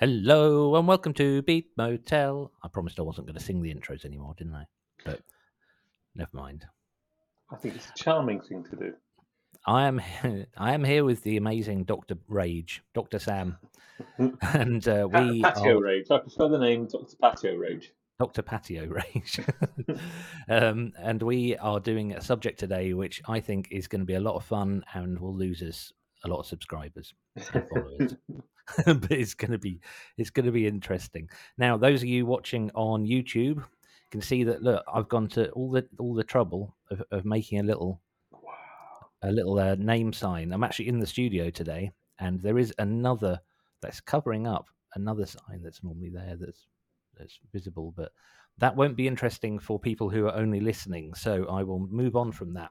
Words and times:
Hello 0.00 0.76
and 0.76 0.88
welcome 0.88 1.12
to 1.12 1.42
Beat 1.42 1.72
Motel. 1.76 2.50
I 2.62 2.68
promised 2.68 2.98
I 2.98 3.02
wasn't 3.02 3.26
going 3.26 3.36
to 3.36 3.44
sing 3.44 3.60
the 3.60 3.74
intros 3.74 4.06
anymore, 4.06 4.34
didn't 4.34 4.54
I? 4.54 4.64
But 5.04 5.20
never 6.14 6.30
mind. 6.32 6.64
I 7.52 7.56
think 7.56 7.74
it's 7.74 7.90
a 7.90 8.02
charming 8.02 8.40
thing 8.40 8.64
to 8.70 8.76
do. 8.76 8.94
I 9.66 9.86
am 9.86 10.00
I 10.56 10.72
am 10.72 10.84
here 10.84 11.04
with 11.04 11.22
the 11.22 11.36
amazing 11.36 11.84
Doctor 11.84 12.14
Rage, 12.28 12.82
Doctor 12.94 13.18
Sam, 13.18 13.58
and 14.40 14.88
uh, 14.88 15.06
we 15.12 15.42
Patio 15.42 15.76
are 15.76 15.82
Rage. 15.82 16.06
I 16.10 16.16
prefer 16.16 16.48
the 16.48 16.56
name 16.56 16.86
Dr. 16.86 17.16
Patio 17.20 17.56
Rage. 17.56 17.92
Doctor 18.18 18.40
Patio 18.40 18.86
Rage, 18.86 19.40
um, 20.48 20.94
and 20.98 21.22
we 21.22 21.58
are 21.58 21.78
doing 21.78 22.12
a 22.12 22.22
subject 22.22 22.58
today 22.58 22.94
which 22.94 23.20
I 23.28 23.40
think 23.40 23.68
is 23.70 23.86
going 23.86 24.00
to 24.00 24.06
be 24.06 24.14
a 24.14 24.20
lot 24.20 24.36
of 24.36 24.44
fun 24.44 24.82
and 24.94 25.18
will 25.18 25.36
lose 25.36 25.60
us 25.60 25.92
a 26.24 26.28
lot 26.28 26.40
of 26.40 26.46
subscribers 26.46 27.12
and 27.36 27.68
followers. 27.68 28.16
but 28.86 29.10
it's 29.10 29.34
going 29.34 29.52
to 29.52 29.58
be 29.58 29.80
it's 30.16 30.30
going 30.30 30.46
to 30.46 30.52
be 30.52 30.66
interesting. 30.66 31.28
Now, 31.58 31.76
those 31.76 32.02
of 32.02 32.08
you 32.08 32.26
watching 32.26 32.70
on 32.74 33.06
YouTube 33.06 33.64
can 34.10 34.20
see 34.20 34.44
that. 34.44 34.62
Look, 34.62 34.84
I've 34.92 35.08
gone 35.08 35.28
to 35.28 35.50
all 35.50 35.70
the 35.70 35.86
all 35.98 36.14
the 36.14 36.24
trouble 36.24 36.76
of, 36.90 37.02
of 37.10 37.24
making 37.24 37.60
a 37.60 37.64
little 37.64 38.00
a 39.22 39.30
little 39.30 39.58
uh, 39.58 39.74
name 39.76 40.12
sign. 40.12 40.52
I'm 40.52 40.64
actually 40.64 40.88
in 40.88 40.98
the 40.98 41.06
studio 41.06 41.50
today, 41.50 41.90
and 42.18 42.40
there 42.40 42.58
is 42.58 42.72
another 42.78 43.40
that's 43.82 44.00
covering 44.00 44.46
up 44.46 44.66
another 44.94 45.26
sign 45.26 45.62
that's 45.62 45.82
normally 45.82 46.10
there 46.10 46.36
that's 46.38 46.66
that's 47.18 47.38
visible, 47.52 47.92
but 47.96 48.12
that 48.58 48.76
won't 48.76 48.96
be 48.96 49.08
interesting 49.08 49.58
for 49.58 49.78
people 49.78 50.10
who 50.10 50.26
are 50.26 50.34
only 50.34 50.60
listening. 50.60 51.14
So 51.14 51.46
I 51.50 51.62
will 51.62 51.78
move 51.78 52.16
on 52.16 52.32
from 52.32 52.54
that. 52.54 52.70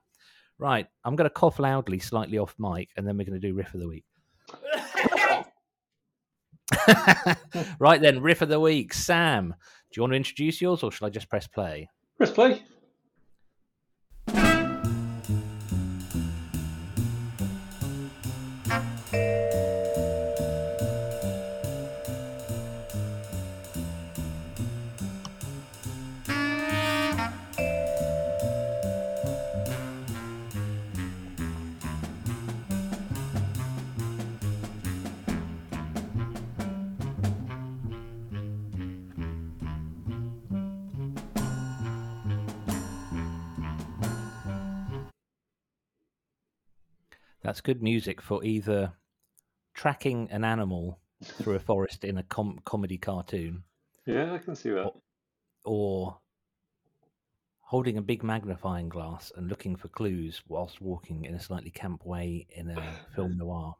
Right, 0.57 0.87
I'm 1.05 1.15
going 1.15 1.29
to 1.29 1.33
cough 1.33 1.57
loudly, 1.57 1.99
slightly 1.99 2.37
off 2.37 2.53
mic, 2.59 2.89
and 2.97 3.07
then 3.07 3.17
we're 3.17 3.25
going 3.25 3.39
to 3.39 3.47
do 3.47 3.53
riff 3.53 3.73
of 3.73 3.79
the 3.79 3.87
week. 3.87 4.03
right 7.79 8.01
then, 8.01 8.21
riff 8.21 8.41
of 8.41 8.49
the 8.49 8.59
week. 8.59 8.93
Sam, 8.93 9.49
do 9.49 9.97
you 9.97 10.03
want 10.03 10.13
to 10.13 10.17
introduce 10.17 10.61
yours, 10.61 10.83
or 10.83 10.91
shall 10.91 11.07
I 11.07 11.09
just 11.09 11.29
press 11.29 11.47
play? 11.47 11.89
Press 12.17 12.31
play. 12.31 12.63
That's 47.49 47.61
good 47.61 47.81
music 47.81 48.21
for 48.21 48.43
either 48.43 48.93
tracking 49.73 50.29
an 50.29 50.43
animal 50.43 50.99
through 51.23 51.55
a 51.55 51.59
forest 51.59 52.03
in 52.03 52.19
a 52.19 52.21
com- 52.21 52.59
comedy 52.63 52.99
cartoon 52.99 53.63
Yeah, 54.05 54.33
I 54.33 54.37
can 54.37 54.55
see 54.55 54.69
that. 54.69 54.91
or 55.65 56.19
holding 57.61 57.97
a 57.97 58.03
big 58.03 58.21
magnifying 58.21 58.87
glass 58.87 59.31
and 59.35 59.47
looking 59.47 59.75
for 59.75 59.87
clues 59.87 60.43
whilst 60.47 60.79
walking 60.79 61.25
in 61.25 61.33
a 61.33 61.39
slightly 61.39 61.71
camp 61.71 62.05
way 62.05 62.45
in 62.51 62.69
a 62.69 62.83
film 63.15 63.35
noir. 63.39 63.75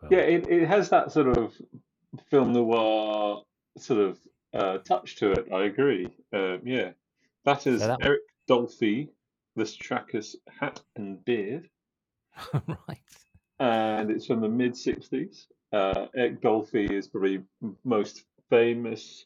Well, 0.00 0.12
Yeah, 0.12 0.18
it, 0.18 0.46
it 0.46 0.68
has 0.68 0.88
that 0.90 1.10
sort 1.10 1.36
of 1.36 1.52
film 2.30 2.52
noir 2.52 3.42
sort 3.76 3.98
of 4.02 4.18
uh, 4.54 4.78
touch 4.78 5.16
to 5.16 5.32
it. 5.32 5.48
I 5.52 5.64
agree. 5.64 6.06
Um, 6.32 6.60
yeah, 6.64 6.92
that 7.44 7.66
is 7.66 7.80
So 7.80 7.88
that- 7.88 8.04
Eric 8.04 8.20
Dolphy, 8.48 9.08
the 9.56 9.64
Strackus 9.64 10.36
hat 10.60 10.80
and 10.94 11.24
beard, 11.24 11.68
right. 12.54 12.98
and 13.58 14.10
it's 14.10 14.26
from 14.26 14.40
the 14.40 14.48
mid 14.48 14.72
'60s. 14.72 15.46
Uh, 15.72 16.06
Eric 16.16 16.40
Dolphy 16.40 16.90
is 16.90 17.08
probably 17.08 17.42
most 17.84 18.24
famous 18.48 19.24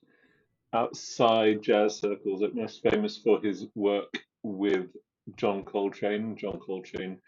outside 0.74 1.62
jazz 1.62 1.98
circles. 2.00 2.42
uh, 2.42 2.48
Most 2.52 2.82
famous 2.82 3.16
for 3.16 3.40
his 3.40 3.66
work 3.74 4.12
with 4.42 4.88
John 5.36 5.64
Coltrane. 5.64 6.36
John 6.36 6.58
Coltrane 6.58 7.18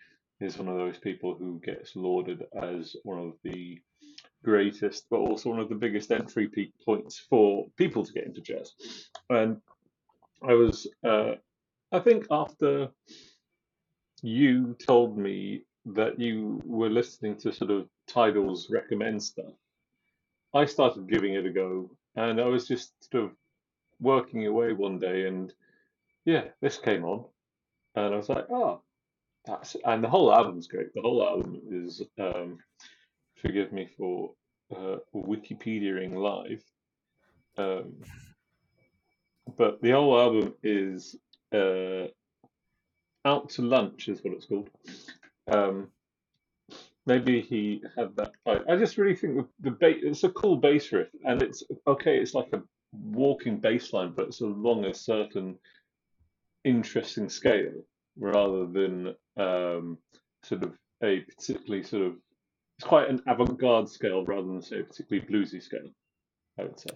is 0.41 0.59
one 0.59 0.69
of 0.69 0.77
those 0.77 0.99
people 0.99 1.35
who 1.35 1.61
gets 1.65 1.97
lauded 1.97 2.45
as 2.61 2.95
one 3.05 3.19
of 3.19 3.33
the 3.43 3.81
greatest, 4.45 5.07
but 5.11 5.17
also 5.19 5.51
one 5.51 5.61
of 5.61 5.69
the 5.69 5.75
biggest 5.75 6.11
entry 6.13 6.51
points 6.85 7.19
for 7.31 7.67
people 7.77 8.05
to 8.05 8.13
get 8.13 8.25
into 8.27 8.41
jazz. 8.41 8.73
And 9.31 9.61
I 10.43 10.53
was, 10.53 10.87
uh, 11.05 11.33
I 11.93 12.01
think, 12.01 12.27
after 12.31 12.89
you 14.23 14.77
told 14.87 15.17
me 15.17 15.63
that 15.87 16.19
you 16.19 16.61
were 16.65 16.91
listening 16.91 17.37
to 17.37 17.53
sort 17.53 17.71
of 17.71 17.89
Tidal's 18.09 18.69
recommend 18.71 19.23
stuff, 19.23 19.53
I 20.55 20.65
started 20.65 21.09
giving 21.09 21.35
it 21.35 21.47
a 21.47 21.51
go, 21.51 21.91
and 22.17 22.41
I 22.41 22.47
was 22.47 22.67
just 22.67 22.93
sort 23.11 23.25
of 23.25 23.31
working 24.01 24.47
away 24.47 24.73
one 24.73 24.99
day, 24.99 25.27
and 25.27 25.53
yeah, 26.25 26.45
this 26.61 26.79
came 26.79 27.05
on, 27.05 27.25
and 27.95 28.15
I 28.15 28.17
was 28.17 28.29
like, 28.29 28.47
oh, 28.51 28.81
that's 29.45 29.77
and 29.85 30.03
the 30.03 30.09
whole 30.09 30.33
album's 30.33 30.67
great. 30.67 30.93
The 30.95 31.03
whole 31.03 31.23
album 31.23 31.61
is, 31.71 32.03
um, 32.19 32.59
forgive 33.37 33.73
me 33.73 33.89
for 33.97 34.33
uh, 34.75 34.97
Wikipediaing 35.15 36.15
live, 36.15 36.65
um, 37.59 37.93
but 39.57 39.81
the 39.83 39.93
whole 39.93 40.19
album 40.19 40.55
is 40.63 41.17
uh, 41.55 42.07
out 43.25 43.51
to 43.51 43.63
lunch 43.63 44.09
is 44.09 44.23
what 44.23 44.35
it's 44.35 44.47
called. 44.47 44.71
Um, 45.49 45.89
maybe 47.07 47.41
he 47.41 47.83
had 47.97 48.17
that. 48.17 48.33
I, 48.47 48.73
I 48.73 48.77
just 48.77 48.99
really 48.99 49.15
think 49.15 49.37
the, 49.37 49.47
the 49.61 49.71
bass. 49.71 49.97
It's 50.03 50.25
a 50.25 50.31
cool 50.31 50.57
bass 50.57 50.93
riff, 50.93 51.09
and 51.25 51.43
it's 51.43 51.63
okay. 51.87 52.19
It's 52.19 52.35
like 52.35 52.49
a 52.53 52.63
walking 52.93 53.59
bass 53.59 53.93
line, 53.93 54.13
but 54.17 54.27
it's 54.27 54.41
along 54.41 54.85
a 54.85 54.95
certain 54.95 55.59
interesting 56.65 57.29
scale 57.29 57.83
rather 58.19 58.67
than 58.67 59.15
um, 59.37 59.99
sort 60.43 60.63
of 60.65 60.73
a 61.03 61.21
particularly 61.21 61.83
sort 61.83 62.07
of. 62.07 62.15
It's 62.79 62.87
quite 62.87 63.09
an 63.09 63.23
avant-garde 63.27 63.89
scale 63.89 64.23
rather 64.27 64.47
than 64.47 64.61
say 64.61 64.81
a 64.81 64.85
particularly 64.85 65.27
bluesy 65.27 65.63
scale. 65.63 65.89
I 66.59 66.65
would 66.65 66.79
say. 66.79 66.91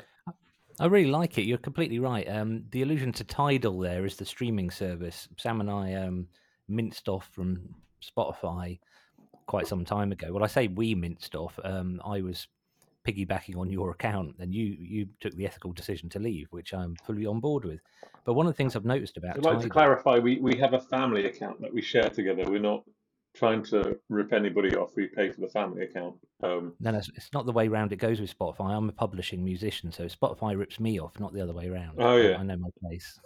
I 0.78 0.86
really 0.86 1.10
like 1.10 1.36
it. 1.36 1.44
You're 1.44 1.58
completely 1.58 1.98
right. 1.98 2.26
Um, 2.28 2.64
the 2.70 2.82
allusion 2.82 3.12
to 3.12 3.24
Tidal 3.24 3.78
there 3.78 4.06
is 4.06 4.16
the 4.16 4.24
streaming 4.24 4.70
service. 4.70 5.28
Sam 5.36 5.60
and 5.60 5.70
I 5.70 5.94
um, 5.94 6.26
minced 6.68 7.08
off 7.08 7.28
from 7.32 7.74
Spotify 8.00 8.78
quite 9.46 9.66
some 9.66 9.84
time 9.84 10.12
ago. 10.12 10.32
Well, 10.32 10.44
I 10.44 10.48
say 10.48 10.68
we 10.68 10.94
minced 10.94 11.34
off. 11.34 11.58
Um, 11.64 12.00
I 12.04 12.20
was 12.20 12.46
piggybacking 13.06 13.56
on 13.56 13.70
your 13.70 13.90
account, 13.90 14.36
and 14.38 14.54
you 14.54 14.64
you 14.78 15.08
took 15.20 15.34
the 15.34 15.46
ethical 15.46 15.72
decision 15.72 16.08
to 16.10 16.18
leave, 16.18 16.48
which 16.50 16.72
I'm 16.74 16.96
fully 17.06 17.26
on 17.26 17.40
board 17.40 17.64
with. 17.64 17.80
But 18.24 18.34
one 18.34 18.46
of 18.46 18.52
the 18.52 18.56
things 18.56 18.76
I've 18.76 18.84
noticed 18.84 19.16
about 19.16 19.36
I'd 19.38 19.44
like 19.44 19.60
to 19.60 19.68
clarify, 19.68 20.18
we, 20.18 20.38
we 20.38 20.56
have 20.58 20.74
a 20.74 20.80
family 20.80 21.24
account 21.26 21.60
that 21.62 21.72
we 21.72 21.80
share 21.82 22.10
together. 22.10 22.44
We're 22.48 22.58
not 22.60 22.84
trying 23.34 23.62
to 23.62 23.96
rip 24.08 24.32
anybody 24.32 24.74
off. 24.76 24.90
We 24.96 25.06
pay 25.06 25.30
for 25.30 25.40
the 25.40 25.48
family 25.48 25.82
account. 25.84 26.16
Um, 26.42 26.74
no, 26.80 26.90
no, 26.90 26.98
it's- 26.98 27.30
not 27.32 27.46
the 27.46 27.52
way 27.52 27.68
round 27.68 27.92
it 27.92 27.96
goes 27.96 28.20
with 28.20 28.36
Spotify. 28.36 28.70
I'm 28.76 28.88
a 28.88 28.92
publishing 28.92 29.44
musician, 29.44 29.92
so 29.92 30.04
Spotify 30.06 30.58
rips 30.58 30.78
me 30.80 30.98
off, 31.00 31.18
not 31.20 31.32
the 31.32 31.40
other 31.40 31.52
way 31.52 31.68
around. 31.68 31.96
Oh, 31.98 32.16
I- 32.16 32.20
yeah. 32.20 32.36
I 32.38 32.42
know 32.42 32.56
my 32.56 32.68
place. 32.82 33.18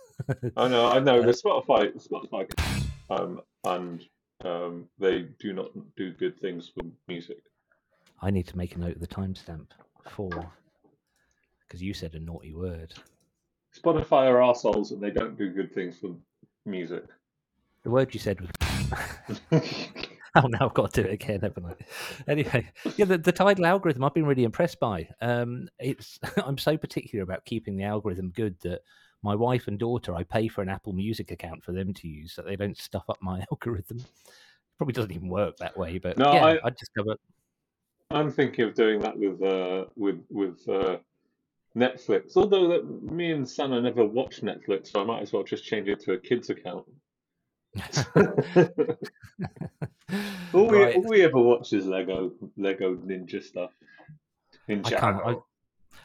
I 0.57 0.69
know, 0.69 0.89
I 0.91 1.01
know. 1.01 1.23
The 1.27 1.33
Spotify, 1.33 1.91
Spotify, 2.07 2.89
um, 3.11 3.41
and 3.65 4.05
um, 4.45 4.89
they 4.99 5.27
do 5.39 5.53
not 5.53 5.71
do 5.97 6.13
good 6.13 6.39
things 6.41 6.71
for 6.73 6.85
music. 7.09 7.39
I 8.23 8.31
need 8.31 8.47
to 8.49 8.57
make 8.57 8.77
a 8.77 8.79
note 8.79 8.97
of 8.97 9.01
the 9.01 9.07
timestamp 9.07 9.67
for 10.11 10.31
because 11.67 11.83
you 11.83 11.95
said 11.95 12.15
a 12.15 12.21
naughty 12.21 12.55
word. 12.55 12.95
Spotify 13.77 14.29
are 14.29 14.43
assholes 14.43 14.93
and 14.93 15.03
they 15.03 15.11
don't 15.11 15.37
do 15.37 15.51
good 15.51 15.75
things 15.75 15.99
for 15.99 16.15
music. 16.65 17.05
The 17.83 17.91
word 17.91 18.15
you 18.15 18.21
said 18.21 18.41
was. 18.41 18.51
oh, 20.37 20.47
now 20.47 20.67
I've 20.67 20.75
got 20.75 20.95
to 20.95 21.03
do 21.03 21.09
it 21.09 21.15
again, 21.15 21.41
haven't 21.41 21.67
I? 21.67 21.75
Anyway, 22.31 22.71
yeah, 22.97 23.05
the, 23.05 23.19
the 23.19 23.33
tidal 23.33 23.67
algorithm 23.67 24.05
I've 24.05 24.15
been 24.15 24.27
really 24.27 24.45
impressed 24.45 24.79
by. 24.79 25.09
Um, 25.21 25.69
it's 25.79 26.19
I'm 26.45 26.59
so 26.59 26.77
particular 26.77 27.23
about 27.23 27.45
keeping 27.45 27.77
the 27.77 27.85
algorithm 27.85 28.31
good 28.31 28.57
that 28.63 28.83
my 29.23 29.35
wife 29.35 29.69
and 29.69 29.79
daughter 29.79 30.15
I 30.15 30.23
pay 30.23 30.49
for 30.49 30.63
an 30.63 30.69
Apple 30.69 30.93
Music 30.93 31.31
account 31.31 31.65
for 31.65 31.73
them 31.73 31.95
to 31.95 32.07
use 32.07 32.35
so 32.35 32.43
they 32.43 32.57
don't 32.57 32.77
stuff 32.77 33.05
up 33.09 33.19
my 33.21 33.45
algorithm. 33.51 34.05
Probably 34.79 34.93
doesn't 34.93 35.13
even 35.13 35.29
work 35.29 35.57
that 35.59 35.77
way, 35.77 35.99
but 35.99 36.19
No, 36.19 36.33
yeah, 36.33 36.45
I- 36.45 36.67
I 36.67 36.71
discovered. 36.71 37.19
I'm 38.11 38.31
thinking 38.31 38.65
of 38.67 38.75
doing 38.75 39.01
that 39.01 39.17
with 39.19 39.43
uh, 39.43 39.87
with 39.97 40.21
with 40.31 40.69
uh, 40.69 40.99
Netflix. 41.77 42.37
Although 42.37 42.69
that 42.69 42.85
me 43.13 43.33
and 43.33 43.49
Sana 43.49 43.81
never 43.81 44.05
watch 44.05 44.43
Netflix, 44.43 44.89
so 44.93 45.01
I 45.01 45.05
might 45.05 45.23
as 45.23 45.33
well 45.33 45.43
just 45.43 45.65
change 45.65 45.89
it 45.89 46.01
to 46.01 46.13
a 46.13 46.19
kids 46.19 46.51
account. 46.51 46.85
all, 50.53 50.69
we, 50.69 50.79
Right. 50.79 50.97
all 50.97 51.05
we 51.09 51.23
ever 51.23 51.41
watch 51.41 51.73
is 51.73 51.87
Lego 51.87 52.33
Lego 52.57 52.95
Ninja 52.97 53.43
stuff. 53.43 53.71
I 54.69 54.73
Ninja. 54.73 54.99
can't. 54.99 55.21
I, 55.25 55.37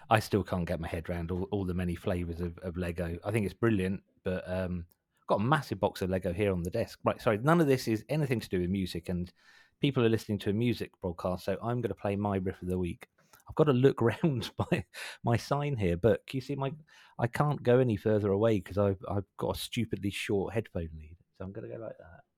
I 0.10 0.20
still 0.20 0.44
can't 0.44 0.66
get 0.66 0.80
my 0.80 0.88
head 0.88 1.10
around 1.10 1.30
all, 1.32 1.48
all 1.52 1.66
the 1.66 1.74
many 1.74 1.96
flavors 1.96 2.40
of, 2.40 2.58
of 2.60 2.78
Lego. 2.78 3.18
I 3.24 3.32
think 3.32 3.46
it's 3.46 3.54
brilliant, 3.54 4.02
but 4.24 4.44
um, 4.52 4.86
got 5.30 5.40
a 5.40 5.44
massive 5.44 5.80
box 5.80 6.02
of 6.02 6.10
Lego 6.10 6.34
here 6.34 6.52
on 6.52 6.64
the 6.64 6.72
desk. 6.72 7.00
Right, 7.06 7.22
sorry, 7.22 7.38
none 7.38 7.62
of 7.62 7.68
this 7.68 7.88
is 7.88 8.04
anything 8.10 8.40
to 8.40 8.50
do 8.50 8.60
with 8.60 8.70
music, 8.70 9.10
and 9.10 9.32
people 9.80 10.04
are 10.04 10.10
listening 10.10 10.40
to 10.40 10.50
a 10.50 10.54
music 10.54 10.92
broadcast, 11.02 11.46
so 11.46 11.54
I'm 11.64 11.82
going 11.82 11.90
to 11.90 11.96
play 11.96 12.16
my 12.16 12.38
riff 12.38 12.62
of 12.62 12.68
the 12.68 12.80
week. 12.80 13.08
I've 13.48 13.56
got 13.56 13.66
to 13.66 13.74
look 13.74 14.02
round 14.24 14.52
my 14.58 14.84
my 15.24 15.38
sign 15.38 15.78
here, 15.78 15.96
but 15.96 16.26
can 16.28 16.38
you 16.38 16.42
see 16.42 16.56
my? 16.56 16.74
I 17.20 17.28
can't 17.28 17.62
go 17.62 17.80
any 17.80 17.96
further 17.96 18.32
away 18.32 18.58
because 18.60 18.78
I've 18.78 19.00
I've 19.10 19.26
got 19.38 19.56
a 19.56 19.60
stupidly 19.60 20.10
short 20.10 20.54
headphone 20.54 20.90
lead, 20.98 21.18
so 21.38 21.46
I'm 21.46 21.52
going 21.52 21.70
to 21.70 21.78
go 21.78 21.82
like 21.82 21.98
that. 21.98 22.29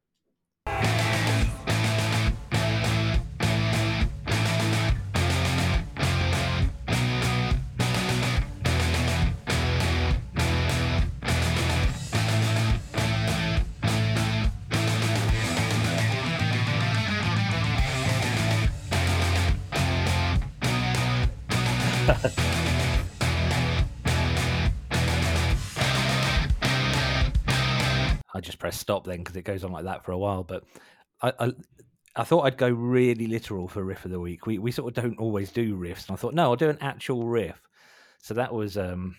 I 28.42 28.44
just 28.44 28.58
press 28.58 28.80
stop 28.80 29.06
then 29.06 29.20
because 29.20 29.36
it 29.36 29.44
goes 29.44 29.64
on 29.64 29.72
like 29.72 29.86
that 29.86 30.04
for 30.04 30.14
a 30.14 30.18
while. 30.18 30.44
But 30.44 30.64
I, 31.22 31.32
I, 31.40 31.54
I 32.16 32.24
thought 32.24 32.42
I'd 32.42 32.58
go 32.58 32.70
really 32.70 33.28
literal 33.28 33.68
for 33.68 33.84
riff 33.84 34.04
of 34.04 34.12
the 34.12 34.20
week. 34.20 34.48
We 34.48 34.58
we 34.58 34.72
sort 34.72 34.98
of 34.98 35.04
don't 35.04 35.20
always 35.20 35.52
do 35.52 35.78
riffs, 35.78 36.08
and 36.08 36.14
I 36.14 36.16
thought 36.16 36.34
no, 36.34 36.46
I'll 36.46 36.56
do 36.56 36.70
an 36.70 36.80
actual 36.82 37.28
riff. 37.28 37.62
So 38.20 38.34
that 38.34 38.52
was 38.52 38.78
um, 38.78 39.16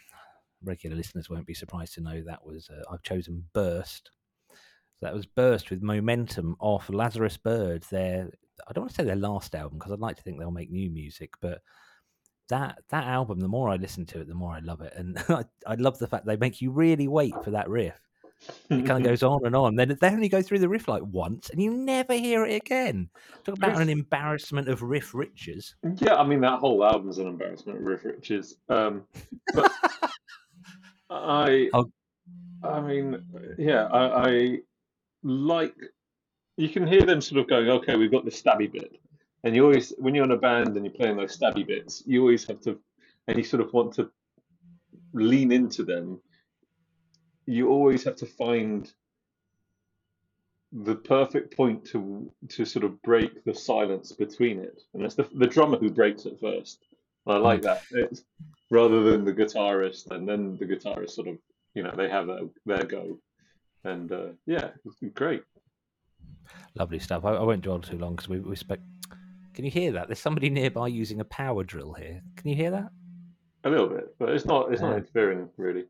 regular 0.65 0.97
listeners 0.97 1.31
won't 1.31 1.47
be 1.47 1.55
surprised 1.55 1.95
to 1.95 2.01
know 2.01 2.21
that 2.23 2.45
was 2.45 2.69
uh, 2.69 2.83
I've 2.93 3.05
chosen 3.05 3.45
Burst. 3.53 4.11
So 4.51 5.07
that 5.07 5.15
was 5.15 5.25
Burst 5.25 5.71
with 5.71 5.83
Momentum 5.83 6.57
off 6.59 6.91
Lazarus 6.91 7.37
Bird. 7.37 7.85
Their 7.93 8.29
I 8.67 8.73
don't 8.73 8.83
want 8.83 8.91
to 8.91 8.97
say 8.97 9.05
their 9.05 9.15
last 9.15 9.55
album 9.55 9.79
because 9.79 9.93
I'd 9.93 10.01
like 10.01 10.17
to 10.17 10.23
think 10.25 10.41
they'll 10.41 10.51
make 10.51 10.71
new 10.71 10.91
music, 10.91 11.31
but 11.41 11.61
that 12.49 12.79
that 12.91 13.05
album, 13.05 13.39
the 13.39 13.47
more 13.47 13.69
I 13.69 13.77
listen 13.77 14.05
to 14.07 14.21
it, 14.21 14.27
the 14.27 14.35
more 14.35 14.53
I 14.53 14.59
love 14.59 14.81
it, 14.81 14.95
and 14.97 15.17
I, 15.29 15.45
I 15.65 15.77
love 15.77 16.01
the 16.01 16.09
fact 16.09 16.27
they 16.27 16.37
make 16.37 16.61
you 16.61 16.73
really 16.73 17.07
wait 17.07 17.35
for 17.45 17.53
that 17.53 17.71
riff. 17.71 18.01
It 18.71 18.87
kind 18.87 19.05
of 19.05 19.05
goes 19.05 19.23
on 19.23 19.44
and 19.44 19.55
on. 19.55 19.77
Then 19.77 19.97
they 20.00 20.09
only 20.09 20.29
go 20.29 20.43
through 20.43 20.59
the 20.61 20.69
riff 20.69 20.89
like 20.89 21.03
once, 21.05 21.50
and 21.50 21.62
you 21.62 21.73
never 21.73 22.15
hear 22.15 22.44
it 22.44 22.55
again. 22.56 23.09
Talk 23.44 23.56
about 23.56 23.81
an 23.81 23.89
embarrassment 23.89 24.69
of 24.69 24.83
riff 24.83 25.15
riches. 25.15 25.75
Yeah, 25.97 26.17
I 26.17 26.27
mean 26.27 26.41
that 26.41 26.59
whole 26.61 26.85
album's 26.85 27.19
an 27.19 27.27
embarrassment 27.27 27.79
of 27.79 27.85
riff 27.85 28.05
riches. 28.05 28.56
Um, 28.69 29.05
but 29.55 29.71
I, 31.11 31.71
Oh. 31.75 31.91
I 32.65 32.81
mean, 32.81 33.25
yeah, 33.59 33.87
I, 33.87 34.31
I 34.31 34.59
like. 35.23 35.75
You 36.56 36.69
can 36.69 36.87
hear 36.87 37.03
them 37.03 37.21
sort 37.21 37.41
of 37.41 37.49
going, 37.49 37.69
okay, 37.69 37.97
we've 37.97 38.12
got 38.12 38.25
the 38.25 38.31
stabby 38.31 38.71
bit, 38.71 39.00
and 39.43 39.56
you 39.56 39.65
always, 39.65 39.93
when 39.99 40.15
you're 40.15 40.25
in 40.25 40.31
a 40.31 40.37
band 40.37 40.77
and 40.77 40.85
you're 40.85 40.94
playing 40.94 41.17
those 41.17 41.37
stabby 41.37 41.67
bits, 41.67 42.03
you 42.06 42.21
always 42.21 42.47
have 42.47 42.61
to, 42.62 42.79
and 43.27 43.37
you 43.37 43.44
sort 43.44 43.62
of 43.62 43.73
want 43.73 43.94
to 43.94 44.11
lean 45.12 45.50
into 45.50 45.83
them. 45.83 46.21
You 47.47 47.71
always 47.71 48.05
have 48.05 48.17
to 48.17 48.27
find 48.27 48.93
the 50.73 50.94
perfect 50.94 51.55
point 51.56 51.85
to 51.85 52.31
to 52.49 52.65
sort 52.65 52.85
of 52.85 53.00
break 53.03 53.44
the 53.44 53.55
silence 53.55 54.12
between 54.12 54.61
it, 54.61 54.83
and 54.94 55.03
it's 55.03 55.15
the 55.15 55.29
the 55.35 55.47
drummer 55.47 55.79
who 55.79 55.91
breaks 55.91 56.25
it 56.25 56.39
first. 56.41 56.85
I 57.27 57.37
like 57.37 57.62
that. 57.62 57.83
It's 57.93 58.25
rather 58.71 59.03
than 59.03 59.25
the 59.25 59.33
guitarist, 59.33 60.11
and 60.11 60.29
then 60.29 60.56
the 60.56 60.67
guitarist 60.67 61.11
sort 61.11 61.29
of, 61.29 61.39
you 61.75 61.83
know, 61.83 61.93
they 61.97 62.09
have 62.09 62.27
their, 62.27 62.41
their 62.67 62.85
go, 62.85 63.19
and 63.85 64.11
uh, 64.11 64.29
yeah, 64.47 64.71
it's 64.85 64.97
great. 65.15 65.44
Lovely 66.75 66.99
stuff. 66.99 67.25
I, 67.25 67.33
I 67.35 67.43
won't 67.43 67.62
dwell 67.62 67.81
too 67.81 67.99
long 67.99 68.17
because 68.17 68.29
we, 68.29 68.41
we 68.41 68.56
spec. 68.56 68.81
Can 69.55 69.65
you 69.65 69.71
hear 69.71 69.93
that? 69.93 70.09
There's 70.09 70.19
somebody 70.19 70.49
nearby 70.49 70.89
using 70.89 71.21
a 71.21 71.25
power 71.25 71.62
drill 71.62 71.93
here. 71.93 72.23
Can 72.37 72.49
you 72.49 72.56
hear 72.56 72.71
that? 72.71 72.89
A 73.65 73.71
little 73.71 73.89
bit, 73.89 74.17
but 74.19 74.31
it's 74.31 74.47
not 74.47 74.73
it's 74.73 74.83
not 74.83 74.97
interfering 74.97 75.49
really. 75.56 75.85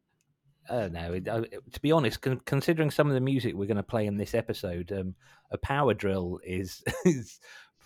No, 0.71 1.13
it, 1.15 1.29
uh, 1.29 1.43
to 1.73 1.81
be 1.81 1.93
honest, 1.93 2.23
con- 2.23 2.41
considering 2.45 2.91
some 2.91 3.09
of 3.09 3.15
the 3.15 3.21
music 3.21 3.55
we're 3.55 3.67
going 3.67 3.77
to 3.77 3.83
play 3.83 4.07
in 4.07 4.17
this 4.17 4.35
episode, 4.35 4.93
um, 4.93 5.15
a 5.51 5.59
power 5.59 5.95
drill 5.95 6.41
is 6.45 6.83
is 7.05 7.41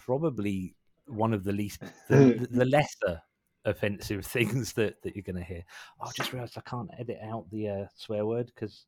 probably 0.04 0.74
one 1.06 1.32
of 1.32 1.44
the 1.44 1.52
least, 1.52 1.82
the, 2.08 2.46
the 2.50 2.64
lesser 2.64 3.22
offensive 3.64 4.24
things 4.26 4.72
that, 4.74 5.02
that 5.02 5.14
you're 5.14 5.22
going 5.22 5.36
to 5.36 5.44
hear. 5.44 5.64
I 6.00 6.10
just 6.16 6.32
realised 6.32 6.56
I 6.56 6.68
can't 6.68 6.90
edit 6.98 7.18
out 7.22 7.50
the 7.50 7.68
uh, 7.68 7.84
swear 7.96 8.24
word 8.26 8.46
because 8.54 8.86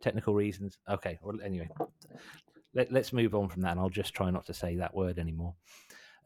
technical 0.00 0.34
reasons. 0.34 0.78
Okay, 0.88 1.18
well, 1.22 1.38
anyway, 1.44 1.68
let, 2.74 2.92
let's 2.92 3.12
move 3.12 3.34
on 3.34 3.48
from 3.48 3.62
that, 3.62 3.72
and 3.72 3.80
I'll 3.80 3.88
just 3.88 4.14
try 4.14 4.30
not 4.30 4.46
to 4.46 4.54
say 4.54 4.76
that 4.76 4.94
word 4.94 5.18
anymore. 5.18 5.54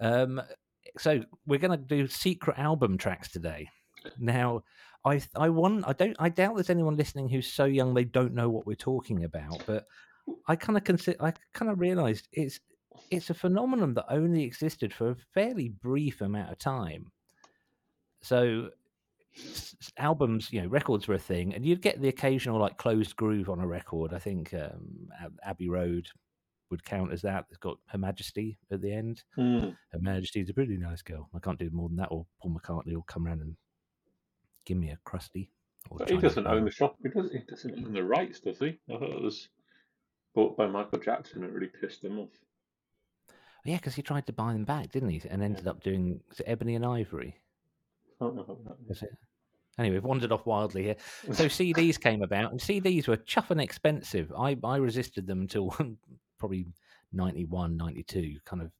Um, 0.00 0.42
so 0.98 1.22
we're 1.46 1.58
going 1.58 1.78
to 1.78 1.84
do 1.84 2.06
secret 2.06 2.58
album 2.58 2.98
tracks 2.98 3.30
today. 3.30 3.68
Now, 4.18 4.62
I 5.04 5.22
I 5.36 5.48
want 5.50 5.86
I 5.86 5.92
don't 5.92 6.16
I 6.18 6.28
doubt 6.28 6.54
there's 6.54 6.70
anyone 6.70 6.96
listening 6.96 7.28
who's 7.28 7.46
so 7.46 7.64
young 7.64 7.94
they 7.94 8.04
don't 8.04 8.34
know 8.34 8.48
what 8.48 8.66
we're 8.66 8.74
talking 8.74 9.24
about, 9.24 9.62
but 9.66 9.86
I 10.48 10.56
kind 10.56 10.76
of 10.78 10.84
consider 10.84 11.22
I 11.22 11.32
kind 11.52 11.70
of 11.70 11.78
realised 11.78 12.28
it's 12.32 12.60
it's 13.10 13.30
a 13.30 13.34
phenomenon 13.34 13.94
that 13.94 14.06
only 14.08 14.44
existed 14.44 14.92
for 14.92 15.10
a 15.10 15.16
fairly 15.34 15.68
brief 15.68 16.20
amount 16.20 16.50
of 16.50 16.58
time. 16.58 17.10
So 18.22 18.70
albums, 19.98 20.52
you 20.52 20.62
know, 20.62 20.68
records 20.68 21.08
were 21.08 21.14
a 21.14 21.18
thing, 21.18 21.54
and 21.54 21.66
you'd 21.66 21.82
get 21.82 22.00
the 22.00 22.08
occasional 22.08 22.58
like 22.58 22.78
closed 22.78 23.16
groove 23.16 23.50
on 23.50 23.60
a 23.60 23.66
record. 23.66 24.14
I 24.14 24.18
think 24.18 24.54
um, 24.54 25.08
Ab- 25.20 25.38
Abbey 25.44 25.68
Road 25.68 26.08
would 26.70 26.84
count 26.84 27.12
as 27.12 27.22
that. 27.22 27.44
It's 27.50 27.58
got 27.58 27.78
Her 27.86 27.98
Majesty 27.98 28.58
at 28.72 28.80
the 28.80 28.92
end. 28.92 29.22
Hmm. 29.34 29.70
Her 29.92 30.00
Majesty's 30.00 30.50
a 30.50 30.54
pretty 30.54 30.76
nice 30.78 31.02
girl. 31.02 31.28
I 31.34 31.40
can't 31.40 31.58
do 31.58 31.68
more 31.72 31.88
than 31.88 31.98
that, 31.98 32.08
or 32.10 32.26
Paul 32.40 32.56
McCartney 32.58 32.94
will 32.94 33.02
come 33.02 33.26
around 33.26 33.42
and 33.42 33.56
give 34.64 34.76
me 34.76 34.90
a 34.90 34.98
crusty. 35.04 35.50
Or 35.90 35.98
But 35.98 36.10
he 36.10 36.16
doesn't 36.16 36.46
own 36.46 36.64
the 36.64 36.70
shop. 36.70 36.96
He 37.02 37.08
doesn't. 37.08 37.32
He 37.32 37.44
doesn't 37.48 37.86
own 37.86 37.92
the 37.92 38.04
rights, 38.04 38.40
does 38.40 38.58
he? 38.58 38.78
I 38.92 38.98
thought 38.98 39.10
it 39.10 39.22
was 39.22 39.48
bought 40.34 40.56
by 40.56 40.66
Michael 40.66 40.98
Jackson. 40.98 41.44
It 41.44 41.52
really 41.52 41.70
pissed 41.80 42.04
him 42.04 42.18
off. 42.18 42.30
Yeah, 43.64 43.76
because 43.76 43.94
he 43.94 44.02
tried 44.02 44.26
to 44.26 44.32
buy 44.32 44.52
them 44.52 44.64
back, 44.64 44.92
didn't 44.92 45.10
he? 45.10 45.22
And 45.28 45.42
ended 45.42 45.66
up 45.66 45.82
doing 45.82 46.20
Ebony 46.46 46.74
and 46.74 46.84
Ivory. 46.84 47.36
I 48.20 48.24
don't 48.24 48.36
know 48.36 48.58
that 48.64 48.92
Is 48.92 49.02
it? 49.02 49.16
Anyway, 49.78 49.96
we've 49.96 50.04
wandered 50.04 50.32
off 50.32 50.46
wildly 50.46 50.84
here. 50.84 50.96
So 51.32 51.46
CDs 51.46 52.00
came 52.00 52.22
about, 52.22 52.52
and 52.52 52.60
CDs 52.60 53.08
were 53.08 53.16
chuffing 53.16 53.62
expensive. 53.62 54.32
I, 54.38 54.56
I 54.62 54.76
resisted 54.76 55.26
them 55.26 55.40
until 55.40 55.74
probably 56.38 56.66
91, 57.12 57.76
92, 57.76 58.36
kind 58.44 58.62
of 58.62 58.70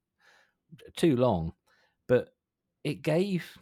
too 0.97 1.17
long. 1.17 1.53
But 2.07 2.35
it 2.85 3.03
gave 3.03 3.59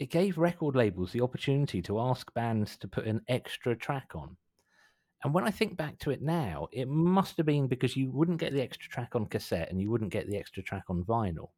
it 0.00 0.10
gave 0.10 0.38
record 0.38 0.74
labels 0.74 1.12
the 1.12 1.20
opportunity 1.20 1.82
to 1.82 2.00
ask 2.00 2.32
bands 2.32 2.78
to 2.78 2.88
put 2.88 3.06
an 3.06 3.20
extra 3.28 3.76
track 3.76 4.12
on. 4.14 4.34
And 5.22 5.34
when 5.34 5.44
I 5.44 5.50
think 5.50 5.76
back 5.76 5.98
to 5.98 6.10
it 6.10 6.22
now, 6.22 6.68
it 6.72 6.88
must 6.88 7.36
have 7.36 7.44
been 7.44 7.68
because 7.68 7.94
you 7.94 8.10
wouldn't 8.10 8.40
get 8.40 8.54
the 8.54 8.62
extra 8.62 8.88
track 8.88 9.14
on 9.14 9.26
cassette 9.26 9.70
and 9.70 9.78
you 9.78 9.90
wouldn't 9.90 10.10
get 10.10 10.26
the 10.26 10.38
extra 10.38 10.62
track 10.62 10.84
on 10.88 11.04
vinyl. 11.04 11.50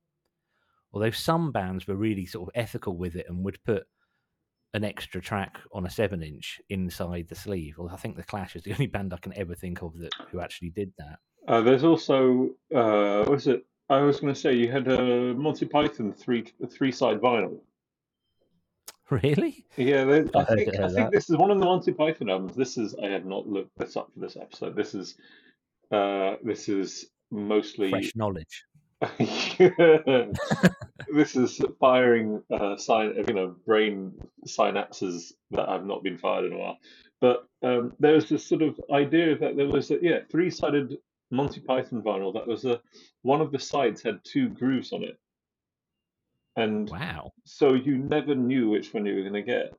Although 0.92 1.12
some 1.12 1.52
bands 1.52 1.86
were 1.86 1.94
really 1.94 2.26
sort 2.26 2.48
of 2.48 2.60
ethical 2.60 2.96
with 2.96 3.14
it 3.14 3.26
and 3.28 3.44
would 3.44 3.62
put 3.64 3.84
an 4.74 4.82
extra 4.82 5.20
track 5.20 5.58
on 5.72 5.86
a 5.86 5.90
seven 5.90 6.20
inch 6.24 6.60
inside 6.68 7.28
the 7.28 7.36
sleeve. 7.36 7.76
Well, 7.78 7.90
I 7.92 7.96
think 7.96 8.16
the 8.16 8.24
Clash 8.24 8.56
is 8.56 8.64
the 8.64 8.72
only 8.74 8.88
band 8.88 9.14
I 9.14 9.18
can 9.18 9.38
ever 9.38 9.54
think 9.54 9.82
of 9.82 9.96
that 9.98 10.12
who 10.32 10.40
actually 10.40 10.70
did 10.70 10.92
that. 10.98 11.20
Uh, 11.46 11.60
there's 11.60 11.84
also 11.84 12.50
uh, 12.74 13.18
what 13.20 13.30
was 13.30 13.46
it? 13.46 13.64
I 13.88 14.00
was 14.00 14.18
going 14.18 14.34
to 14.34 14.40
say 14.40 14.54
you 14.54 14.72
had 14.72 14.88
a 14.88 15.32
Monty 15.34 15.66
Python 15.66 16.12
three 16.12 16.52
three 16.68 16.90
side 16.90 17.20
vinyl. 17.20 17.60
Really? 19.12 19.66
Yeah, 19.76 20.04
there- 20.04 20.26
I 20.34 20.40
I 20.40 20.44
think 20.44 20.78
I 20.78 20.88
think 20.88 21.12
this 21.12 21.28
is 21.28 21.36
one 21.36 21.50
of 21.50 21.58
the 21.58 21.66
Monty 21.66 21.92
Python 21.92 22.30
albums. 22.30 22.56
This 22.56 22.78
is 22.78 22.94
I 22.94 23.08
have 23.08 23.26
not 23.26 23.46
looked 23.46 23.76
this 23.78 23.96
up 23.96 24.10
for 24.12 24.20
this 24.20 24.36
episode. 24.36 24.74
This 24.74 24.94
is 24.94 25.16
uh, 25.90 26.36
this 26.42 26.68
is 26.68 27.10
mostly 27.30 27.90
Fresh 27.90 28.16
knowledge. 28.16 28.64
this 29.18 30.46
is 31.36 31.60
firing 31.80 32.42
uh, 32.52 32.76
sign 32.76 33.14
you 33.28 33.34
know 33.34 33.54
brain 33.66 34.12
synapses 34.46 35.32
that 35.50 35.68
have 35.68 35.84
not 35.84 36.02
been 36.02 36.18
fired 36.18 36.46
in 36.46 36.52
a 36.52 36.58
while. 36.58 36.78
But 37.20 37.46
um, 37.62 37.92
there 38.00 38.14
was 38.14 38.28
this 38.28 38.46
sort 38.46 38.62
of 38.62 38.80
idea 38.92 39.36
that 39.38 39.56
there 39.56 39.68
was 39.68 39.90
a 39.90 39.98
yeah 40.00 40.20
three 40.30 40.50
sided 40.50 40.96
Monty 41.30 41.60
Python 41.60 42.02
vinyl 42.02 42.32
that 42.34 42.46
was 42.46 42.64
a 42.64 42.80
one 43.22 43.40
of 43.40 43.52
the 43.52 43.58
sides 43.58 44.02
had 44.02 44.20
two 44.24 44.48
grooves 44.48 44.92
on 44.92 45.02
it, 45.02 45.18
and 46.56 46.88
Wow. 46.90 47.32
so 47.44 47.74
you 47.74 47.98
never 47.98 48.34
knew 48.34 48.68
which 48.70 48.92
one 48.92 49.06
you 49.06 49.14
were 49.16 49.22
going 49.22 49.32
to 49.34 49.42
get. 49.42 49.72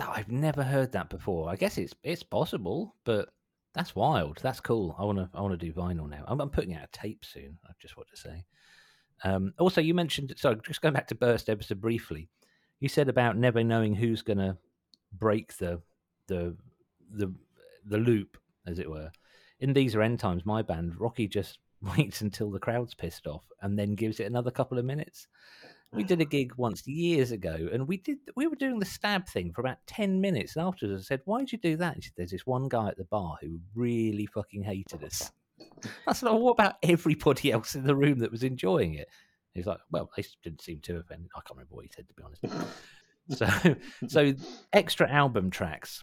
I've 0.00 0.30
never 0.32 0.62
heard 0.62 0.92
that 0.92 1.10
before. 1.10 1.48
I 1.50 1.56
guess 1.56 1.78
it's 1.78 1.94
it's 2.02 2.22
possible, 2.22 2.96
but 3.04 3.28
that's 3.74 3.94
wild. 3.94 4.38
That's 4.42 4.58
cool. 4.60 4.96
I 4.98 5.04
want 5.04 5.18
to 5.18 5.28
I 5.34 5.40
want 5.40 5.58
to 5.58 5.66
do 5.66 5.72
vinyl 5.72 6.08
now. 6.08 6.24
I'm, 6.26 6.40
I'm 6.40 6.50
putting 6.50 6.74
out 6.74 6.84
a 6.84 6.88
tape 6.98 7.24
soon. 7.24 7.58
I 7.64 7.72
just 7.80 7.96
want 7.96 8.08
to 8.10 8.16
say. 8.20 8.44
Um, 9.24 9.52
also, 9.58 9.80
you 9.80 9.94
mentioned 9.94 10.32
sorry, 10.36 10.56
just 10.66 10.80
going 10.82 10.94
back 10.94 11.06
to 11.08 11.14
Burst 11.14 11.48
episode 11.48 11.80
briefly. 11.80 12.28
you 12.80 12.88
said 12.88 13.08
about 13.08 13.36
never 13.36 13.62
knowing 13.62 13.94
who's 13.94 14.22
going 14.22 14.38
to 14.38 14.56
break 15.12 15.56
the 15.58 15.80
the 16.26 16.56
the 17.10 17.32
the 17.84 17.98
loop, 17.98 18.38
as 18.66 18.78
it 18.78 18.90
were. 18.90 19.10
In 19.60 19.72
these 19.74 19.94
are 19.94 20.02
end 20.02 20.18
times, 20.18 20.44
my 20.44 20.62
band 20.62 20.98
Rocky 20.98 21.28
just 21.28 21.58
waits 21.96 22.20
until 22.20 22.50
the 22.50 22.58
crowd's 22.58 22.94
pissed 22.94 23.26
off 23.26 23.44
and 23.60 23.78
then 23.78 23.94
gives 23.94 24.20
it 24.20 24.26
another 24.26 24.50
couple 24.50 24.78
of 24.78 24.84
minutes. 24.84 25.26
We 25.92 26.04
did 26.04 26.20
a 26.20 26.24
gig 26.24 26.54
once 26.56 26.86
years 26.86 27.32
ago, 27.32 27.68
and 27.72 27.86
we 27.86 27.98
did 27.98 28.18
we 28.36 28.46
were 28.46 28.56
doing 28.56 28.78
the 28.78 28.86
stab 28.86 29.26
thing 29.28 29.52
for 29.52 29.60
about 29.60 29.78
ten 29.86 30.20
minutes. 30.20 30.56
And 30.56 30.64
afterwards, 30.64 31.02
I 31.02 31.04
said, 31.04 31.22
"Why 31.24 31.40
did 31.40 31.52
you 31.52 31.58
do 31.58 31.76
that?" 31.76 31.94
And 31.94 32.02
she 32.02 32.08
said, 32.08 32.14
There's 32.16 32.30
this 32.30 32.46
one 32.46 32.68
guy 32.68 32.88
at 32.88 32.96
the 32.96 33.04
bar 33.04 33.36
who 33.40 33.58
really 33.74 34.26
fucking 34.26 34.62
hated 34.62 35.04
us. 35.04 35.30
I 36.06 36.12
said, 36.12 36.28
oh, 36.28 36.36
"What 36.36 36.52
about 36.52 36.76
everybody 36.82 37.52
else 37.52 37.74
in 37.74 37.84
the 37.84 37.96
room 37.96 38.20
that 38.20 38.30
was 38.30 38.42
enjoying 38.42 38.94
it?" 38.94 39.08
He's 39.54 39.66
like, 39.66 39.80
"Well, 39.90 40.10
they 40.16 40.24
didn't 40.42 40.62
seem 40.62 40.80
too 40.80 40.96
offended." 40.96 41.30
I 41.36 41.40
can't 41.40 41.56
remember 41.56 41.74
what 41.74 41.84
he 41.84 41.90
said 41.94 42.06
to 42.08 42.14
be 42.14 42.22
honest. 42.22 42.68
so, 43.30 43.76
so 44.08 44.34
extra 44.72 45.10
album 45.10 45.50
tracks. 45.50 46.02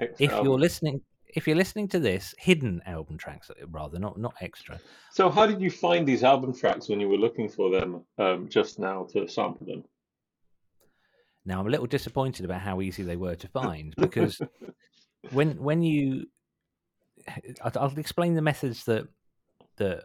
Extra 0.00 0.24
if 0.24 0.30
album. 0.30 0.46
you're 0.46 0.58
listening, 0.58 1.00
if 1.34 1.46
you're 1.46 1.56
listening 1.56 1.88
to 1.88 1.98
this, 1.98 2.34
hidden 2.38 2.82
album 2.86 3.18
tracks 3.18 3.50
rather, 3.68 3.98
not 3.98 4.18
not 4.18 4.34
extra. 4.40 4.80
So, 5.12 5.30
how 5.30 5.46
did 5.46 5.60
you 5.60 5.70
find 5.70 6.06
these 6.06 6.24
album 6.24 6.54
tracks 6.54 6.88
when 6.88 7.00
you 7.00 7.08
were 7.08 7.16
looking 7.16 7.48
for 7.48 7.70
them 7.70 8.04
um, 8.18 8.48
just 8.48 8.78
now 8.78 9.06
to 9.12 9.28
sample 9.28 9.66
them? 9.66 9.84
Now 11.44 11.60
I'm 11.60 11.66
a 11.66 11.70
little 11.70 11.86
disappointed 11.86 12.44
about 12.44 12.60
how 12.60 12.80
easy 12.80 13.02
they 13.02 13.16
were 13.16 13.34
to 13.36 13.48
find 13.48 13.94
because 13.96 14.40
when 15.32 15.62
when 15.62 15.82
you, 15.82 16.26
I'll 17.62 17.72
I'll 17.76 17.98
explain 17.98 18.34
the 18.34 18.42
methods 18.42 18.84
that 18.84 19.06
that 19.76 20.04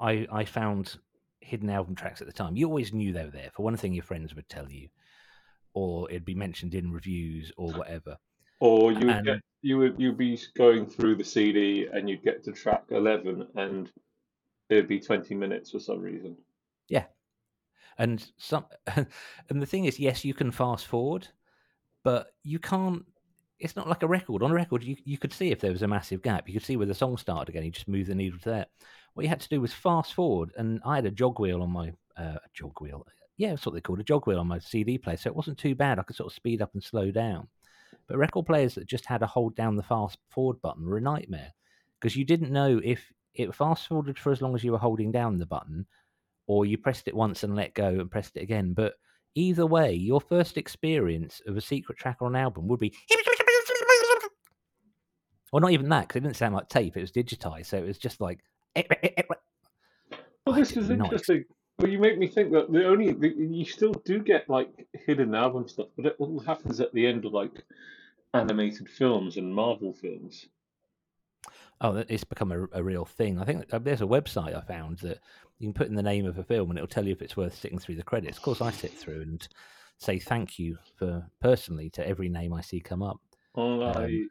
I 0.00 0.26
I 0.30 0.44
found 0.44 0.96
hidden 1.40 1.70
album 1.70 1.94
tracks 1.94 2.20
at 2.20 2.26
the 2.26 2.32
time. 2.32 2.56
You 2.56 2.66
always 2.66 2.92
knew 2.92 3.12
they 3.12 3.24
were 3.24 3.30
there. 3.30 3.50
For 3.54 3.62
one 3.62 3.76
thing, 3.76 3.94
your 3.94 4.04
friends 4.04 4.34
would 4.34 4.48
tell 4.48 4.70
you, 4.70 4.88
or 5.72 6.10
it'd 6.10 6.24
be 6.24 6.34
mentioned 6.34 6.74
in 6.74 6.92
reviews 6.92 7.52
or 7.56 7.72
whatever. 7.72 8.16
Or 8.60 8.92
you 8.92 9.06
would 9.06 9.24
get 9.24 9.40
you 9.62 9.78
would 9.78 9.96
you'd 9.98 10.16
be 10.16 10.38
going 10.56 10.86
through 10.86 11.16
the 11.16 11.24
CD 11.24 11.88
and 11.92 12.08
you'd 12.08 12.22
get 12.22 12.44
to 12.44 12.52
track 12.52 12.84
eleven 12.90 13.46
and 13.54 13.90
it'd 14.68 14.88
be 14.88 15.00
twenty 15.00 15.34
minutes 15.34 15.70
for 15.70 15.80
some 15.80 16.00
reason. 16.00 16.36
Yeah, 16.88 17.04
and 17.98 18.24
some, 18.38 18.64
and 18.96 19.62
the 19.62 19.66
thing 19.66 19.84
is, 19.84 19.98
yes, 19.98 20.24
you 20.24 20.34
can 20.34 20.50
fast 20.50 20.86
forward, 20.86 21.28
but 22.04 22.28
you 22.42 22.58
can't. 22.58 23.04
It's 23.58 23.74
not 23.74 23.88
like 23.88 24.04
a 24.04 24.08
record. 24.08 24.44
On 24.44 24.52
a 24.52 24.54
record, 24.54 24.84
you 24.84 24.96
you 25.04 25.18
could 25.18 25.32
see 25.32 25.50
if 25.50 25.60
there 25.60 25.72
was 25.72 25.82
a 25.82 25.88
massive 25.88 26.22
gap. 26.22 26.48
You 26.48 26.54
could 26.54 26.64
see 26.64 26.76
where 26.76 26.86
the 26.86 26.94
song 26.94 27.16
started 27.16 27.48
again. 27.48 27.64
You 27.64 27.72
just 27.72 27.88
move 27.88 28.06
the 28.06 28.14
needle 28.14 28.38
to 28.40 28.50
there. 28.50 28.66
What 29.14 29.24
you 29.24 29.28
had 29.28 29.40
to 29.40 29.48
do 29.48 29.60
was 29.60 29.72
fast 29.72 30.14
forward, 30.14 30.52
and 30.56 30.80
I 30.84 30.94
had 30.96 31.06
a 31.06 31.10
jog 31.10 31.40
wheel 31.40 31.62
on 31.62 31.70
my 31.70 31.92
uh, 32.16 32.38
jog 32.54 32.80
wheel. 32.80 33.04
Yeah, 33.36 33.50
that's 33.50 33.66
what 33.66 33.74
they 33.74 33.80
called 33.80 34.00
a 34.00 34.04
jog 34.04 34.26
wheel 34.26 34.38
on 34.38 34.46
my 34.46 34.60
CD 34.60 34.98
player, 34.98 35.16
so 35.16 35.28
it 35.28 35.36
wasn't 35.36 35.58
too 35.58 35.74
bad. 35.74 35.98
I 35.98 36.02
could 36.02 36.16
sort 36.16 36.30
of 36.30 36.36
speed 36.36 36.62
up 36.62 36.74
and 36.74 36.82
slow 36.82 37.10
down. 37.10 37.48
But 38.08 38.18
record 38.18 38.46
players 38.46 38.74
that 38.74 38.86
just 38.86 39.06
had 39.06 39.18
to 39.18 39.26
hold 39.26 39.54
down 39.54 39.76
the 39.76 39.82
fast 39.82 40.18
forward 40.30 40.60
button 40.62 40.86
were 40.86 40.96
a 40.96 41.00
nightmare 41.00 41.52
because 42.00 42.16
you 42.16 42.24
didn't 42.24 42.50
know 42.50 42.80
if 42.82 43.12
it 43.34 43.54
fast 43.54 43.86
forwarded 43.86 44.18
for 44.18 44.32
as 44.32 44.40
long 44.40 44.54
as 44.54 44.64
you 44.64 44.72
were 44.72 44.78
holding 44.78 45.12
down 45.12 45.38
the 45.38 45.46
button, 45.46 45.86
or 46.46 46.64
you 46.64 46.78
pressed 46.78 47.06
it 47.06 47.14
once 47.14 47.44
and 47.44 47.54
let 47.54 47.74
go 47.74 47.88
and 47.88 48.10
pressed 48.10 48.36
it 48.36 48.42
again. 48.42 48.72
But 48.72 48.94
either 49.34 49.66
way, 49.66 49.92
your 49.92 50.20
first 50.20 50.56
experience 50.56 51.42
of 51.46 51.56
a 51.56 51.60
secret 51.60 51.98
track 51.98 52.18
on 52.20 52.34
an 52.34 52.40
album 52.40 52.66
would 52.68 52.80
be. 52.80 52.94
Or 55.50 55.62
not 55.62 55.70
even 55.70 55.88
that, 55.88 56.08
because 56.08 56.16
it 56.16 56.24
didn't 56.24 56.36
sound 56.36 56.54
like 56.54 56.68
tape, 56.68 56.94
it 56.94 57.00
was 57.00 57.10
digitized. 57.10 57.66
So 57.66 57.78
it 57.78 57.86
was 57.86 57.96
just 57.96 58.20
like. 58.20 58.40
Well, 60.44 60.56
this 60.56 60.76
is 60.76 60.90
interesting. 60.90 61.44
Well, 61.78 61.90
you 61.90 61.98
make 61.98 62.18
me 62.18 62.26
think 62.26 62.52
that 62.52 62.70
the 62.72 62.86
only 62.86 63.12
the, 63.12 63.28
you 63.28 63.64
still 63.64 63.92
do 64.04 64.18
get 64.18 64.48
like 64.50 64.86
hidden 65.06 65.34
album 65.34 65.68
stuff, 65.68 65.86
but 65.96 66.06
it 66.06 66.16
all 66.18 66.40
happens 66.40 66.80
at 66.80 66.92
the 66.92 67.06
end 67.06 67.24
of 67.24 67.32
like 67.32 67.64
animated 68.34 68.88
films 68.88 69.36
and 69.36 69.54
Marvel 69.54 69.92
films. 69.92 70.46
Oh, 71.80 72.04
it's 72.08 72.24
become 72.24 72.50
a, 72.50 72.66
a 72.72 72.82
real 72.82 73.04
thing. 73.04 73.38
I 73.38 73.44
think 73.44 73.72
uh, 73.72 73.78
there's 73.78 74.00
a 74.00 74.06
website 74.06 74.56
I 74.56 74.60
found 74.62 74.98
that 74.98 75.20
you 75.58 75.68
can 75.68 75.74
put 75.74 75.86
in 75.86 75.94
the 75.94 76.02
name 76.02 76.26
of 76.26 76.38
a 76.38 76.42
film 76.42 76.70
and 76.70 76.78
it'll 76.78 76.88
tell 76.88 77.06
you 77.06 77.12
if 77.12 77.22
it's 77.22 77.36
worth 77.36 77.54
sitting 77.54 77.78
through 77.78 77.94
the 77.94 78.02
credits. 78.02 78.36
Of 78.36 78.42
course, 78.42 78.60
I 78.60 78.72
sit 78.72 78.92
through 78.92 79.22
and 79.22 79.46
say 79.98 80.18
thank 80.18 80.58
you 80.58 80.78
for 80.96 81.26
personally 81.40 81.90
to 81.90 82.06
every 82.06 82.28
name 82.28 82.52
I 82.52 82.62
see 82.62 82.80
come 82.80 83.02
up. 83.02 83.20
Well, 83.54 83.82
Um, 83.82 84.28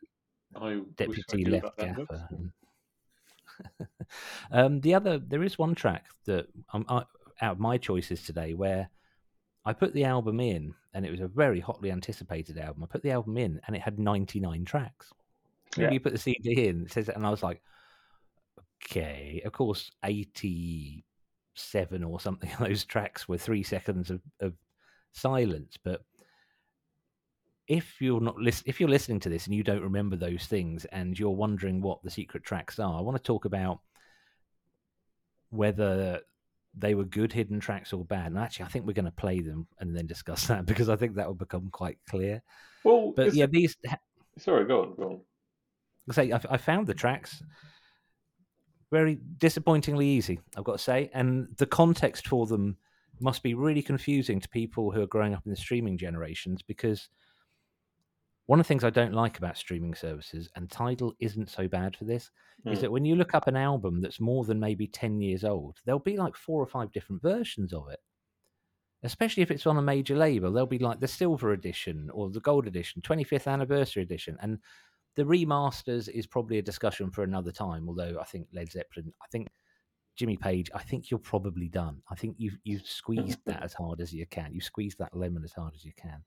I, 0.55 0.67
I 0.67 0.81
Deputy 0.97 1.45
Left 1.45 1.77
Gaffer. 1.77 2.29
um, 4.51 4.81
the 4.81 4.93
other, 4.93 5.17
there 5.17 5.43
is 5.43 5.57
one 5.57 5.73
track 5.73 6.05
that 6.25 6.47
um, 6.73 6.85
I, 6.89 7.03
out 7.41 7.53
of 7.53 7.59
my 7.59 7.77
choices 7.77 8.23
today 8.23 8.53
where 8.53 8.89
I 9.67 9.73
put 9.73 9.93
the 9.93 10.05
album 10.05 10.39
in, 10.39 10.73
and 10.93 11.05
it 11.05 11.11
was 11.11 11.19
a 11.19 11.27
very 11.27 11.59
hotly 11.59 11.91
anticipated 11.91 12.57
album. 12.57 12.83
I 12.83 12.87
put 12.87 13.03
the 13.03 13.11
album 13.11 13.37
in, 13.37 13.59
and 13.67 13.75
it 13.75 13.81
had 13.81 13.99
99 13.99 14.65
tracks. 14.65 15.11
Maybe 15.75 15.87
Yeah. 15.87 15.91
you 15.93 15.99
put 15.99 16.13
the 16.13 16.17
CD 16.19 16.67
in, 16.67 16.83
it 16.85 16.91
says, 16.91 17.09
and 17.09 17.25
I 17.25 17.29
was 17.29 17.43
like, 17.43 17.61
okay. 18.85 19.41
Of 19.45 19.51
course, 19.51 19.91
87 20.03 22.03
or 22.03 22.19
something 22.19 22.51
of 22.53 22.59
those 22.59 22.85
tracks 22.85 23.27
were 23.27 23.37
three 23.37 23.63
seconds 23.63 24.09
of, 24.09 24.21
of 24.39 24.53
silence, 25.11 25.77
but 25.83 26.01
if 27.67 27.99
you're 27.99 28.21
not 28.21 28.37
lis- 28.37 28.63
if 28.65 28.79
you're 28.79 28.87
listening 28.87 29.19
to 29.19 29.27
this 29.27 29.45
and 29.45 29.53
you 29.53 29.61
don't 29.63 29.81
remember 29.83 30.15
those 30.15 30.45
things 30.45 30.85
and 30.85 31.19
you're 31.19 31.29
wondering 31.31 31.81
what 31.81 32.01
the 32.03 32.09
secret 32.09 32.45
tracks 32.45 32.79
are, 32.79 32.97
I 32.97 33.01
want 33.01 33.17
to 33.17 33.23
talk 33.23 33.43
about 33.43 33.81
whether 35.49 36.21
they 36.77 36.95
were 36.95 37.05
good 37.05 37.33
hidden 37.33 37.59
tracks 37.59 37.93
or 37.93 38.05
bad. 38.05 38.27
And 38.27 38.37
actually, 38.37 38.65
I 38.65 38.69
think 38.69 38.85
we're 38.85 38.93
going 38.93 39.05
to 39.05 39.11
play 39.11 39.39
them 39.39 39.67
and 39.79 39.95
then 39.95 40.05
discuss 40.05 40.47
that 40.47 40.65
because 40.65 40.89
I 40.89 40.95
think 40.95 41.15
that 41.15 41.27
will 41.27 41.35
become 41.35 41.69
quite 41.71 41.97
clear. 42.09 42.41
Well, 42.83 43.13
But 43.15 43.33
yeah, 43.33 43.47
these 43.47 43.75
sorry, 44.37 44.65
go 44.65 44.81
on, 44.83 44.95
go 44.95 45.03
on. 45.03 45.21
I 46.09 46.13
say 46.13 46.31
I, 46.31 46.39
I 46.49 46.57
found 46.57 46.87
the 46.87 46.93
tracks 46.93 47.43
very 48.91 49.19
disappointingly 49.37 50.07
easy. 50.07 50.39
I've 50.55 50.63
got 50.63 50.73
to 50.73 50.83
say, 50.83 51.09
and 51.13 51.47
the 51.57 51.65
context 51.65 52.27
for 52.27 52.45
them 52.45 52.77
must 53.19 53.43
be 53.43 53.53
really 53.53 53.81
confusing 53.81 54.39
to 54.39 54.49
people 54.49 54.91
who 54.91 55.01
are 55.01 55.07
growing 55.07 55.33
up 55.33 55.45
in 55.45 55.51
the 55.51 55.57
streaming 55.57 55.97
generations 55.97 56.61
because 56.61 57.09
one 58.47 58.59
of 58.59 58.65
the 58.65 58.67
things 58.67 58.83
I 58.83 58.89
don't 58.89 59.13
like 59.13 59.37
about 59.37 59.57
streaming 59.57 59.93
services, 59.93 60.49
and 60.55 60.69
Tidal 60.69 61.13
isn't 61.19 61.49
so 61.49 61.67
bad 61.67 61.95
for 61.95 62.05
this, 62.05 62.31
is 62.65 62.79
Hmm. 62.79 62.81
that 62.81 62.91
when 62.91 63.05
you 63.05 63.15
look 63.15 63.35
up 63.35 63.47
an 63.47 63.55
album 63.55 64.01
that's 64.01 64.19
more 64.19 64.43
than 64.45 64.59
maybe 64.59 64.87
10 64.87 65.21
years 65.21 65.43
old, 65.43 65.79
there'll 65.85 65.99
be 65.99 66.17
like 66.17 66.35
four 66.35 66.61
or 66.61 66.67
five 66.67 66.91
different 66.91 67.21
versions 67.21 67.71
of 67.73 67.89
it. 67.89 67.99
Especially 69.03 69.43
if 69.43 69.51
it's 69.51 69.67
on 69.67 69.77
a 69.77 69.81
major 69.81 70.15
label, 70.17 70.51
there'll 70.51 70.65
be 70.65 70.79
like 70.79 70.99
the 70.99 71.07
silver 71.07 71.51
edition 71.51 72.09
or 72.11 72.29
the 72.31 72.39
gold 72.39 72.65
edition, 72.67 73.01
25th 73.01 73.47
anniversary 73.47 74.01
edition. 74.01 74.37
And 74.41 74.59
the 75.15 75.23
remasters 75.23 76.09
is 76.09 76.25
probably 76.25 76.57
a 76.57 76.63
discussion 76.63 77.11
for 77.11 77.23
another 77.23 77.51
time, 77.51 77.87
although 77.87 78.17
I 78.19 78.23
think 78.23 78.47
Led 78.53 78.71
Zeppelin, 78.71 79.13
I 79.21 79.27
think 79.31 79.49
Jimmy 80.15 80.35
Page, 80.35 80.71
I 80.73 80.81
think 80.81 81.11
you're 81.11 81.19
probably 81.19 81.67
done. 81.67 82.01
I 82.09 82.15
think 82.15 82.35
you've 82.39 82.57
you've 82.63 82.87
squeezed 82.87 83.39
that 83.45 83.61
as 83.61 83.73
hard 83.73 84.01
as 84.01 84.11
you 84.13 84.25
can. 84.25 84.51
You've 84.53 84.63
squeezed 84.63 84.97
that 84.97 85.15
lemon 85.15 85.43
as 85.43 85.53
hard 85.53 85.75
as 85.75 85.85
you 85.85 85.93
can. 85.95 86.23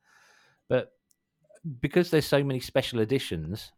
But 0.68 0.92
because 1.80 2.10
there's 2.10 2.26
so 2.26 2.42
many 2.42 2.60
special 2.60 3.00
editions, 3.00 3.72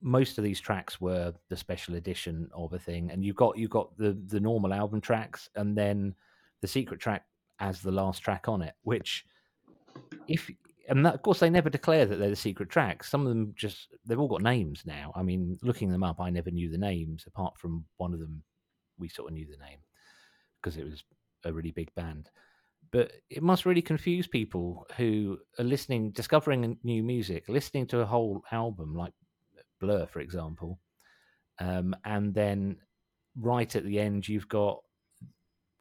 most 0.00 0.38
of 0.38 0.44
these 0.44 0.60
tracks 0.60 1.00
were 1.00 1.34
the 1.48 1.56
special 1.56 1.94
edition 1.94 2.48
of 2.54 2.72
a 2.72 2.78
thing, 2.78 3.10
and 3.10 3.24
you 3.24 3.32
got 3.32 3.56
you 3.56 3.68
got 3.68 3.96
the 3.96 4.18
the 4.26 4.40
normal 4.40 4.72
album 4.72 5.00
tracks, 5.00 5.48
and 5.56 5.76
then 5.76 6.14
the 6.60 6.68
secret 6.68 7.00
track 7.00 7.24
as 7.60 7.80
the 7.80 7.90
last 7.90 8.20
track 8.20 8.48
on 8.48 8.62
it. 8.62 8.74
Which, 8.82 9.24
if 10.28 10.50
and 10.88 11.04
that, 11.06 11.14
of 11.14 11.22
course 11.22 11.40
they 11.40 11.50
never 11.50 11.70
declare 11.70 12.04
that 12.06 12.16
they're 12.16 12.30
the 12.30 12.36
secret 12.36 12.68
tracks. 12.68 13.10
Some 13.10 13.22
of 13.22 13.28
them 13.28 13.54
just 13.56 13.88
they've 14.04 14.20
all 14.20 14.28
got 14.28 14.42
names 14.42 14.82
now. 14.84 15.12
I 15.16 15.22
mean, 15.22 15.58
looking 15.62 15.90
them 15.90 16.04
up, 16.04 16.20
I 16.20 16.30
never 16.30 16.50
knew 16.50 16.70
the 16.70 16.78
names 16.78 17.24
apart 17.26 17.58
from 17.58 17.84
one 17.96 18.12
of 18.12 18.20
them. 18.20 18.42
We 18.98 19.08
sort 19.08 19.30
of 19.30 19.34
knew 19.34 19.46
the 19.46 19.64
name 19.64 19.78
because 20.60 20.76
it 20.76 20.84
was 20.84 21.02
a 21.44 21.52
really 21.52 21.72
big 21.72 21.92
band 21.94 22.30
but 22.94 23.10
it 23.28 23.42
must 23.42 23.66
really 23.66 23.82
confuse 23.82 24.28
people 24.28 24.86
who 24.96 25.36
are 25.58 25.64
listening, 25.64 26.12
discovering 26.12 26.78
new 26.84 27.02
music, 27.02 27.42
listening 27.48 27.88
to 27.88 27.98
a 27.98 28.06
whole 28.06 28.44
album 28.52 28.94
like 28.94 29.12
Blur, 29.80 30.06
for 30.06 30.20
example, 30.20 30.78
um, 31.58 31.96
and 32.04 32.32
then 32.32 32.76
right 33.36 33.74
at 33.74 33.84
the 33.84 33.98
end 33.98 34.28
you've 34.28 34.48
got 34.48 34.78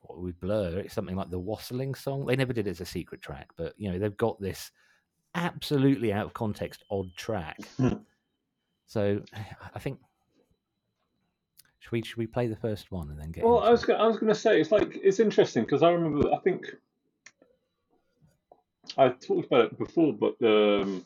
what 0.02 0.22
with 0.22 0.40
Blur, 0.40 0.80
it's 0.80 0.96
something 0.96 1.16
like 1.16 1.30
the 1.30 1.38
Wassailing 1.38 1.94
song. 1.94 2.26
They 2.26 2.36
never 2.36 2.52
did 2.52 2.66
it 2.66 2.72
as 2.72 2.82
a 2.82 2.86
secret 2.86 3.22
track, 3.22 3.52
but 3.58 3.76
you 3.78 3.92
know 3.92 4.00
they've 4.00 4.18
got 4.18 4.42
this 4.42 4.72
absolutely 5.36 6.12
out 6.12 6.26
of 6.26 6.34
context 6.34 6.84
odd 6.90 7.16
track. 7.16 7.60
so 8.88 9.22
I 9.76 9.78
think. 9.78 10.00
Should 11.78 11.92
we, 11.92 12.02
should 12.02 12.18
we 12.18 12.28
play 12.28 12.48
the 12.48 12.56
first 12.56 12.92
one 12.92 13.12
and 13.12 13.20
then 13.20 13.32
get? 13.32 13.44
Well, 13.44 13.58
into 13.58 13.68
I 13.68 13.72
was 13.72 13.84
it? 13.84 13.88
go- 13.88 13.98
I 13.98 14.08
was 14.08 14.18
going 14.18 14.34
to 14.34 14.40
say 14.40 14.60
it's 14.60 14.72
like 14.72 15.00
it's 15.04 15.20
interesting 15.20 15.64
because 15.64 15.84
I 15.84 15.92
remember 15.92 16.34
I 16.34 16.40
think 16.40 16.66
I 18.98 19.10
talked 19.10 19.48
about 19.48 19.66
it 19.66 19.80
before, 19.80 20.14
but 20.14 20.36
um, 20.46 21.04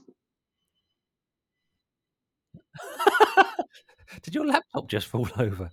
Did 4.21 4.35
your 4.35 4.45
laptop 4.45 4.87
just 4.87 5.07
fall 5.07 5.27
over? 5.37 5.69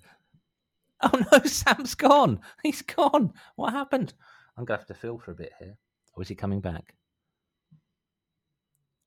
Oh 1.03 1.25
no, 1.33 1.39
Sam's 1.45 1.95
gone. 1.95 2.41
He's 2.63 2.83
gone. 2.83 3.33
What 3.57 3.73
happened? 3.73 4.15
I'm 4.57 4.65
gonna 4.65 4.79
have 4.79 4.87
to 4.89 4.95
fill 4.95 5.19
for 5.19 5.33
a 5.33 5.37
bit 5.37 5.53
here. 5.59 5.77
Or 6.15 6.23
is 6.23 6.29
he 6.29 6.35
coming 6.35 6.61
back? 6.61 6.95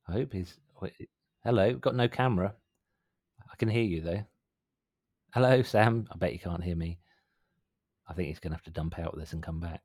I 0.07 0.13
hope 0.13 0.33
he's. 0.33 0.57
Hello, 1.43 1.73
got 1.73 1.95
no 1.95 2.07
camera. 2.07 2.53
I 3.51 3.55
can 3.55 3.69
hear 3.69 3.83
you 3.83 4.01
though. 4.01 4.23
Hello, 5.33 5.61
Sam. 5.61 6.07
I 6.11 6.17
bet 6.17 6.33
you 6.33 6.39
can't 6.39 6.63
hear 6.63 6.75
me. 6.75 6.99
I 8.07 8.13
think 8.13 8.29
he's 8.29 8.39
to 8.39 8.49
have 8.49 8.63
to 8.63 8.71
dump 8.71 8.97
out 8.99 9.17
this 9.17 9.33
and 9.33 9.43
come 9.43 9.59
back. 9.59 9.81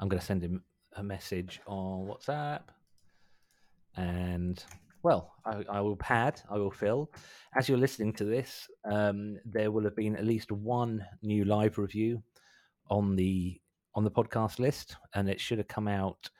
I'm 0.00 0.08
going 0.08 0.18
to 0.18 0.26
send 0.26 0.42
him 0.42 0.64
a 0.96 1.02
message 1.02 1.60
on 1.66 2.06
WhatsApp. 2.06 2.62
And, 3.96 4.62
well, 5.02 5.32
I, 5.44 5.64
I 5.68 5.80
will 5.80 5.96
pad, 5.96 6.40
I 6.50 6.56
will 6.58 6.70
fill. 6.70 7.10
As 7.54 7.68
you're 7.68 7.78
listening 7.78 8.12
to 8.14 8.24
this, 8.24 8.68
um, 8.90 9.36
there 9.44 9.70
will 9.70 9.84
have 9.84 9.96
been 9.96 10.16
at 10.16 10.24
least 10.24 10.50
one 10.52 11.04
new 11.22 11.44
live 11.44 11.78
review 11.78 12.22
on 12.88 13.16
the 13.16 13.58
on 13.94 14.04
the 14.04 14.10
podcast 14.10 14.58
list, 14.58 14.96
and 15.14 15.28
it 15.28 15.38
should 15.38 15.58
have 15.58 15.68
come 15.68 15.86
out 15.86 16.30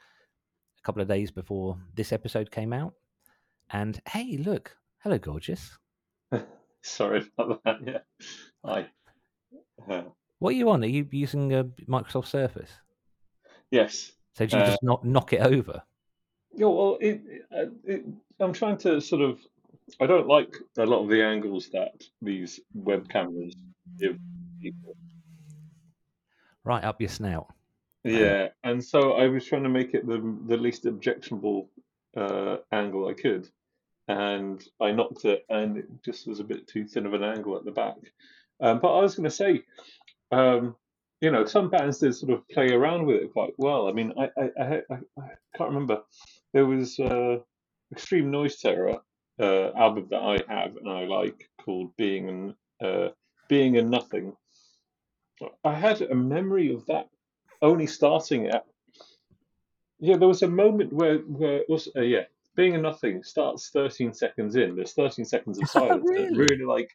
a 0.79 0.83
couple 0.83 1.03
of 1.03 1.09
days 1.09 1.31
before 1.31 1.77
this 1.95 2.11
episode 2.13 2.51
came 2.51 2.73
out. 2.73 2.95
And 3.71 4.01
hey, 4.09 4.39
look, 4.39 4.75
hello, 5.03 5.19
gorgeous. 5.19 5.77
Sorry 6.83 7.25
about 7.39 7.63
that. 7.65 7.77
Yeah. 7.87 7.99
Hi. 8.65 8.87
Uh, 9.91 10.03
What 10.39 10.51
are 10.55 10.57
you 10.57 10.71
on? 10.71 10.83
Are 10.83 10.87
you 10.87 11.07
using 11.11 11.53
a 11.53 11.65
Microsoft 11.89 12.27
Surface? 12.27 12.71
yes. 13.71 14.13
So 14.35 14.47
do 14.47 14.57
you 14.57 14.63
Uh, 14.63 14.67
just 14.67 14.83
not 14.83 15.05
knock 15.05 15.33
it 15.33 15.41
over? 15.41 15.83
Yeah, 16.55 16.67
well, 16.67 16.99
it, 17.01 17.23
it, 17.51 17.73
it, 17.85 18.05
I'm 18.41 18.53
trying 18.53 18.79
to 18.79 19.01
sort 19.01 19.23
of. 19.23 19.41
I 20.01 20.07
don't 20.07 20.27
like 20.27 20.55
a 20.79 20.87
lot 20.87 21.03
of 21.03 21.09
the 21.09 21.23
angles 21.23 21.69
that 21.73 22.05
these 22.21 22.61
web 22.75 23.09
cameras 23.09 23.55
give 23.99 24.17
people. 24.61 24.97
Right 26.65 26.85
up 26.85 27.01
your 27.01 27.09
snout. 27.09 27.53
Yeah, 28.05 28.49
and 28.65 28.83
so 28.83 29.13
I 29.15 29.29
was 29.29 29.45
trying 29.45 29.63
to 29.65 29.69
make 29.69 29.95
it 29.95 30.07
the 30.07 30.19
the 30.47 30.57
least 30.57 30.87
objectionable 30.87 31.71
uh, 32.17 32.59
angle 32.71 33.09
I 33.09 33.15
could, 33.15 33.49
and 34.09 34.63
I 34.81 34.93
knocked 34.93 35.25
it, 35.25 35.45
and 35.49 35.79
it 35.79 35.87
just 36.05 36.27
was 36.27 36.41
a 36.41 36.45
bit 36.45 36.67
too 36.67 36.87
thin 36.87 37.07
of 37.07 37.15
an 37.15 37.23
angle 37.23 37.57
at 37.57 37.65
the 37.65 37.71
back. 37.71 37.97
Um, 38.61 38.81
but 38.81 38.97
I 38.97 39.01
was 39.01 39.15
going 39.15 39.25
to 39.25 39.31
say, 39.31 39.63
um, 40.31 40.77
you 41.23 41.31
know, 41.31 41.45
some 41.45 41.71
bands 41.71 41.99
did 41.99 42.15
sort 42.15 42.33
of 42.33 42.47
play 42.49 42.73
around 42.73 43.07
with 43.07 43.23
it 43.23 43.33
quite 43.33 43.55
well. 43.57 43.89
I 43.89 43.93
mean, 43.93 44.13
I 44.19 44.29
I, 44.37 44.51
I, 44.61 44.83
I, 44.91 45.29
can't 45.57 45.71
remember. 45.71 46.03
There 46.53 46.67
was 46.67 46.99
uh, 46.99 47.39
Extreme 47.93 48.31
Noise 48.31 48.59
Terror 48.61 48.99
uh, 49.41 49.71
album 49.77 50.09
that 50.11 50.21
I 50.21 50.43
have 50.53 50.77
and 50.77 50.89
I 50.91 51.05
like 51.05 51.49
called 51.65 51.97
Being 51.97 52.29
and 52.29 52.55
uh, 52.85 53.11
Being 53.49 53.79
and 53.79 53.89
Nothing. 53.89 54.37
I 55.65 55.75
had 55.75 56.03
a 56.03 56.15
memory 56.15 56.75
of 56.75 56.85
that 56.87 57.09
only 57.63 57.87
starting 57.87 58.49
at 58.49 58.67
yeah. 60.01 60.17
There 60.17 60.29
was 60.29 60.43
a 60.43 60.49
moment 60.49 60.93
where 60.93 61.19
where 61.19 61.59
it 61.59 61.69
was 61.69 61.89
uh, 61.97 62.01
yeah. 62.01 62.25
Being 62.57 62.75
and 62.75 62.83
Nothing 62.83 63.23
starts 63.23 63.71
13 63.71 64.13
seconds 64.13 64.57
in. 64.57 64.75
There's 64.75 64.93
13 64.93 65.25
seconds 65.25 65.63
of 65.63 65.69
silence. 65.71 66.05
and 66.11 66.19
it 66.19 66.37
really? 66.37 66.55
really 66.55 66.65
like, 66.65 66.91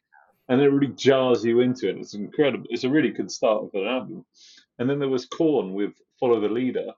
and 0.48 0.60
it 0.60 0.68
really 0.68 0.92
jars 0.94 1.44
you 1.44 1.60
into 1.60 1.88
it. 1.88 1.96
It's 1.98 2.14
incredible. 2.14 2.66
It's 2.70 2.84
a 2.84 2.88
really 2.88 3.10
good 3.10 3.30
start 3.30 3.64
of 3.64 3.70
an 3.74 3.86
album. 3.86 4.24
And 4.78 4.88
then 4.88 4.98
there 4.98 5.08
was 5.08 5.26
Korn 5.26 5.74
with 5.74 5.92
Follow 6.20 6.40
the 6.40 6.48
Leader, 6.48 6.88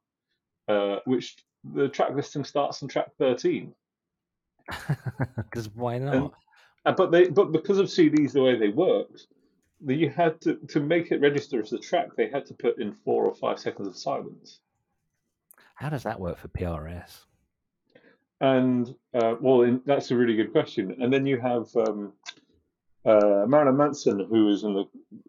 uh, 0.69 0.97
which 1.07 1.37
the 1.75 1.89
track 1.89 2.11
listing 2.15 2.45
starts 2.45 2.83
on 2.83 2.89
track 2.89 3.09
13. 3.19 3.75
Because 5.37 5.69
why 5.75 5.99
not? 5.99 6.15
And- 6.15 6.31
Uh, 6.87 6.93
but 6.93 7.11
they 7.11 7.29
but 7.29 7.53
because 7.53 7.77
of 7.79 7.87
CDs 7.89 8.33
the 8.33 8.43
way 8.43 8.57
they 8.57 8.69
worked, 8.71 9.27
the- 9.83 9.95
you 9.95 10.09
had 10.09 10.41
to 10.41 10.55
to 10.69 10.81
make 10.81 11.11
it 11.13 11.21
register 11.21 11.61
as 11.61 11.73
a 11.75 11.79
track. 11.79 12.09
They 12.17 12.31
had 12.31 12.47
to 12.47 12.55
put 12.55 12.81
in 12.81 12.93
four 12.93 13.27
or 13.27 13.35
five 13.35 13.59
seconds 13.59 13.87
of 13.89 13.97
silence. 13.97 14.61
How 15.75 15.91
does 15.91 16.05
that 16.05 16.19
work 16.21 16.39
for 16.39 16.49
PRS? 16.49 17.25
And 18.41 18.95
uh, 19.13 19.35
well, 19.41 19.61
in, 19.63 19.83
that's 19.85 20.11
a 20.11 20.17
really 20.17 20.37
good 20.37 20.53
question. 20.53 20.97
And 21.03 21.13
then 21.13 21.27
you 21.27 21.39
have 21.39 21.67
um, 21.77 22.15
uh, 23.05 23.47
Marilyn 23.49 23.77
Manson, 23.77 24.27
who 24.29 24.51
is 24.51 24.65
in 24.65 24.75
the 24.75 24.85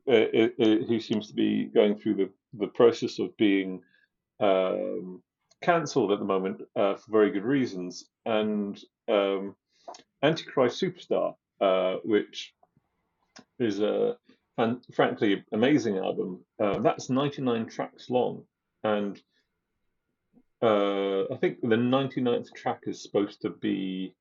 uh, 0.07 0.11
uh, 0.11 0.63
uh, 0.63 0.85
who 0.85 0.99
seems 0.99 1.27
to 1.27 1.33
be 1.33 1.65
going 1.65 1.95
through 1.95 2.15
the 2.15 2.29
the 2.53 2.67
process 2.67 3.19
of 3.19 3.35
being 3.37 3.81
um, 4.39 5.21
cancelled 5.61 6.11
at 6.11 6.19
the 6.19 6.25
moment 6.25 6.61
uh, 6.75 6.95
for 6.95 7.11
very 7.11 7.31
good 7.31 7.45
reasons. 7.45 8.09
And 8.25 8.77
um, 9.07 9.55
Antichrist 10.21 10.81
Superstar, 10.81 11.35
uh, 11.61 11.97
which 12.03 12.53
is 13.59 13.79
a 13.79 14.17
fan- 14.57 14.81
frankly 14.93 15.43
amazing 15.53 15.97
album. 15.97 16.43
That's 16.59 17.09
99 17.09 17.67
tracks 17.67 18.09
long, 18.09 18.43
and 18.83 19.21
I 20.61 21.37
think 21.39 21.61
the 21.61 21.75
99th 21.75 22.53
track 22.53 22.81
is 22.85 23.01
supposed 23.01 23.41
to 23.43 23.49
be 23.49 24.13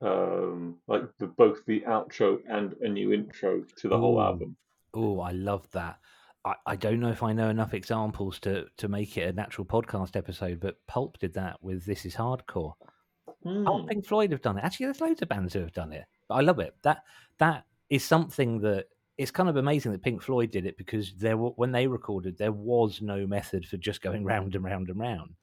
um, 0.00 0.76
like 0.86 1.02
the, 1.18 1.26
both 1.26 1.64
the 1.66 1.80
outro 1.80 2.38
and 2.48 2.74
a 2.80 2.88
new 2.88 3.12
intro 3.12 3.64
to 3.76 3.88
the 3.88 3.98
whole 3.98 4.20
album. 4.20 4.56
Oh, 4.94 5.20
I 5.20 5.32
love 5.32 5.68
that. 5.72 5.98
I, 6.44 6.54
I 6.66 6.76
don't 6.76 7.00
know 7.00 7.10
if 7.10 7.22
I 7.22 7.32
know 7.32 7.48
enough 7.48 7.74
examples 7.74 8.38
to, 8.40 8.66
to 8.76 8.88
make 8.88 9.16
it 9.16 9.28
a 9.28 9.32
natural 9.32 9.64
podcast 9.64 10.16
episode, 10.16 10.60
but 10.60 10.84
Pulp 10.86 11.18
did 11.18 11.34
that 11.34 11.62
with 11.62 11.84
This 11.84 12.04
Is 12.04 12.14
Hardcore. 12.14 12.74
Hmm. 13.42 13.68
Oh, 13.68 13.84
Pink 13.84 14.06
Floyd 14.06 14.32
have 14.32 14.42
done 14.42 14.58
it. 14.58 14.64
Actually, 14.64 14.86
there's 14.86 15.00
loads 15.00 15.22
of 15.22 15.28
bands 15.28 15.52
who 15.52 15.60
have 15.60 15.72
done 15.72 15.92
it. 15.92 16.04
But 16.28 16.36
I 16.36 16.40
love 16.40 16.58
it. 16.58 16.74
That 16.82 17.02
that 17.38 17.64
is 17.88 18.04
something 18.04 18.60
that 18.60 18.86
it's 19.16 19.30
kind 19.30 19.48
of 19.48 19.56
amazing 19.56 19.92
that 19.92 20.02
Pink 20.02 20.22
Floyd 20.22 20.50
did 20.50 20.66
it 20.66 20.76
because 20.76 21.12
there 21.14 21.36
were, 21.36 21.50
when 21.50 21.72
they 21.72 21.86
recorded, 21.86 22.38
there 22.38 22.52
was 22.52 23.02
no 23.02 23.26
method 23.26 23.66
for 23.66 23.76
just 23.76 24.00
going 24.02 24.24
round 24.32 24.54
and 24.54 24.64
round 24.64 24.88
and 24.88 25.00
round. 25.00 25.34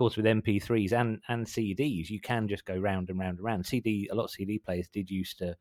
Course, 0.00 0.16
with 0.16 0.24
MP3s 0.24 0.92
and 0.94 1.20
and 1.28 1.44
CDs, 1.44 2.08
you 2.08 2.20
can 2.22 2.48
just 2.48 2.64
go 2.64 2.74
round 2.78 3.10
and 3.10 3.18
round 3.18 3.36
and 3.36 3.44
round. 3.44 3.66
CD, 3.66 4.08
a 4.10 4.14
lot 4.14 4.24
of 4.24 4.30
CD 4.30 4.58
players 4.58 4.88
did 4.88 5.10
used 5.10 5.36
to 5.38 5.54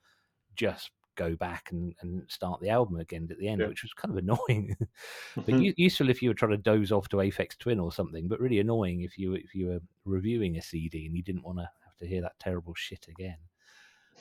just 0.55 0.91
go 1.17 1.35
back 1.35 1.67
and, 1.73 1.93
and 1.99 2.23
start 2.31 2.61
the 2.61 2.69
album 2.69 2.97
again 3.01 3.27
at 3.29 3.37
the 3.37 3.49
end, 3.49 3.59
Yeah. 3.59 3.67
which 3.67 3.83
was 3.83 3.91
kind 3.91 4.13
of 4.13 4.17
annoying. 4.17 4.77
but 5.35 5.45
Mhm. 5.47 5.73
useful 5.75 6.09
if 6.09 6.21
you 6.21 6.29
were 6.29 6.33
trying 6.33 6.51
to 6.51 6.57
doze 6.57 6.93
off 6.93 7.09
to 7.09 7.17
Aphex 7.17 7.57
Twin 7.57 7.81
or 7.81 7.91
something, 7.91 8.29
but 8.29 8.39
really 8.39 8.59
annoying 8.61 9.01
if 9.01 9.17
you 9.17 9.33
if 9.33 9.53
you 9.53 9.67
were 9.67 9.81
reviewing 10.05 10.55
a 10.55 10.61
CD 10.61 11.05
and 11.05 11.17
you 11.17 11.21
didn't 11.21 11.43
want 11.43 11.57
to 11.57 11.69
have 11.83 11.97
to 11.97 12.07
hear 12.07 12.21
that 12.21 12.39
terrible 12.39 12.73
shit 12.75 13.07
again. 13.09 13.39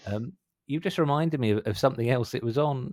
Um, 0.04 0.32
you 0.66 0.80
just 0.80 0.98
reminded 0.98 1.38
me 1.38 1.52
of, 1.52 1.64
of 1.64 1.78
something 1.78 2.10
else. 2.10 2.34
It 2.34 2.42
was 2.42 2.58
on. 2.58 2.92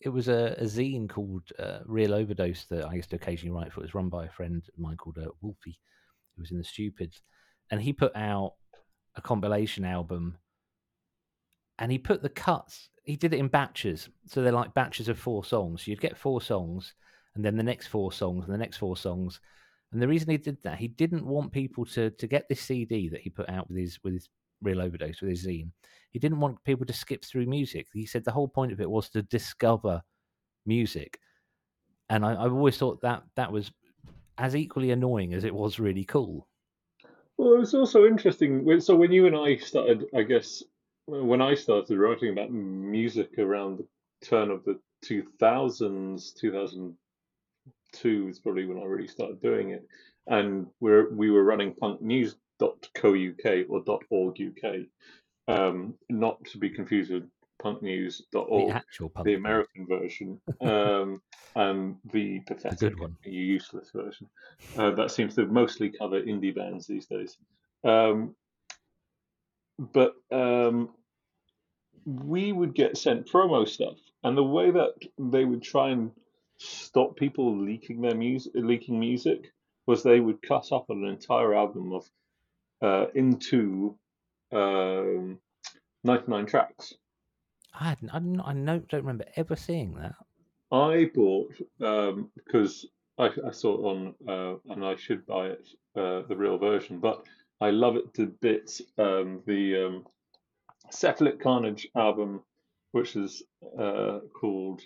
It 0.00 0.10
was 0.10 0.28
a, 0.28 0.54
a 0.58 0.64
zine 0.64 1.08
called 1.08 1.50
uh, 1.58 1.78
Real 1.86 2.12
Overdose 2.12 2.66
that 2.66 2.84
I 2.84 2.96
used 2.96 3.08
to 3.10 3.16
occasionally 3.16 3.56
write 3.58 3.72
for. 3.72 3.80
It 3.80 3.84
was 3.84 3.94
run 3.94 4.10
by 4.10 4.26
a 4.26 4.30
friend 4.30 4.62
of 4.68 4.78
mine 4.78 4.98
called 4.98 5.16
uh, 5.16 5.30
Wolfie, 5.40 5.78
was 6.40 6.50
in 6.50 6.58
the 6.58 6.64
Stupids, 6.64 7.22
and 7.70 7.80
he 7.80 7.92
put 7.92 8.14
out 8.16 8.54
a 9.16 9.20
compilation 9.20 9.84
album. 9.84 10.38
And 11.78 11.90
he 11.90 11.98
put 11.98 12.22
the 12.22 12.28
cuts. 12.28 12.90
He 13.04 13.16
did 13.16 13.32
it 13.32 13.38
in 13.38 13.48
batches, 13.48 14.08
so 14.26 14.42
they're 14.42 14.52
like 14.52 14.74
batches 14.74 15.08
of 15.08 15.18
four 15.18 15.44
songs. 15.44 15.86
You'd 15.86 16.00
get 16.00 16.16
four 16.16 16.40
songs, 16.40 16.94
and 17.34 17.44
then 17.44 17.56
the 17.56 17.62
next 17.62 17.86
four 17.86 18.12
songs, 18.12 18.44
and 18.44 18.52
the 18.52 18.58
next 18.58 18.76
four 18.76 18.96
songs. 18.96 19.40
And 19.92 20.00
the 20.00 20.08
reason 20.08 20.30
he 20.30 20.36
did 20.36 20.58
that, 20.62 20.78
he 20.78 20.88
didn't 20.88 21.26
want 21.26 21.52
people 21.52 21.84
to 21.86 22.10
to 22.10 22.26
get 22.26 22.48
this 22.48 22.60
CD 22.60 23.08
that 23.08 23.22
he 23.22 23.30
put 23.30 23.48
out 23.48 23.68
with 23.68 23.78
his 23.78 23.98
with 24.04 24.14
his 24.14 24.28
real 24.62 24.80
overdose 24.80 25.20
with 25.20 25.30
his 25.30 25.46
zine. 25.46 25.70
He 26.12 26.18
didn't 26.18 26.40
want 26.40 26.62
people 26.64 26.86
to 26.86 26.92
skip 26.92 27.24
through 27.24 27.46
music. 27.46 27.86
He 27.92 28.06
said 28.06 28.24
the 28.24 28.32
whole 28.32 28.48
point 28.48 28.72
of 28.72 28.80
it 28.80 28.90
was 28.90 29.08
to 29.10 29.22
discover 29.22 30.02
music. 30.66 31.18
And 32.08 32.24
I, 32.24 32.32
I've 32.32 32.52
always 32.52 32.76
thought 32.76 33.00
that 33.02 33.22
that 33.36 33.52
was 33.52 33.70
as 34.40 34.56
equally 34.56 34.90
annoying 34.90 35.34
as 35.34 35.44
it 35.44 35.54
was 35.54 35.78
really 35.78 36.04
cool. 36.04 36.48
Well, 37.36 37.52
it 37.54 37.58
was 37.58 37.74
also 37.74 38.06
interesting. 38.06 38.80
So 38.80 38.96
when 38.96 39.12
you 39.12 39.26
and 39.26 39.36
I 39.36 39.56
started, 39.56 40.06
I 40.14 40.22
guess, 40.22 40.62
when 41.06 41.42
I 41.42 41.54
started 41.54 41.98
writing 41.98 42.30
about 42.30 42.50
music 42.50 43.38
around 43.38 43.78
the 43.78 43.86
turn 44.26 44.50
of 44.50 44.64
the 44.64 44.80
2000s, 45.04 46.34
2002 46.34 48.28
is 48.28 48.38
probably 48.38 48.64
when 48.64 48.78
I 48.78 48.84
really 48.84 49.08
started 49.08 49.42
doing 49.42 49.70
it. 49.70 49.86
And 50.26 50.68
we're, 50.80 51.10
we 51.12 51.30
were 51.30 51.44
running 51.44 51.74
punknews.co.uk 51.74 53.66
or 53.68 54.00
.org 54.10 54.40
UK, 54.40 54.74
um, 55.48 55.94
not 56.08 56.42
to 56.46 56.58
be 56.58 56.70
confused 56.70 57.12
with 57.12 57.28
The 57.62 57.68
punknews.org, 57.68 58.70
actual 58.70 59.08
punk, 59.08 59.26
the 59.26 59.34
American 59.34 59.86
version, 59.86 60.40
um, 60.60 61.20
and 61.54 61.96
the 62.12 62.40
the 62.46 62.54
pathetic, 62.54 62.94
useless 63.24 63.90
version. 63.94 64.28
Uh, 64.76 64.92
that 64.92 65.10
seems 65.10 65.34
to 65.34 65.46
mostly 65.46 65.90
cover 65.90 66.20
indie 66.20 66.54
bands 66.54 66.86
these 66.86 67.06
days. 67.06 67.36
Um, 67.84 68.34
but 69.78 70.14
um, 70.30 70.90
we 72.04 72.52
would 72.52 72.74
get 72.74 72.96
sent 72.96 73.28
promo 73.28 73.68
stuff, 73.68 73.98
and 74.22 74.36
the 74.36 74.44
way 74.44 74.70
that 74.70 74.94
they 75.18 75.44
would 75.44 75.62
try 75.62 75.90
and 75.90 76.12
stop 76.58 77.16
people 77.16 77.58
leaking 77.58 78.00
their 78.00 78.14
music, 78.14 78.52
leaking 78.54 79.00
music, 79.00 79.52
was 79.86 80.02
they 80.02 80.20
would 80.20 80.42
cut 80.42 80.72
up 80.72 80.90
an 80.90 81.04
entire 81.04 81.54
album 81.54 81.92
of 81.92 82.10
uh, 82.82 83.06
into 83.14 83.96
um, 84.52 85.38
99 86.04 86.46
tracks. 86.46 86.94
I 87.78 87.90
hadn't, 87.90 88.10
I, 88.10 88.18
don't- 88.18 88.40
I 88.40 88.52
no, 88.52 88.78
don't 88.78 89.00
remember 89.02 89.24
ever 89.36 89.56
seeing 89.56 89.94
that. 89.94 90.14
I 90.72 91.10
bought 91.14 91.52
um, 91.80 92.30
because 92.36 92.86
I, 93.18 93.30
I 93.46 93.50
saw 93.50 93.74
it 93.74 93.84
on, 93.84 94.14
uh, 94.28 94.72
and 94.72 94.84
I 94.84 94.96
should 94.96 95.26
buy 95.26 95.48
it, 95.48 95.66
uh, 95.96 96.22
the 96.28 96.36
real 96.36 96.58
version. 96.58 97.00
But 97.00 97.26
I 97.60 97.70
love 97.70 97.96
it 97.96 98.14
to 98.14 98.26
bits. 98.26 98.80
Um, 98.96 99.42
the 99.46 99.86
um, 99.86 100.06
Cephalic 100.90 101.40
Carnage 101.40 101.88
album, 101.96 102.42
which 102.92 103.16
is 103.16 103.42
uh, 103.78 104.20
called. 104.32 104.80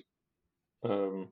Um, 0.83 1.29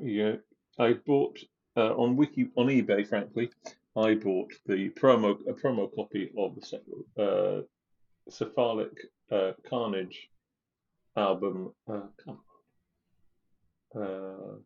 yeah, 0.00 0.34
I 0.78 0.94
bought 1.06 1.38
uh, 1.76 1.94
on 1.94 2.16
Wiki 2.16 2.48
on 2.56 2.66
eBay. 2.66 3.06
Frankly, 3.06 3.50
I 3.96 4.14
bought 4.14 4.52
the 4.66 4.90
promo 4.90 5.38
a 5.48 5.52
promo 5.52 5.94
copy 5.94 6.30
of 6.36 6.56
the 6.56 7.22
uh, 7.22 7.62
Cephalic 8.30 8.96
uh, 9.30 9.52
Carnage 9.68 10.28
album. 11.16 11.72
Uh. 11.88 12.00
Uh, 13.96 14.56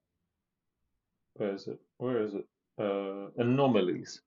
where 1.34 1.54
is 1.54 1.68
it? 1.68 1.78
Where 1.98 2.22
is 2.22 2.34
it? 2.34 2.46
Uh, 2.80 3.28
Anomalies 3.36 4.22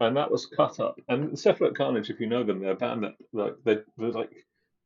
and 0.00 0.16
that 0.16 0.30
was 0.30 0.46
cut 0.46 0.80
up. 0.80 0.98
And 1.08 1.38
Cephalic 1.38 1.74
Carnage, 1.74 2.10
if 2.10 2.20
you 2.20 2.26
know 2.26 2.42
them, 2.42 2.60
they're 2.60 2.72
a 2.72 2.76
band 2.76 3.04
that 3.04 3.14
like 3.32 3.54
they're, 3.64 3.84
they're 3.98 4.10
like 4.10 4.30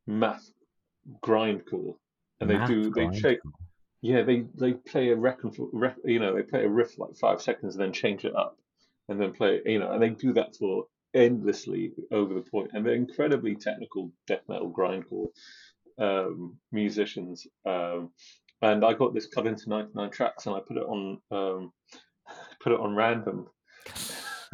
math 0.07 0.51
grindcore, 1.23 1.95
and 2.41 2.51
they 2.51 2.59
math 2.59 2.69
do 2.69 2.91
they 2.91 3.09
change. 3.11 3.39
Yeah, 4.03 4.23
they 4.23 4.45
they 4.55 4.75
play 4.75 5.11
a 5.11 5.17
record, 5.17 5.57
you 6.05 6.19
know, 6.19 6.35
they 6.35 6.43
play 6.43 6.65
a 6.65 6.69
riff 6.69 6.99
like 6.99 7.17
five 7.17 7.41
seconds 7.41 7.75
and 7.75 7.83
then 7.85 7.93
change 7.93 8.25
it 8.25 8.35
up, 8.35 8.59
and 9.09 9.21
then 9.21 9.33
play, 9.33 9.61
you 9.65 9.79
know, 9.79 9.93
and 9.93 10.03
they 10.03 10.11
do 10.11 10.33
that 10.35 10.57
for 10.57 10.87
endlessly 11.15 11.93
over 12.11 12.35
the 12.35 12.41
point, 12.41 12.71
and 12.73 12.85
they're 12.85 12.95
incredibly 12.95 13.55
technical 13.55 14.11
death 14.27 14.43
metal 14.49 14.73
grindcore 14.73 15.29
um, 15.99 16.57
musicians. 16.73 17.47
Um, 17.67 18.11
and 18.63 18.85
I 18.85 18.95
got 18.95 19.15
this 19.15 19.27
cut 19.27 19.47
into 19.47 19.69
99 19.69 20.11
tracks, 20.11 20.47
and 20.47 20.57
I 20.57 20.61
put 20.61 20.77
it 20.77 20.85
on 20.85 21.21
um, 21.31 21.73
put 22.61 22.73
it 22.73 22.81
on 22.81 22.95
random 22.95 23.49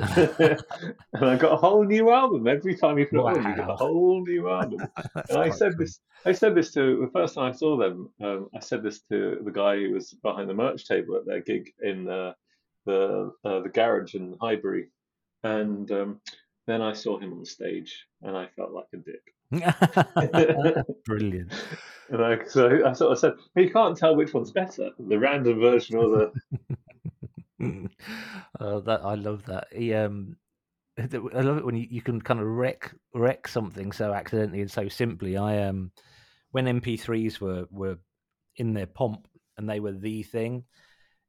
and 0.17 0.57
I 1.13 1.37
got 1.37 1.53
a 1.53 1.57
whole 1.57 1.85
new 1.85 2.11
album 2.11 2.47
every 2.47 2.75
time 2.75 2.99
you 2.99 3.07
put 3.07 3.23
wow. 3.23 3.33
it 3.33 3.39
on. 3.39 3.51
You 3.51 3.57
got 3.57 3.71
a 3.71 3.77
whole 3.77 4.23
new 4.23 4.49
album. 4.49 4.81
and 5.29 5.39
I 5.39 5.51
said 5.51 5.73
cool. 5.73 5.85
this. 5.85 6.01
I 6.25 6.33
said 6.33 6.55
this 6.55 6.73
to 6.73 7.01
the 7.01 7.11
first 7.13 7.35
time 7.35 7.53
I 7.53 7.53
saw 7.53 7.77
them. 7.77 8.11
Um, 8.23 8.49
I 8.55 8.61
said 8.61 8.83
this 8.83 9.01
to 9.11 9.41
the 9.45 9.51
guy 9.51 9.77
who 9.77 9.93
was 9.93 10.15
behind 10.23 10.49
the 10.49 10.55
merch 10.55 10.87
table 10.87 11.17
at 11.17 11.27
their 11.27 11.41
gig 11.41 11.71
in 11.83 12.09
uh, 12.09 12.33
the 12.87 13.33
uh, 13.45 13.61
the 13.61 13.69
garage 13.69 14.15
in 14.15 14.37
Highbury, 14.41 14.89
and 15.43 15.91
um, 15.93 16.21
then 16.71 16.83
I 16.83 16.93
saw 16.93 17.19
him 17.19 17.33
on 17.33 17.41
the 17.41 17.47
stage, 17.47 18.07
and 18.23 18.37
I 18.37 18.47
felt 18.57 18.73
like 18.73 18.87
a 18.95 18.99
dick. 18.99 19.35
Brilliant. 21.05 21.53
and 22.11 22.25
I, 22.25 22.45
so 22.47 22.87
I 22.87 22.93
sort 22.93 23.13
of 23.13 23.19
said, 23.19 23.33
"You 23.57 23.71
can't 23.71 23.97
tell 23.97 24.15
which 24.15 24.33
one's 24.33 24.53
better, 24.53 24.91
the 24.99 25.19
random 25.19 25.61
version 25.61 25.97
or 25.97 26.09
the 26.09 26.33
uh, 28.61 28.81
that 28.81 29.01
I 29.05 29.15
love 29.15 29.45
that. 29.47 29.69
He, 29.73 29.93
um, 29.95 30.37
I 30.99 31.41
love 31.41 31.59
it 31.59 31.65
when 31.65 31.77
you, 31.77 31.87
you 31.91 32.03
can 32.03 32.21
kind 32.21 32.41
of 32.41 32.47
wreck 32.47 32.95
wreck 33.15 33.49
something 33.49 33.93
so 33.93 34.13
accidentally 34.13 34.61
and 34.61 34.71
so 34.71 34.89
simply. 34.89 35.37
I 35.37 35.65
um, 35.65 35.93
when 36.51 36.67
MP3s 36.67 37.41
were 37.41 37.67
were 37.71 37.99
in 38.57 38.75
their 38.75 38.87
pomp 38.87 39.27
and 39.57 39.69
they 39.69 39.81
were 39.81 39.93
the 39.93 40.23
thing. 40.23 40.65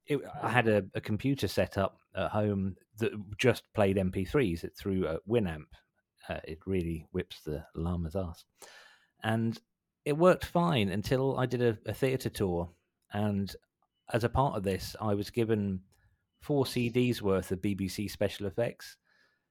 It, 0.08 0.20
I 0.42 0.50
had 0.50 0.68
a, 0.68 0.84
a, 0.96 1.00
computer 1.00 1.48
set 1.48 1.78
up 1.78 2.01
at 2.16 2.32
home 2.32 2.76
that 2.98 3.12
just 3.38 3.64
played 3.74 3.98
MP3s 3.98 4.64
it 4.64 4.74
through 4.78 5.08
a 5.08 5.20
Winamp. 5.30 5.68
Uh, 6.30 6.40
it 6.44 6.60
really 6.66 7.08
whips 7.12 7.42
the 7.42 7.64
llama's 7.76 8.16
ass, 8.16 8.46
and 9.24 9.60
it 10.06 10.18
worked 10.18 10.46
fine 10.46 10.90
until 10.90 11.38
I 11.38 11.46
did 11.46 11.62
a, 11.62 11.78
a 11.86 11.94
theatre 11.94 12.30
tour. 12.30 12.70
And 13.14 13.54
as 14.14 14.24
a 14.24 14.30
part 14.30 14.56
of 14.56 14.64
this, 14.64 14.96
I 15.00 15.14
was 15.14 15.30
given 15.30 15.82
four 16.42 16.66
CDs 16.66 17.22
worth 17.22 17.52
of 17.52 17.62
BBC 17.62 18.10
special 18.10 18.48
effects. 18.48 18.98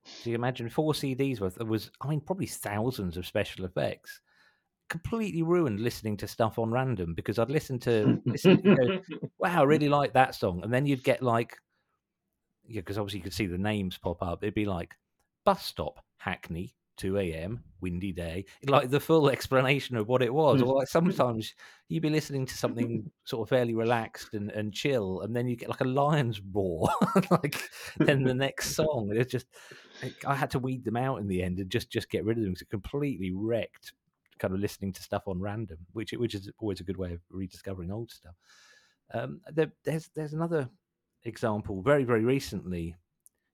So 0.04 0.30
you 0.30 0.36
imagine 0.36 0.68
four 0.68 0.92
CDs 0.92 1.40
worth? 1.40 1.56
There 1.56 1.66
was, 1.66 1.90
I 2.00 2.08
mean, 2.08 2.20
probably 2.20 2.46
thousands 2.46 3.16
of 3.16 3.26
special 3.26 3.64
effects. 3.64 4.20
Completely 4.88 5.42
ruined 5.42 5.80
listening 5.80 6.16
to 6.18 6.26
stuff 6.26 6.58
on 6.58 6.72
random 6.72 7.14
because 7.14 7.38
I'd 7.38 7.50
listen 7.50 7.78
to, 7.80 8.20
listen 8.24 8.62
to 8.62 8.74
go, 8.74 9.28
wow, 9.38 9.60
I 9.60 9.62
really 9.62 9.88
like 9.88 10.14
that 10.14 10.34
song, 10.34 10.62
and 10.64 10.72
then 10.72 10.86
you'd 10.86 11.04
get 11.04 11.22
like, 11.22 11.56
yeah, 12.70 12.80
because 12.80 12.98
obviously 12.98 13.18
you 13.18 13.24
could 13.24 13.34
see 13.34 13.46
the 13.46 13.58
names 13.58 13.98
pop 13.98 14.22
up. 14.22 14.42
It'd 14.42 14.54
be 14.54 14.64
like 14.64 14.94
bus 15.44 15.64
stop 15.64 16.04
Hackney 16.18 16.74
2 16.98 17.16
a.m., 17.16 17.64
windy 17.80 18.12
day, 18.12 18.44
like 18.66 18.90
the 18.90 19.00
full 19.00 19.30
explanation 19.30 19.96
of 19.96 20.06
what 20.06 20.20
it 20.20 20.32
was. 20.32 20.60
or 20.60 20.76
like 20.76 20.86
sometimes 20.86 21.54
you'd 21.88 22.02
be 22.02 22.10
listening 22.10 22.44
to 22.44 22.56
something 22.56 23.10
sort 23.24 23.46
of 23.46 23.48
fairly 23.48 23.74
relaxed 23.74 24.34
and, 24.34 24.50
and 24.50 24.74
chill, 24.74 25.22
and 25.22 25.34
then 25.34 25.48
you 25.48 25.56
get 25.56 25.70
like 25.70 25.80
a 25.80 25.84
lion's 25.84 26.42
roar, 26.52 26.90
like 27.30 27.70
then 27.96 28.22
the 28.22 28.34
next 28.34 28.70
song. 28.76 29.10
It's 29.14 29.32
just, 29.32 29.46
I 30.26 30.34
had 30.34 30.50
to 30.50 30.58
weed 30.58 30.84
them 30.84 30.96
out 30.96 31.20
in 31.20 31.26
the 31.26 31.42
end 31.42 31.58
and 31.58 31.70
just 31.70 31.90
just 31.90 32.10
get 32.10 32.24
rid 32.24 32.36
of 32.36 32.44
them 32.44 32.52
because 32.52 32.62
it 32.62 32.70
completely 32.70 33.32
wrecked 33.32 33.92
kind 34.38 34.54
of 34.54 34.60
listening 34.60 34.92
to 34.92 35.02
stuff 35.02 35.22
on 35.26 35.40
random, 35.40 35.78
which 35.92 36.12
which 36.12 36.34
is 36.34 36.50
always 36.58 36.80
a 36.80 36.84
good 36.84 36.98
way 36.98 37.14
of 37.14 37.20
rediscovering 37.30 37.90
old 37.90 38.10
stuff. 38.10 38.34
Um, 39.14 39.40
there, 39.50 39.72
there's 39.84 40.10
there's 40.14 40.34
another 40.34 40.68
example 41.24 41.82
very 41.82 42.04
very 42.04 42.24
recently 42.24 42.94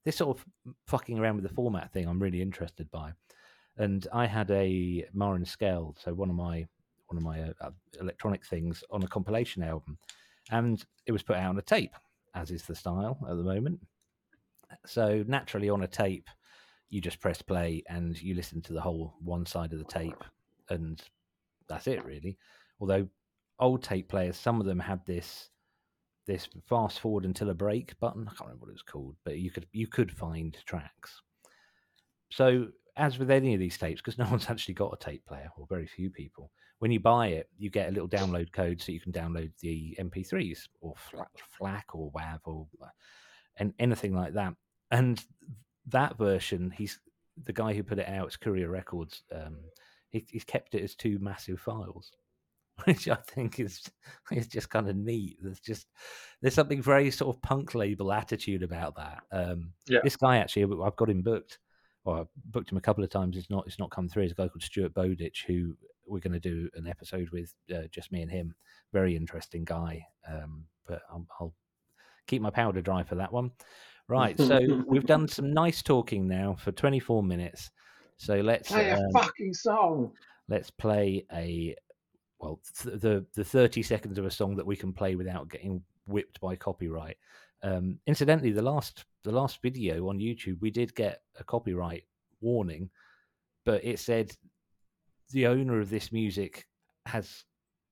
this 0.04 0.16
sort 0.16 0.36
of 0.38 0.44
fucking 0.86 1.18
around 1.18 1.34
with 1.34 1.42
the 1.42 1.54
format 1.54 1.92
thing 1.92 2.06
I'm 2.06 2.22
really 2.22 2.40
interested 2.40 2.90
by 2.90 3.12
and 3.78 4.06
I 4.12 4.26
had 4.26 4.50
a 4.50 5.04
Maren 5.12 5.44
Scale, 5.44 5.94
so 5.98 6.14
one 6.14 6.30
of 6.30 6.36
my 6.36 6.66
one 7.08 7.16
of 7.16 7.22
my 7.22 7.40
uh, 7.42 7.52
uh, 7.60 7.70
electronic 8.00 8.44
things 8.44 8.82
on 8.90 9.02
a 9.02 9.08
compilation 9.08 9.62
album, 9.62 9.98
and 10.50 10.84
it 11.06 11.12
was 11.12 11.22
put 11.22 11.36
out 11.36 11.50
on 11.50 11.58
a 11.58 11.62
tape, 11.62 11.94
as 12.34 12.50
is 12.50 12.62
the 12.62 12.74
style 12.74 13.18
at 13.28 13.36
the 13.36 13.42
moment. 13.42 13.80
So 14.86 15.24
naturally, 15.28 15.68
on 15.68 15.82
a 15.82 15.88
tape, 15.88 16.28
you 16.88 17.00
just 17.00 17.20
press 17.20 17.42
play 17.42 17.82
and 17.88 18.20
you 18.20 18.34
listen 18.34 18.60
to 18.62 18.72
the 18.72 18.80
whole 18.80 19.14
one 19.20 19.46
side 19.46 19.72
of 19.72 19.78
the 19.78 19.84
tape, 19.84 20.24
and 20.70 21.00
that's 21.68 21.86
it 21.86 22.04
really. 22.04 22.38
Although 22.80 23.08
old 23.58 23.82
tape 23.82 24.08
players, 24.08 24.36
some 24.36 24.60
of 24.60 24.66
them 24.66 24.80
had 24.80 25.04
this 25.06 25.50
this 26.26 26.48
fast 26.68 27.00
forward 27.00 27.24
until 27.24 27.50
a 27.50 27.54
break 27.54 27.98
button. 28.00 28.26
I 28.26 28.30
can't 28.30 28.42
remember 28.42 28.66
what 28.66 28.70
it 28.70 28.74
was 28.74 28.82
called, 28.82 29.16
but 29.24 29.38
you 29.38 29.50
could 29.50 29.66
you 29.72 29.86
could 29.86 30.12
find 30.12 30.56
tracks. 30.66 31.20
So 32.30 32.68
as 32.96 33.18
with 33.18 33.30
any 33.30 33.54
of 33.54 33.60
these 33.60 33.78
tapes, 33.78 34.00
because 34.00 34.18
no 34.18 34.26
one's 34.30 34.50
actually 34.50 34.74
got 34.74 34.94
a 34.94 35.04
tape 35.04 35.24
player, 35.26 35.50
or 35.56 35.66
very 35.68 35.86
few 35.86 36.10
people, 36.10 36.50
when 36.78 36.90
you 36.90 37.00
buy 37.00 37.28
it, 37.28 37.48
you 37.56 37.70
get 37.70 37.88
a 37.88 37.92
little 37.92 38.08
download 38.08 38.52
code 38.52 38.80
so 38.80 38.92
you 38.92 39.00
can 39.00 39.12
download 39.12 39.50
the 39.60 39.96
MP3s 40.00 40.68
or 40.80 40.94
FLAC 41.58 41.94
or 41.94 42.10
WAV 42.12 42.40
or 42.44 42.66
uh, 42.82 42.88
and 43.56 43.72
anything 43.78 44.14
like 44.14 44.34
that. 44.34 44.54
And 44.90 45.22
that 45.88 46.18
version, 46.18 46.70
he's 46.70 46.98
the 47.44 47.52
guy 47.52 47.72
who 47.72 47.82
put 47.82 47.98
it 47.98 48.08
out. 48.08 48.26
It's 48.26 48.36
Courier 48.36 48.68
Records. 48.68 49.22
Um, 49.34 49.58
he, 50.10 50.26
he's 50.28 50.44
kept 50.44 50.74
it 50.74 50.82
as 50.82 50.94
two 50.94 51.18
massive 51.18 51.60
files, 51.60 52.12
which 52.84 53.08
I 53.08 53.16
think 53.16 53.58
is 53.58 53.82
is 54.32 54.48
just 54.48 54.70
kind 54.70 54.88
of 54.88 54.96
neat. 54.96 55.38
There's 55.40 55.60
just 55.60 55.86
there's 56.42 56.54
something 56.54 56.82
very 56.82 57.10
sort 57.10 57.34
of 57.34 57.42
punk 57.42 57.74
label 57.74 58.12
attitude 58.12 58.62
about 58.62 58.96
that. 58.96 59.22
Um, 59.32 59.72
yeah. 59.88 60.00
This 60.04 60.16
guy 60.16 60.38
actually, 60.38 60.64
I've 60.84 60.96
got 60.96 61.10
him 61.10 61.22
booked 61.22 61.58
well, 62.06 62.20
I 62.20 62.24
booked 62.46 62.70
him 62.70 62.78
a 62.78 62.82
couple 62.82 63.02
of 63.02 63.10
times. 63.10 63.36
It's 63.36 63.50
not 63.50 63.64
it's 63.66 63.78
not 63.78 63.90
come 63.90 64.08
through. 64.08 64.22
It's 64.22 64.32
a 64.32 64.36
guy 64.36 64.48
called 64.48 64.62
Stuart 64.62 64.94
Bowditch 64.94 65.44
who 65.46 65.76
we're 66.06 66.20
going 66.20 66.32
to 66.32 66.40
do 66.40 66.70
an 66.74 66.86
episode 66.86 67.28
with, 67.32 67.52
uh, 67.74 67.88
just 67.90 68.12
me 68.12 68.22
and 68.22 68.30
him. 68.30 68.54
Very 68.92 69.16
interesting 69.16 69.64
guy. 69.64 70.06
Um, 70.28 70.66
but 70.86 71.02
I'll, 71.10 71.26
I'll, 71.40 71.54
keep 72.28 72.42
my 72.42 72.50
powder 72.50 72.80
dry 72.80 73.04
for 73.04 73.14
that 73.14 73.32
one. 73.32 73.52
Right. 74.08 74.36
So 74.36 74.84
we've 74.88 75.06
done 75.06 75.28
some 75.28 75.52
nice 75.52 75.80
talking 75.80 76.26
now 76.26 76.56
for 76.58 76.72
24 76.72 77.22
minutes. 77.22 77.70
So 78.16 78.40
let's 78.40 78.68
play 78.68 78.90
a 78.90 78.96
um, 78.96 79.12
fucking 79.12 79.54
song. 79.54 80.12
Let's 80.48 80.70
play 80.70 81.24
a 81.32 81.76
well 82.38 82.60
th- 82.82 83.00
the 83.00 83.24
the 83.34 83.44
30 83.44 83.82
seconds 83.82 84.18
of 84.18 84.24
a 84.26 84.30
song 84.30 84.56
that 84.56 84.66
we 84.66 84.76
can 84.76 84.92
play 84.92 85.14
without 85.14 85.48
getting 85.48 85.82
whipped 86.06 86.40
by 86.40 86.56
copyright. 86.56 87.16
Um, 87.62 87.98
incidentally, 88.06 88.52
the 88.52 88.62
last 88.62 89.04
the 89.24 89.32
last 89.32 89.60
video 89.62 90.08
on 90.08 90.18
YouTube, 90.18 90.60
we 90.60 90.70
did 90.70 90.94
get 90.94 91.22
a 91.38 91.44
copyright 91.44 92.04
warning, 92.40 92.90
but 93.64 93.84
it 93.84 93.98
said 93.98 94.36
the 95.30 95.46
owner 95.46 95.80
of 95.80 95.90
this 95.90 96.12
music 96.12 96.66
has 97.06 97.44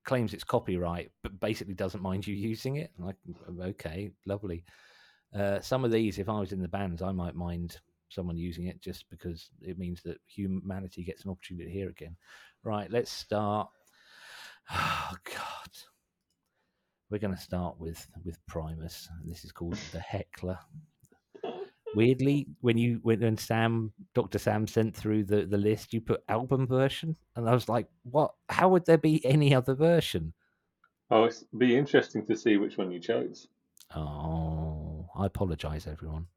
claims 0.05 0.33
it's 0.33 0.43
copyright, 0.43 1.11
but 1.23 1.39
basically 1.39 1.73
doesn't 1.73 2.03
mind 2.03 2.25
you 2.25 2.35
using 2.35 2.77
it. 2.77 2.91
like, 2.99 3.15
okay, 3.61 4.11
lovely. 4.25 4.63
Uh, 5.33 5.59
some 5.59 5.83
of 5.83 5.91
these, 5.91 6.19
if 6.19 6.29
I 6.29 6.39
was 6.39 6.53
in 6.53 6.61
the 6.61 6.67
bands, 6.67 7.01
I 7.01 7.11
might 7.11 7.35
mind 7.35 7.77
someone 8.09 8.37
using 8.37 8.67
it 8.67 8.81
just 8.81 9.09
because 9.09 9.49
it 9.61 9.77
means 9.77 10.01
that 10.03 10.17
humanity 10.27 11.03
gets 11.03 11.25
an 11.25 11.31
opportunity 11.31 11.65
to 11.65 11.71
hear 11.71 11.89
again. 11.89 12.15
Right, 12.63 12.89
let's 12.89 13.11
start. 13.11 13.67
Oh 14.71 15.11
God 15.23 15.55
we're 17.09 17.19
going 17.19 17.35
to 17.35 17.41
start 17.41 17.79
with 17.79 18.05
with 18.23 18.45
Primus. 18.47 19.07
This 19.23 19.43
is 19.45 19.51
called 19.51 19.77
the 19.91 19.99
Heckler. 19.99 20.59
Weirdly, 21.95 22.47
when 22.59 22.77
you 22.77 22.99
when 23.03 23.37
Sam 23.37 23.93
Doctor 24.13 24.37
Sam 24.37 24.67
sent 24.67 24.95
through 24.95 25.23
the 25.25 25.45
the 25.45 25.57
list, 25.57 25.93
you 25.93 26.01
put 26.01 26.23
album 26.27 26.67
version, 26.67 27.15
and 27.35 27.47
I 27.47 27.53
was 27.53 27.69
like, 27.69 27.87
"What? 28.03 28.33
How 28.49 28.69
would 28.69 28.85
there 28.85 28.97
be 28.97 29.25
any 29.25 29.55
other 29.55 29.75
version?" 29.75 30.33
Oh, 31.09 31.25
it'd 31.25 31.45
be 31.57 31.77
interesting 31.77 32.25
to 32.25 32.35
see 32.35 32.57
which 32.57 32.77
one 32.77 32.91
you 32.91 32.99
chose. 32.99 33.47
Oh, 33.95 35.07
I 35.15 35.27
apologise, 35.27 35.87
everyone. 35.87 36.27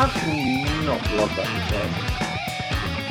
How 0.00 0.08
can 0.08 0.34
you 0.34 0.64
not 0.86 1.12
love 1.12 1.36
that 1.36 1.44
guitar? 1.46 3.10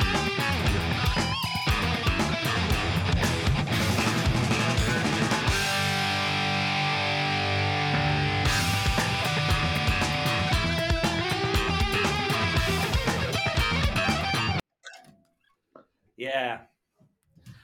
Yeah. 16.16 16.58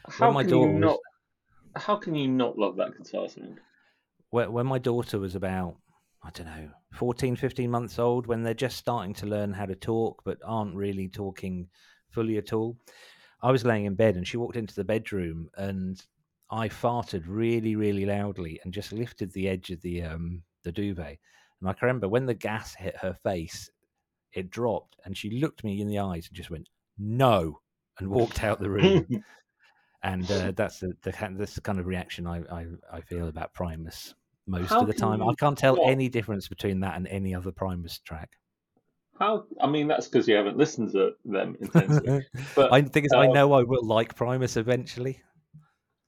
How 0.09 0.31
my 0.31 0.43
can 0.43 0.51
daughter 0.53 0.69
you 0.69 0.75
was- 0.79 0.81
not? 0.81 1.83
How 1.83 1.97
can 1.97 2.15
you 2.15 2.29
not 2.29 2.57
love 2.57 2.77
that 2.77 2.97
guitar 2.97 3.29
sound? 3.29 3.61
when, 4.31 4.53
when 4.53 4.67
my 4.67 4.79
daughter 4.79 5.19
was 5.19 5.35
about 5.35 5.77
i 6.27 6.31
don't 6.35 6.47
know 6.47 6.69
14 6.93 7.37
15 7.37 7.71
months 7.71 7.99
old 7.99 8.27
when 8.27 8.43
they're 8.43 8.55
just 8.55 8.77
starting 8.77 9.15
to 9.15 9.27
learn 9.27 9.53
how 9.53 9.67
to 9.67 9.75
talk 9.75 10.23
but 10.25 10.39
aren't 10.45 10.75
really 10.75 11.09
talking 11.09 11.69
fully 12.11 12.39
at 12.39 12.53
all. 12.53 12.77
I 13.43 13.53
was 13.53 13.65
laying 13.65 13.85
in 13.85 13.95
bed 13.95 14.17
and 14.17 14.27
she 14.27 14.39
walked 14.39 14.57
into 14.57 14.75
the 14.75 14.85
bedroom 14.85 15.49
and 15.57 16.03
i 16.51 16.69
farted 16.69 17.25
really 17.27 17.77
really 17.77 18.07
loudly 18.07 18.59
and 18.65 18.73
just 18.73 18.93
lifted 18.93 19.33
the 19.33 19.49
edge 19.49 19.71
of 19.71 19.81
the 19.83 20.03
um 20.03 20.43
the 20.65 20.73
duvet. 20.73 21.19
And 21.61 21.69
i 21.69 21.73
can 21.73 21.87
remember 21.87 22.09
when 22.09 22.27
the 22.27 22.35
gas 22.35 22.75
hit 22.75 22.97
her 22.97 23.15
face 23.23 23.71
it 24.33 24.51
dropped 24.51 24.97
and 25.05 25.17
she 25.17 25.39
looked 25.39 25.65
me 25.65 25.81
in 25.81 25.89
the 25.89 25.99
eyes 25.99 26.27
and 26.29 26.37
just 26.37 26.51
went 26.51 26.69
no 26.99 27.61
and 27.99 28.09
walked 28.09 28.43
out 28.43 28.61
the 28.61 28.71
room. 28.71 29.07
And 30.03 30.31
uh, 30.31 30.53
that's 30.55 30.79
the, 30.79 30.93
the 31.03 31.13
kind- 31.13 31.41
that's 31.41 31.55
the 31.55 31.61
kind 31.61 31.81
of 31.81 31.87
reaction 31.87 32.29
I, 32.29 32.43
I, 32.53 32.67
I 32.93 33.01
feel 33.01 33.27
about 33.27 33.55
Primus 33.55 34.15
most 34.47 34.71
How 34.71 34.81
of 34.81 34.87
the 34.87 34.95
time. 34.95 35.23
I 35.23 35.35
can't 35.35 35.59
tell 35.59 35.77
not- 35.77 35.89
any 35.89 36.09
difference 36.09 36.49
between 36.49 36.81
that 36.81 36.97
and 36.97 37.07
any 37.09 37.35
other 37.35 37.53
Primus 37.53 37.99
track. 38.01 38.31
How? 39.19 39.45
I 39.61 39.67
mean, 39.67 39.89
that's 39.89 40.09
because 40.09 40.29
you 40.29 40.35
haven't 40.35 40.59
listened 40.59 40.93
to 40.93 41.13
them 41.25 41.57
intensely. 41.61 42.27
But 42.55 42.73
I 42.73 42.83
think 42.83 43.07
is 43.07 43.13
I 43.13 43.27
um, 43.29 43.33
know 43.33 43.53
I 43.55 43.63
will 43.63 43.85
like 43.85 44.15
Primus 44.15 44.57
eventually. 44.57 45.23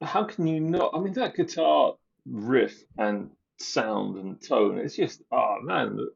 how 0.03 0.25
can 0.25 0.47
you 0.47 0.61
not? 0.61 0.93
I 0.95 1.01
mean, 1.01 1.15
that 1.15 1.35
guitar 1.35 1.95
riff 2.27 2.85
and 2.99 3.31
sound 3.59 4.19
and 4.19 4.41
tone, 4.47 4.79
it's 4.79 4.97
just, 4.97 5.23
oh 5.33 5.57
man, 5.63 5.97
the, 5.97 6.11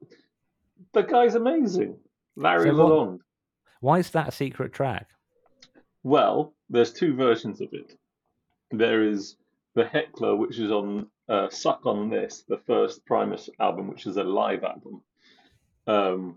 the 0.93 1.03
guy's 1.03 1.35
amazing. 1.35 1.97
Larry 2.37 2.71
So 2.71 2.75
Lalonde. 2.75 3.19
Why 3.81 3.99
is 3.99 4.11
that 4.11 4.29
a 4.29 4.33
secret 4.33 4.73
track? 4.73 5.09
Well, 6.03 6.55
there's 6.69 6.93
two 6.93 7.15
versions 7.15 7.61
of 7.61 7.69
it. 7.73 7.97
There 8.71 9.03
is 9.03 9.37
the 9.75 9.85
Heckler, 9.85 10.37
which 10.37 10.59
is 10.59 10.71
on 10.71 11.09
uh, 11.33 11.49
Suck 11.49 11.87
on 11.87 12.11
This, 12.11 12.45
the 12.47 12.59
first 12.59 13.05
Primus 13.07 13.49
album, 13.59 13.89
which 13.89 14.07
is 14.07 14.19
a 14.19 14.25
live 14.25 14.65
album. 14.65 15.03
Um, 15.87 16.37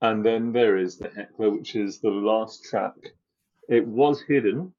and 0.00 0.24
then 0.26 0.52
there 0.52 0.76
is 0.76 0.98
the 0.98 1.08
Heckler, 1.08 1.50
which 1.50 1.76
is 1.76 2.00
the 2.00 2.10
last 2.10 2.64
track. 2.64 2.96
It 3.68 3.86
was 3.86 4.20
hidden 4.20 4.74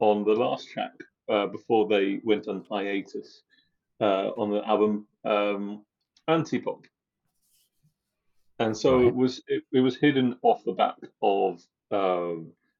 on 0.00 0.24
the 0.24 0.32
last 0.32 0.68
track 0.70 0.94
uh, 1.28 1.46
before 1.46 1.86
they 1.88 2.20
went 2.24 2.48
on 2.48 2.64
hiatus 2.68 3.42
uh, 4.00 4.28
on 4.40 4.50
the 4.50 4.66
album 4.66 5.06
um, 5.24 5.84
Antipop. 6.28 6.82
And 8.58 8.76
so 8.76 8.96
Right. 8.96 9.06
it 9.08 9.14
was 9.14 9.42
it, 9.46 9.62
it 9.72 9.80
was 9.80 9.96
hidden 9.96 10.36
off 10.42 10.64
the 10.64 10.72
back 10.72 10.96
of 11.22 11.62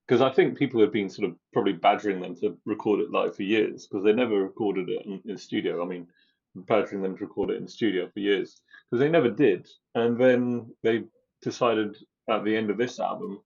because 0.06 0.22
I 0.22 0.30
think 0.30 0.56
people 0.56 0.80
have 0.80 0.92
been 0.92 1.10
sort 1.10 1.28
of 1.28 1.36
probably 1.52 1.72
badgering 1.72 2.20
them 2.20 2.36
to 2.36 2.56
record 2.64 3.00
it 3.00 3.10
live 3.10 3.34
for 3.34 3.42
years 3.42 3.86
because 3.86 4.04
they 4.04 4.12
never 4.12 4.42
recorded 4.42 4.88
it 4.88 5.04
in, 5.04 5.20
in 5.26 5.36
studio. 5.36 5.82
I 5.82 5.86
mean, 5.86 6.06
badgering 6.54 7.02
them 7.02 7.16
to 7.16 7.24
record 7.24 7.50
it 7.50 7.56
in 7.56 7.66
studio 7.66 8.08
for 8.12 8.20
years 8.20 8.60
because 8.90 9.00
they 9.00 9.08
never 9.10 9.30
did. 9.30 9.68
And 9.94 10.18
then 10.18 10.70
they 10.82 11.04
decided 11.42 11.96
at 12.28 12.44
the 12.44 12.56
end 12.56 12.70
of 12.70 12.76
this 12.76 13.00
album, 13.00 13.40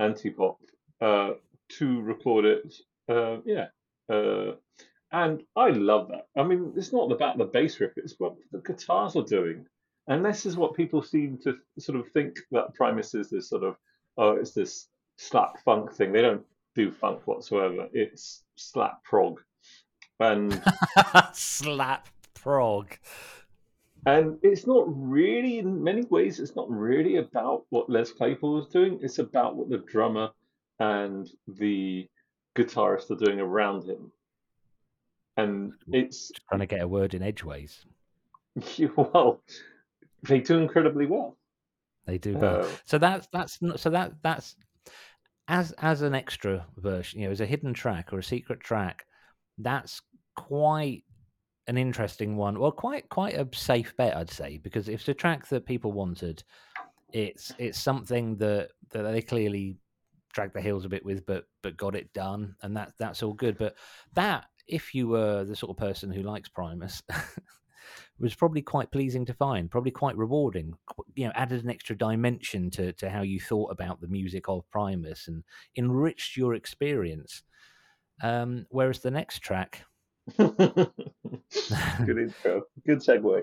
Antipop, 0.00 0.56
uh, 1.00 1.32
to 1.78 2.00
record 2.00 2.44
it. 2.44 2.74
Uh, 3.08 3.38
yeah. 3.44 3.66
Uh, 4.12 4.54
and 5.12 5.42
I 5.56 5.70
love 5.70 6.08
that. 6.08 6.26
I 6.36 6.44
mean, 6.44 6.72
it's 6.76 6.92
not 6.92 7.10
about 7.10 7.38
the 7.38 7.44
bass 7.44 7.80
riff, 7.80 7.92
it's 7.96 8.14
what 8.18 8.34
the 8.52 8.58
guitars 8.58 9.16
are 9.16 9.24
doing. 9.24 9.66
And 10.08 10.24
this 10.24 10.44
is 10.46 10.56
what 10.56 10.74
people 10.74 11.02
seem 11.02 11.38
to 11.44 11.56
sort 11.78 11.98
of 11.98 12.08
think 12.12 12.38
that 12.50 12.74
Primus 12.74 13.14
is 13.14 13.30
this 13.30 13.48
sort 13.48 13.62
of, 13.62 13.76
oh, 14.16 14.32
it's 14.32 14.52
this 14.52 14.88
slap 15.20 15.62
funk 15.64 15.92
thing. 15.94 16.12
They 16.12 16.22
don't 16.22 16.44
do 16.74 16.90
funk 16.90 17.26
whatsoever. 17.26 17.88
It's 17.92 18.42
slap 18.56 19.04
prog. 19.04 19.40
And 20.18 20.62
Slap 21.32 22.08
prog. 22.34 22.96
and 24.06 24.38
it's 24.42 24.66
not 24.66 24.84
really 24.86 25.58
in 25.58 25.82
many 25.82 26.02
ways 26.10 26.40
it's 26.40 26.54
not 26.56 26.70
really 26.70 27.16
about 27.16 27.64
what 27.70 27.88
Les 27.90 28.12
Claypool 28.12 28.58
is 28.62 28.68
doing. 28.68 28.98
It's 29.02 29.18
about 29.18 29.56
what 29.56 29.68
the 29.70 29.78
drummer 29.78 30.30
and 30.78 31.28
the 31.48 32.06
guitarist 32.56 33.10
are 33.10 33.24
doing 33.24 33.40
around 33.40 33.84
him. 33.84 34.12
And 35.36 35.72
it's 35.88 36.28
Just 36.28 36.40
trying 36.48 36.60
to 36.60 36.66
get 36.66 36.80
a 36.82 36.88
word 36.88 37.14
in 37.14 37.22
edgeways. 37.22 37.84
well, 38.96 39.42
they 40.22 40.40
do 40.40 40.58
incredibly 40.58 41.06
well. 41.06 41.36
They 42.06 42.18
do 42.18 42.34
both. 42.36 42.66
Uh, 42.74 42.76
So 42.84 42.98
that's 42.98 43.26
that's 43.32 43.62
not, 43.62 43.80
so 43.80 43.88
that 43.90 44.12
that's 44.22 44.56
as 45.50 45.72
as 45.72 46.00
an 46.02 46.14
extra 46.14 46.64
version, 46.76 47.20
you 47.20 47.26
know, 47.26 47.32
as 47.32 47.40
a 47.40 47.46
hidden 47.46 47.74
track 47.74 48.12
or 48.12 48.20
a 48.20 48.24
secret 48.24 48.60
track. 48.60 49.04
That's 49.58 50.00
quite 50.36 51.02
an 51.66 51.76
interesting 51.76 52.36
one. 52.36 52.58
Well, 52.58 52.72
quite 52.72 53.08
quite 53.08 53.34
a 53.34 53.48
safe 53.52 53.94
bet, 53.96 54.16
I'd 54.16 54.30
say, 54.30 54.58
because 54.58 54.88
if 54.88 55.00
it's 55.00 55.08
a 55.08 55.14
track 55.14 55.48
that 55.48 55.66
people 55.66 55.92
wanted, 55.92 56.44
it's 57.12 57.52
it's 57.58 57.80
something 57.80 58.36
that 58.36 58.70
that 58.92 59.02
they 59.02 59.20
clearly 59.20 59.76
dragged 60.32 60.54
their 60.54 60.62
heels 60.62 60.84
a 60.84 60.88
bit 60.88 61.04
with, 61.04 61.26
but 61.26 61.44
but 61.62 61.76
got 61.76 61.96
it 61.96 62.12
done, 62.12 62.54
and 62.62 62.76
that 62.76 62.92
that's 62.98 63.22
all 63.24 63.34
good. 63.34 63.58
But 63.58 63.74
that, 64.14 64.46
if 64.68 64.94
you 64.94 65.08
were 65.08 65.44
the 65.44 65.56
sort 65.56 65.70
of 65.70 65.76
person 65.76 66.12
who 66.12 66.22
likes 66.22 66.48
Primus. 66.48 67.02
was 68.20 68.34
probably 68.34 68.62
quite 68.62 68.90
pleasing 68.90 69.24
to 69.26 69.34
find, 69.34 69.70
probably 69.70 69.90
quite 69.90 70.16
rewarding. 70.16 70.74
You 71.14 71.26
know, 71.26 71.32
added 71.34 71.64
an 71.64 71.70
extra 71.70 71.96
dimension 71.96 72.70
to 72.70 72.92
to 72.94 73.10
how 73.10 73.22
you 73.22 73.40
thought 73.40 73.70
about 73.70 74.00
the 74.00 74.08
music 74.08 74.48
of 74.48 74.68
Primus 74.70 75.28
and 75.28 75.42
enriched 75.76 76.36
your 76.36 76.54
experience. 76.54 77.42
Um, 78.22 78.66
whereas 78.70 79.00
the 79.00 79.10
next 79.10 79.38
track, 79.40 79.84
Good 80.36 82.18
intro. 82.18 82.62
Good 82.86 82.98
segue. 82.98 83.42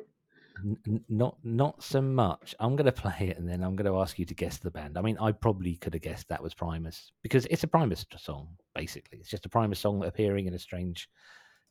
n- 0.64 1.04
not 1.10 1.38
not 1.44 1.84
so 1.84 2.02
much. 2.02 2.56
I'm 2.60 2.76
going 2.76 2.86
to 2.86 2.92
play 2.92 3.30
it 3.30 3.38
and 3.38 3.48
then 3.50 3.64
I'm 3.64 3.76
going 3.76 3.92
to 3.92 4.00
ask 4.00 4.18
you 4.20 4.26
to 4.26 4.34
guess 4.36 4.58
the 4.58 4.72
band. 4.72 4.98
I 4.98 5.02
mean, 5.02 5.18
I 5.20 5.32
probably 5.32 5.76
could 5.76 5.94
have 5.94 6.04
guessed 6.04 6.30
that 6.30 6.42
was 6.44 6.54
Primus 6.54 7.12
because 7.24 7.46
it's 7.50 7.64
a 7.64 7.68
Primus 7.68 8.06
song. 8.18 8.50
Basically, 8.76 9.18
it's 9.20 9.30
just 9.30 9.46
a 9.46 9.50
Primus 9.50 9.80
song 9.80 10.04
appearing 10.06 10.46
in 10.48 10.54
a 10.54 10.60
strange, 10.60 11.10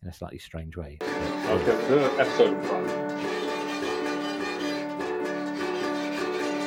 in 0.06 0.10
a 0.10 0.14
slightly 0.14 0.38
strange 0.38 0.76
way. 0.76 0.98
Okay, 1.02 2.20
episode 2.20 2.64
front. 2.64 2.86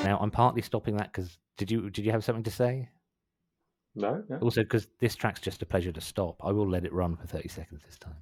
Now 0.04 0.18
I'm 0.20 0.32
partly 0.32 0.62
stopping 0.62 0.98
that 0.98 1.14
because 1.14 1.38
did 1.58 1.72
you 1.72 1.90
did 1.90 2.06
you 2.06 2.12
have 2.12 2.24
something 2.24 2.44
to 2.44 2.52
say? 2.52 2.90
No, 3.96 4.24
no. 4.28 4.38
Also, 4.40 4.62
because 4.62 4.88
this 5.00 5.16
track's 5.16 5.40
just 5.40 5.62
a 5.62 5.66
pleasure 5.66 5.92
to 5.92 6.02
stop, 6.02 6.36
I 6.44 6.52
will 6.52 6.70
let 6.70 6.84
it 6.84 6.94
run 6.94 7.16
for 7.16 7.28
30 7.28 7.48
seconds 7.48 7.82
this 7.86 7.98
time. 7.98 8.16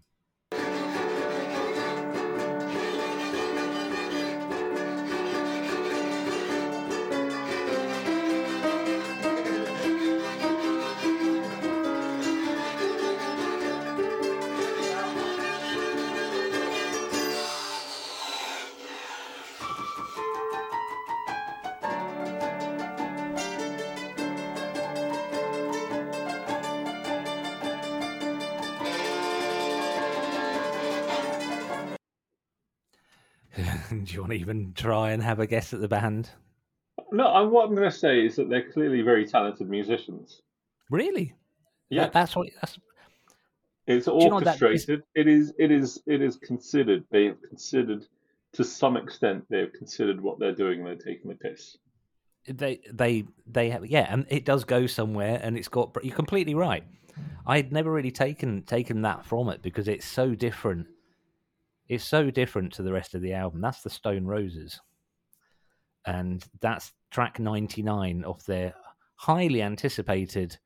Even 34.48 34.74
try 34.74 35.12
and 35.12 35.22
have 35.22 35.40
a 35.40 35.48
guess 35.48 35.74
at 35.74 35.82
the 35.82 35.88
band? 35.88 36.30
No, 37.12 37.36
and 37.36 37.52
what 37.52 37.68
I'm 37.68 37.76
going 37.76 37.90
to 37.90 37.96
say 37.96 38.26
is 38.26 38.38
that 38.38 38.50
they're 38.50 38.72
clearly 38.72 39.02
very 39.02 39.26
talented 39.26 39.70
musicians. 39.70 40.42
Really? 40.90 41.34
Yeah, 41.90 42.04
That- 42.04 42.14
that's 42.14 42.36
what. 42.36 42.50
That's 42.62 42.80
it's 43.88 44.08
you 44.08 44.14
know 44.14 44.34
orchestrated. 44.34 45.04
It 45.16 45.28
is. 45.28 45.54
It 45.58 45.72
is. 45.72 46.02
It 46.08 46.22
is 46.22 46.36
considered. 46.36 47.06
They 47.10 47.26
have 47.26 47.42
considered 47.42 48.06
to 48.54 48.64
some 48.66 48.98
extent 48.98 49.46
they've 49.50 49.72
considered 49.72 50.20
what 50.20 50.40
they're 50.40 50.56
doing 50.56 50.80
and 50.80 50.88
they're 50.88 50.96
taking 50.96 51.30
the 51.30 51.36
piss. 51.36 51.78
They 52.50 52.82
they 52.92 53.26
they 53.46 53.70
have 53.70 53.86
yeah, 53.86 54.08
and 54.10 54.26
it 54.30 54.44
does 54.44 54.66
go 54.66 54.88
somewhere, 54.88 55.40
and 55.42 55.58
it's 55.58 55.70
got. 55.70 55.96
You're 56.04 56.16
completely 56.16 56.54
right. 56.54 56.84
I'd 57.46 57.72
never 57.72 57.90
really 57.90 58.12
taken 58.12 58.64
taken 58.64 59.04
that 59.04 59.26
from 59.26 59.48
it 59.50 59.62
because 59.62 59.88
it's 59.88 60.06
so 60.06 60.36
different. 60.36 60.88
It's 61.90 62.04
so 62.04 62.30
different 62.30 62.74
to 62.74 62.84
the 62.84 62.94
rest 62.94 63.16
of 63.16 63.22
the 63.22 63.34
album. 63.34 63.62
That's 63.62 63.82
the 63.82 63.90
Stone 63.90 64.26
Roses, 64.26 64.80
and 66.06 66.44
that's 66.60 66.94
track 67.12 67.40
99 67.40 68.24
of 68.24 68.46
their 68.46 68.74
highly 69.16 69.62
anticipated 69.62 70.58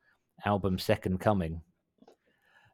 album 0.46 0.80
Second 0.80 1.20
Coming. 1.20 1.62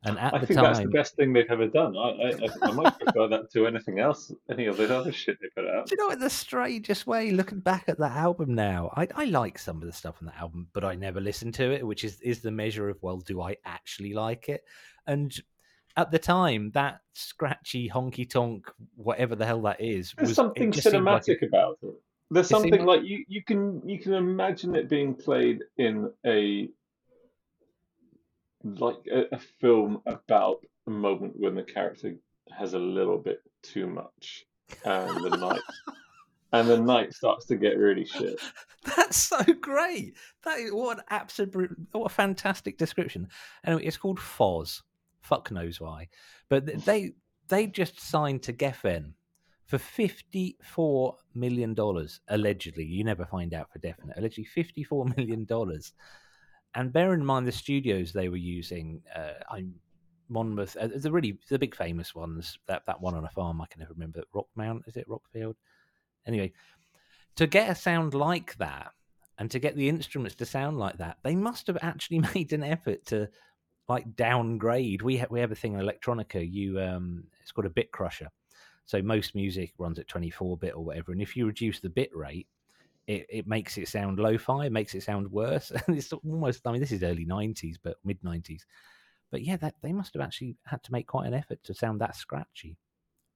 And 0.03 0.17
at 0.19 0.33
I 0.33 0.39
the 0.39 0.47
think 0.47 0.59
time, 0.59 0.65
that's 0.65 0.79
the 0.79 0.87
best 0.89 1.15
thing 1.15 1.33
they've 1.33 1.49
ever 1.49 1.67
done. 1.67 1.97
I, 1.97 2.31
I, 2.31 2.49
I 2.61 2.71
might 2.71 2.97
prefer 2.99 3.27
that 3.29 3.51
to 3.53 3.65
anything 3.65 3.99
else, 3.99 4.31
any 4.49 4.67
of 4.67 4.77
the 4.77 4.95
other 4.95 5.11
shit 5.11 5.37
they 5.41 5.47
put 5.55 5.67
out. 5.69 5.87
Do 5.87 5.95
you 5.95 5.97
know, 5.97 6.13
in 6.13 6.19
the 6.19 6.29
strangest 6.29 7.07
way, 7.07 7.31
looking 7.31 7.59
back 7.59 7.85
at 7.87 7.97
that 7.97 8.11
album 8.11 8.53
now, 8.53 8.93
I, 8.95 9.07
I 9.15 9.25
like 9.25 9.57
some 9.57 9.77
of 9.77 9.85
the 9.85 9.91
stuff 9.91 10.15
on 10.21 10.27
that 10.27 10.37
album, 10.37 10.67
but 10.71 10.85
I 10.85 10.95
never 10.95 11.19
listened 11.19 11.55
to 11.55 11.71
it, 11.71 11.85
which 11.85 12.03
is, 12.03 12.21
is 12.21 12.41
the 12.41 12.51
measure 12.51 12.89
of, 12.89 13.01
well, 13.01 13.17
do 13.17 13.41
I 13.41 13.57
actually 13.65 14.13
like 14.13 14.49
it? 14.49 14.63
And 15.07 15.35
at 15.97 16.11
the 16.11 16.19
time, 16.19 16.71
that 16.71 17.01
scratchy, 17.13 17.89
honky 17.89 18.29
tonk, 18.29 18.71
whatever 18.95 19.35
the 19.35 19.45
hell 19.45 19.61
that 19.63 19.81
is, 19.81 20.13
There's 20.15 20.29
was, 20.29 20.35
something 20.35 20.71
seemed 20.71 21.03
like 21.03 21.23
cinematic 21.23 21.45
about 21.45 21.79
it. 21.81 21.95
There's 22.29 22.47
something 22.47 22.85
like- 22.85 23.01
like 23.01 23.09
you, 23.09 23.25
you 23.27 23.43
can 23.43 23.81
you 23.87 23.99
can 23.99 24.13
imagine 24.13 24.75
it 24.75 24.89
being 24.89 25.15
played 25.15 25.59
in 25.77 26.11
a 26.25 26.69
like 28.63 28.97
a, 29.11 29.35
a 29.35 29.39
film 29.59 30.01
about 30.05 30.57
a 30.87 30.89
moment 30.91 31.33
when 31.37 31.55
the 31.55 31.63
character 31.63 32.15
has 32.57 32.73
a 32.73 32.79
little 32.79 33.17
bit 33.17 33.41
too 33.63 33.87
much 33.87 34.45
and 34.83 35.23
the 35.23 35.37
night 35.37 35.61
and 36.53 36.67
the 36.67 36.77
night 36.79 37.13
starts 37.13 37.45
to 37.45 37.55
get 37.55 37.77
really 37.77 38.05
shit. 38.05 38.39
That's 38.95 39.17
so 39.17 39.41
great. 39.61 40.15
That 40.43 40.59
is 40.59 40.71
what 40.73 40.97
an 40.97 41.03
absolute 41.09 41.75
what 41.91 42.11
a 42.11 42.13
fantastic 42.13 42.77
description. 42.77 43.29
Anyway, 43.65 43.85
it's 43.85 43.97
called 43.97 44.19
Foz. 44.19 44.81
Fuck 45.27 45.51
knows 45.51 45.81
why, 45.81 46.07
but 46.49 46.65
they 46.85 47.13
they 47.49 47.67
just 47.67 47.99
signed 47.99 48.43
to 48.43 48.53
Geffen 48.53 49.13
for 49.65 49.77
fifty 49.77 50.57
four 50.63 51.17
million 51.35 51.73
dollars 51.73 52.21
allegedly. 52.29 52.85
You 52.85 53.03
never 53.03 53.25
find 53.25 53.53
out 53.53 53.71
for 53.71 53.79
definite. 53.79 54.17
Allegedly 54.17 54.45
fifty 54.45 54.83
four 54.83 55.05
million 55.17 55.43
dollars. 55.45 55.93
And 56.75 56.93
bear 56.93 57.13
in 57.13 57.25
mind 57.25 57.47
the 57.47 57.51
studios 57.51 58.13
they 58.13 58.29
were 58.29 58.37
using. 58.37 59.01
Uh, 59.13 59.33
I'm 59.49 59.75
Monmouth, 60.29 60.77
uh, 60.79 60.87
the 60.95 61.11
really 61.11 61.37
the 61.49 61.59
big 61.59 61.75
famous 61.75 62.15
ones. 62.15 62.57
That 62.67 62.83
that 62.87 63.01
one 63.01 63.15
on 63.15 63.25
a 63.25 63.29
farm 63.29 63.61
I 63.61 63.65
can 63.67 63.79
never 63.79 63.93
remember. 63.93 64.23
Rockmount 64.33 64.87
is 64.87 64.95
it 64.95 65.07
Rockfield? 65.09 65.55
Anyway, 66.25 66.53
to 67.35 67.47
get 67.47 67.69
a 67.69 67.75
sound 67.75 68.13
like 68.13 68.57
that 68.57 68.91
and 69.37 69.51
to 69.51 69.59
get 69.59 69.75
the 69.75 69.89
instruments 69.89 70.35
to 70.35 70.45
sound 70.45 70.77
like 70.79 70.97
that, 70.97 71.17
they 71.23 71.35
must 71.35 71.67
have 71.67 71.77
actually 71.81 72.19
made 72.33 72.53
an 72.53 72.63
effort 72.63 73.05
to 73.07 73.29
like 73.87 74.15
downgrade. 74.15 75.01
We 75.01 75.17
have 75.17 75.31
we 75.31 75.39
have 75.39 75.51
a 75.51 75.55
thing 75.55 75.73
in 75.73 75.79
electronica. 75.79 76.47
You 76.49 76.79
um, 76.79 77.23
it's 77.41 77.51
called 77.51 77.65
a 77.65 77.71
bit 77.71 77.91
crusher. 77.91 78.29
So 78.85 79.01
most 79.01 79.35
music 79.35 79.73
runs 79.77 79.99
at 79.99 80.07
24 80.07 80.57
bit 80.57 80.73
or 80.75 80.83
whatever, 80.83 81.11
and 81.11 81.21
if 81.21 81.35
you 81.35 81.45
reduce 81.45 81.79
the 81.79 81.89
bit 81.89 82.15
rate, 82.15 82.47
it, 83.05 83.25
it 83.29 83.47
makes 83.47 83.77
it 83.77 83.87
sound 83.87 84.17
lo-fi, 84.17 84.65
it 84.65 84.71
makes 84.71 84.95
it 84.95 85.03
sound 85.03 85.29
worse. 85.31 85.71
And 85.87 85.97
it's 85.97 86.13
almost 86.13 86.65
I 86.65 86.71
mean 86.71 86.81
this 86.81 86.91
is 86.91 87.03
early 87.03 87.25
90s, 87.25 87.75
but 87.81 87.97
mid 88.03 88.21
90s. 88.21 88.61
But 89.29 89.43
yeah, 89.43 89.57
that 89.57 89.75
they 89.81 89.91
must 89.91 90.13
have 90.13 90.21
actually 90.21 90.55
had 90.65 90.83
to 90.83 90.91
make 90.91 91.07
quite 91.07 91.27
an 91.27 91.33
effort 91.33 91.61
to 91.63 91.73
sound 91.73 91.99
that 92.01 92.15
scratchy. 92.15 92.77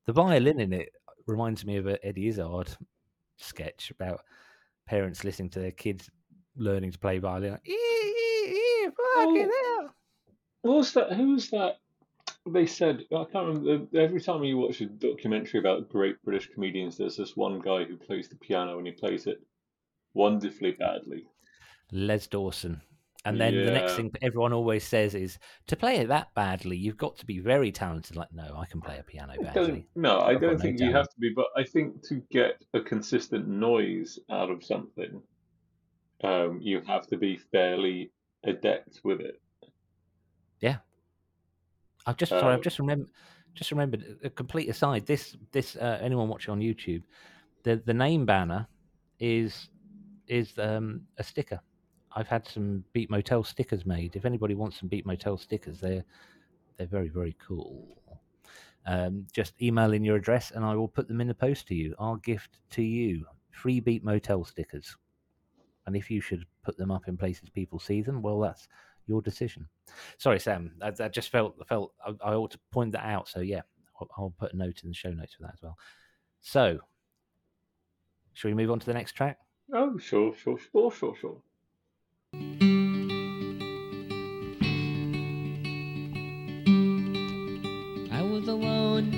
The 0.05 0.13
violin 0.13 0.59
in 0.59 0.73
it 0.73 0.89
reminds 1.27 1.65
me 1.65 1.77
of 1.77 1.87
a 1.87 2.03
Eddie 2.05 2.27
Izzard 2.27 2.69
sketch 3.37 3.91
about 3.91 4.21
parents 4.85 5.23
listening 5.23 5.49
to 5.51 5.59
their 5.59 5.71
kids 5.71 6.09
learning 6.55 6.91
to 6.91 6.99
play 6.99 7.17
violin. 7.19 7.51
Like, 7.51 7.67
"Ee, 7.67 7.73
ee, 7.73 8.85
ee, 8.85 8.89
fucking 9.15 9.51
hell." 9.63 9.95
What 10.61 10.77
was 10.77 10.93
that? 10.93 11.13
Who 11.13 11.33
was 11.33 11.49
that? 11.51 11.77
They 12.47 12.65
said 12.65 13.05
I 13.11 13.25
can't 13.31 13.55
remember. 13.55 13.99
Every 13.99 14.21
time 14.21 14.43
you 14.43 14.57
watch 14.57 14.81
a 14.81 14.85
documentary 14.85 15.59
about 15.59 15.89
great 15.89 16.21
British 16.23 16.49
comedians, 16.53 16.97
there's 16.97 17.17
this 17.17 17.35
one 17.35 17.59
guy 17.59 17.83
who 17.83 17.97
plays 17.97 18.29
the 18.29 18.35
piano 18.35 18.77
and 18.77 18.87
he 18.87 18.93
plays 18.93 19.27
it 19.27 19.41
wonderfully 20.13 20.71
badly. 20.71 21.25
Les 21.91 22.27
Dawson. 22.27 22.81
And 23.23 23.39
then 23.39 23.53
the 23.53 23.71
next 23.71 23.95
thing 23.95 24.11
everyone 24.23 24.51
always 24.51 24.83
says 24.83 25.13
is 25.13 25.37
to 25.67 25.75
play 25.75 25.97
it 25.97 26.07
that 26.07 26.33
badly, 26.33 26.75
you've 26.75 26.97
got 26.97 27.17
to 27.17 27.25
be 27.25 27.37
very 27.39 27.71
talented. 27.71 28.15
Like, 28.15 28.33
no, 28.33 28.55
I 28.57 28.65
can 28.65 28.81
play 28.81 28.97
a 28.97 29.03
piano 29.03 29.35
badly. 29.39 29.85
no, 29.95 30.21
I 30.21 30.33
don't 30.33 30.53
no 30.53 30.57
think 30.57 30.79
you 30.79 30.87
talent. 30.87 30.95
have 30.95 31.09
to 31.09 31.19
be, 31.19 31.31
but 31.35 31.45
I 31.55 31.63
think 31.63 32.01
to 32.07 32.21
get 32.31 32.63
a 32.73 32.81
consistent 32.81 33.47
noise 33.47 34.17
out 34.31 34.49
of 34.49 34.63
something, 34.63 35.21
um, 36.23 36.59
you 36.61 36.81
have 36.87 37.05
to 37.07 37.17
be 37.17 37.37
fairly 37.51 38.11
adept 38.43 39.01
with 39.03 39.19
it. 39.21 39.39
I've 42.05 42.17
just 42.17 42.29
sorry, 42.29 42.53
I've 42.53 42.59
Um, 42.59 42.63
just 42.63 42.79
remembered. 42.79 43.09
Just 43.53 43.71
remembered 43.71 44.19
a 44.23 44.29
complete 44.29 44.69
aside. 44.69 45.05
This 45.05 45.35
this 45.51 45.75
uh, 45.75 45.99
anyone 46.01 46.29
watching 46.29 46.53
on 46.53 46.61
YouTube, 46.61 47.03
the 47.63 47.81
the 47.85 47.93
name 47.93 48.25
banner 48.25 48.67
is 49.19 49.69
is 50.27 50.57
um, 50.57 51.01
a 51.17 51.23
sticker. 51.23 51.59
I've 52.15 52.27
had 52.27 52.47
some 52.47 52.83
Beat 52.93 53.09
Motel 53.09 53.43
stickers 53.43 53.85
made. 53.85 54.15
If 54.15 54.25
anybody 54.25 54.55
wants 54.55 54.79
some 54.79 54.87
Beat 54.89 55.05
Motel 55.05 55.37
stickers, 55.37 55.79
they're 55.81 56.05
they're 56.77 56.87
very 56.87 57.09
very 57.09 57.35
cool. 57.45 57.97
Um, 58.85 59.27
just 59.31 59.61
email 59.61 59.93
in 59.93 60.03
your 60.03 60.15
address 60.15 60.51
and 60.51 60.65
I 60.65 60.73
will 60.75 60.87
put 60.87 61.07
them 61.07 61.21
in 61.21 61.27
the 61.27 61.35
post 61.35 61.67
to 61.67 61.75
you. 61.75 61.93
Our 61.99 62.17
gift 62.17 62.59
to 62.71 62.81
you: 62.81 63.25
free 63.51 63.81
Beat 63.81 64.03
Motel 64.03 64.45
stickers. 64.45 64.95
And 65.85 65.95
if 65.95 66.09
you 66.09 66.21
should 66.21 66.45
put 66.63 66.77
them 66.77 66.91
up 66.91 67.07
in 67.07 67.17
places 67.17 67.49
people 67.49 67.79
see 67.79 68.01
them, 68.01 68.21
well, 68.21 68.39
that's 68.39 68.67
your 69.07 69.21
decision. 69.21 69.67
Sorry, 70.17 70.39
Sam. 70.39 70.73
I, 70.81 70.91
I 70.99 71.07
just 71.09 71.29
felt 71.29 71.55
felt 71.67 71.93
I, 72.05 72.13
I 72.23 72.33
ought 72.33 72.51
to 72.51 72.59
point 72.71 72.93
that 72.93 73.05
out. 73.05 73.27
So 73.27 73.39
yeah, 73.39 73.61
I'll, 73.99 74.07
I'll 74.17 74.33
put 74.37 74.53
a 74.53 74.57
note 74.57 74.81
in 74.83 74.89
the 74.89 74.95
show 74.95 75.11
notes 75.11 75.33
for 75.33 75.43
that 75.43 75.53
as 75.53 75.61
well. 75.61 75.77
So, 76.41 76.79
shall 78.33 78.49
we 78.49 78.55
move 78.55 78.71
on 78.71 78.79
to 78.79 78.85
the 78.85 78.93
next 78.93 79.13
track? 79.13 79.37
Oh, 79.73 79.97
sure, 79.97 80.33
sure, 80.35 80.57
sure, 80.57 80.91
sure, 80.91 81.15
sure. 81.15 81.37
I 88.11 88.21
was 88.21 88.47
alone. 88.47 89.17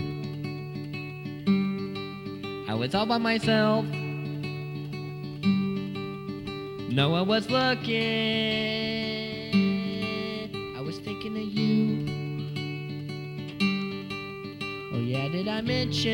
I 2.69 2.73
was 2.75 2.93
all 2.93 3.05
by 3.05 3.17
myself. 3.17 3.85
No 6.93 7.09
one 7.09 7.27
was 7.27 7.49
looking. 7.49 8.82
You. 11.43 12.07
Oh, 14.93 14.99
yeah, 14.99 15.27
did 15.29 15.47
I 15.47 15.61
mention? 15.61 16.13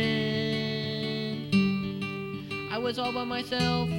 I 2.72 2.78
was 2.78 2.98
all 3.00 3.12
by 3.14 3.24
myself. 3.24 3.90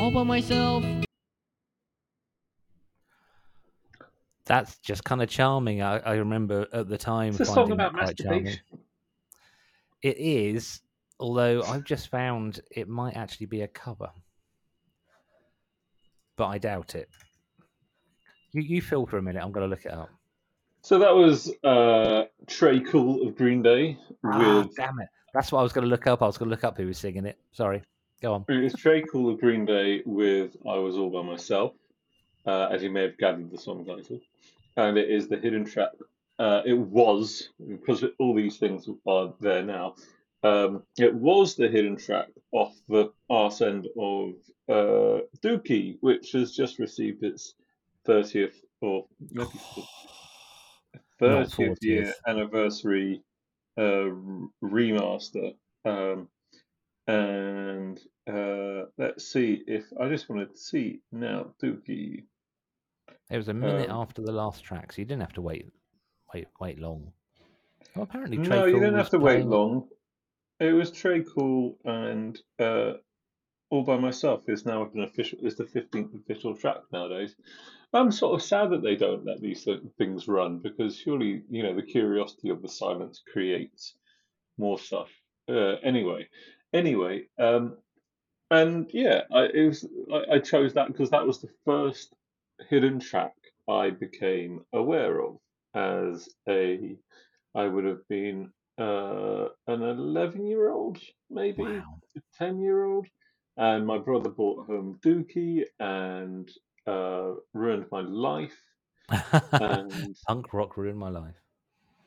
All 0.00 0.10
by 0.10 0.22
myself. 0.22 0.84
That's 4.44 4.78
just 4.78 5.02
kind 5.04 5.22
of 5.22 5.28
charming. 5.28 5.82
I, 5.82 5.98
I 5.98 6.14
remember 6.16 6.66
at 6.72 6.88
the 6.88 6.96
time 6.98 7.30
It's 7.30 7.40
a 7.40 7.44
finding 7.46 7.66
song 7.66 7.72
about 7.72 7.92
that 7.94 7.98
quite 8.04 8.16
charming. 8.16 8.44
masturbation. 8.44 8.78
It 10.02 10.18
is, 10.18 10.82
although 11.18 11.62
I've 11.64 11.82
just 11.84 12.08
found 12.08 12.60
it 12.70 12.88
might 12.88 13.16
actually 13.16 13.46
be 13.46 13.62
a 13.62 13.68
cover, 13.68 14.10
but 16.36 16.46
I 16.46 16.58
doubt 16.58 16.94
it. 16.94 17.08
You 18.56 18.62
you 18.62 18.80
feel 18.80 19.04
for 19.04 19.18
a 19.18 19.22
minute. 19.22 19.42
I'm 19.44 19.52
going 19.52 19.66
to 19.66 19.70
look 19.70 19.84
it 19.84 19.92
up. 19.92 20.08
So 20.80 20.98
that 21.00 21.14
was 21.14 21.52
uh, 21.62 22.24
Tré 22.46 22.86
Cool 22.90 23.28
of 23.28 23.36
Green 23.36 23.62
Day 23.62 23.98
Ah, 24.24 24.60
with 24.62 24.74
damn 24.74 24.98
it! 24.98 25.08
That's 25.34 25.52
what 25.52 25.60
I 25.60 25.62
was 25.62 25.74
going 25.74 25.84
to 25.84 25.90
look 25.90 26.06
up. 26.06 26.22
I 26.22 26.26
was 26.26 26.38
going 26.38 26.48
to 26.48 26.54
look 26.54 26.64
up 26.64 26.78
who 26.78 26.86
was 26.86 26.96
singing 26.96 27.26
it. 27.26 27.38
Sorry. 27.52 27.82
Go 28.22 28.32
on. 28.32 28.46
it 28.48 28.62
was 28.62 28.72
Tré 28.72 29.04
Cool 29.12 29.30
of 29.30 29.40
Green 29.40 29.66
Day 29.66 30.00
with 30.06 30.56
"I 30.66 30.78
Was 30.78 30.96
All 30.96 31.10
by 31.10 31.20
Myself," 31.20 31.74
uh, 32.46 32.68
as 32.72 32.82
you 32.82 32.88
may 32.90 33.02
have 33.02 33.18
gathered 33.18 33.50
the 33.50 33.58
song 33.58 33.84
title, 33.84 34.20
and 34.78 34.96
it 34.96 35.10
is 35.10 35.28
the 35.28 35.36
hidden 35.36 35.66
track. 35.66 35.90
Uh, 36.38 36.62
it 36.64 36.78
was 36.78 37.50
because 37.68 38.04
all 38.18 38.34
these 38.34 38.56
things 38.56 38.88
are 39.06 39.34
there 39.38 39.64
now. 39.64 39.96
Um, 40.42 40.82
it 40.96 41.14
was 41.14 41.56
the 41.56 41.68
hidden 41.68 41.96
track 41.96 42.28
off 42.52 42.72
the 42.88 43.12
arse 43.28 43.60
end 43.60 43.86
of 44.00 44.30
uh, 44.70 45.20
Dookie, 45.44 45.98
which 46.00 46.32
has 46.32 46.56
just 46.56 46.78
received 46.78 47.22
its 47.22 47.54
thirtieth 48.06 48.60
or 48.80 49.06
maybe 49.32 49.50
thirtieth 51.18 51.78
year 51.82 52.14
anniversary 52.26 53.22
uh, 53.78 54.10
remaster. 54.62 55.54
Um, 55.84 56.28
and 57.06 58.00
uh, 58.28 58.86
let's 58.98 59.32
see 59.32 59.62
if 59.66 59.84
I 60.00 60.08
just 60.08 60.28
want 60.28 60.50
to 60.50 60.58
see 60.58 61.00
now, 61.12 61.52
Dookie. 61.62 62.24
It 63.30 63.36
was 63.36 63.48
a 63.48 63.54
minute 63.54 63.90
Um, 63.90 64.00
after 64.00 64.22
the 64.22 64.32
last 64.32 64.64
track, 64.64 64.92
so 64.92 65.02
you 65.02 65.04
didn't 65.04 65.22
have 65.22 65.34
to 65.34 65.42
wait, 65.42 65.66
wait, 66.32 66.46
wait 66.60 66.78
long. 66.80 67.12
Well, 67.94 68.04
apparently, 68.04 68.38
Trey 68.38 68.48
No, 68.48 68.64
you 68.66 68.72
Cool 68.72 68.80
didn't 68.80 68.98
have 68.98 69.10
to 69.10 69.18
wait 69.18 69.44
long. 69.46 69.88
It 70.58 70.72
was 70.72 70.90
Tré 70.90 71.24
Cool 71.34 71.76
and 71.84 72.38
uh, 72.58 72.94
All 73.70 73.84
by 73.84 73.98
Myself 73.98 74.48
is 74.48 74.64
now 74.64 74.88
an 74.94 75.02
official. 75.02 75.38
Is 75.42 75.56
the 75.56 75.66
fifteenth 75.66 76.14
official 76.14 76.56
track 76.56 76.78
nowadays. 76.92 77.36
I'm 77.92 78.12
sort 78.12 78.34
of 78.34 78.46
sad 78.46 78.70
that 78.70 78.82
they 78.82 78.96
don't 78.96 79.24
let 79.24 79.40
these 79.40 79.66
things 79.98 80.28
run 80.28 80.58
because 80.58 80.96
surely 80.98 81.42
you 81.50 81.62
know 81.62 81.74
the 81.74 81.82
curiosity 81.82 82.50
of 82.50 82.62
the 82.62 82.68
silence 82.68 83.22
creates 83.32 83.94
more 84.58 84.78
stuff. 84.78 85.10
Uh, 85.48 85.76
anyway, 85.82 86.28
anyway, 86.72 87.24
um, 87.38 87.76
and 88.50 88.90
yeah, 88.92 89.22
I, 89.32 89.44
it 89.54 89.66
was. 89.68 89.88
I, 90.12 90.36
I 90.36 90.38
chose 90.40 90.74
that 90.74 90.88
because 90.88 91.10
that 91.10 91.26
was 91.26 91.40
the 91.40 91.50
first 91.64 92.14
hidden 92.70 93.00
track 93.00 93.34
I 93.68 93.90
became 93.90 94.64
aware 94.72 95.20
of 95.22 95.38
as 95.74 96.28
a. 96.48 96.96
I 97.54 97.66
would 97.66 97.84
have 97.84 98.06
been 98.08 98.52
uh, 98.78 99.48
an 99.66 99.82
11 99.82 100.46
year 100.46 100.70
old, 100.70 100.98
maybe 101.30 101.62
Wow. 101.62 102.00
a 102.16 102.20
10 102.38 102.60
year 102.60 102.84
old. 102.84 103.06
And 103.56 103.86
my 103.86 103.98
brother 103.98 104.30
brought 104.30 104.66
home 104.66 105.00
Dookie 105.04 105.64
and 105.80 106.50
uh, 106.86 107.32
ruined 107.52 107.86
my 107.90 108.00
life. 108.00 108.56
And, 109.52 110.16
Punk 110.26 110.52
rock 110.52 110.76
ruined 110.76 110.98
my 110.98 111.08
life. 111.08 111.36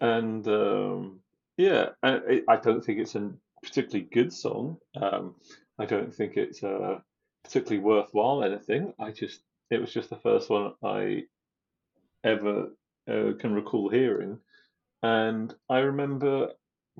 and 0.01 0.47
um, 0.47 1.19
yeah, 1.57 1.89
I, 2.03 2.41
I 2.47 2.57
don't 2.57 2.84
think 2.84 2.99
it's 2.99 3.15
a 3.15 3.32
particularly 3.63 4.07
good 4.11 4.34
song. 4.34 4.77
Um, 4.95 5.36
I 5.77 5.86
don't 5.86 6.13
think 6.13 6.38
it's 6.38 6.63
uh, 6.63 6.99
particularly 7.43 7.84
worthwhile 7.84 8.43
anything. 8.43 8.93
I 8.99 9.11
just, 9.11 9.41
it 9.69 9.80
was 9.80 9.93
just 9.93 10.09
the 10.09 10.17
first 10.17 10.49
one 10.49 10.73
I 10.84 11.23
ever 12.23 12.69
uh, 13.09 13.32
can 13.39 13.53
recall 13.53 13.89
hearing. 13.89 14.39
And 15.01 15.53
I 15.69 15.80
remember, 15.80 16.49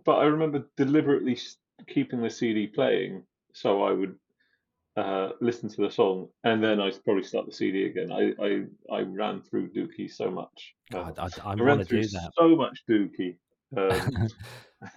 but 0.06 0.16
I 0.16 0.26
remember 0.26 0.66
deliberately 0.78 1.38
keeping 1.88 2.22
the 2.22 2.30
CD 2.30 2.68
playing 2.68 3.24
so 3.54 3.84
I 3.84 3.92
would 3.92 4.16
uh, 4.98 5.30
listen 5.40 5.70
to 5.70 5.82
the 5.82 5.90
song 5.92 6.28
and 6.44 6.64
then 6.64 6.80
I'd 6.82 7.02
probably 7.04 7.24
start 7.24 7.46
the 7.46 7.54
CD 7.54 7.86
again. 7.86 8.12
I, 8.12 8.34
I, 8.44 8.98
I 8.98 9.02
ran 9.02 9.42
through 9.42 9.70
Dookie 9.70 10.12
so 10.12 10.30
much. 10.30 10.74
Uh, 10.94 11.12
I, 11.18 11.24
I, 11.24 11.28
I 11.46 11.52
I 11.52 11.54
ran 11.56 11.84
through 11.84 12.02
do 12.04 12.08
that. 12.10 12.32
so 12.38 12.56
much 12.56 12.84
Dookie. 12.90 13.38
Um, 13.78 14.28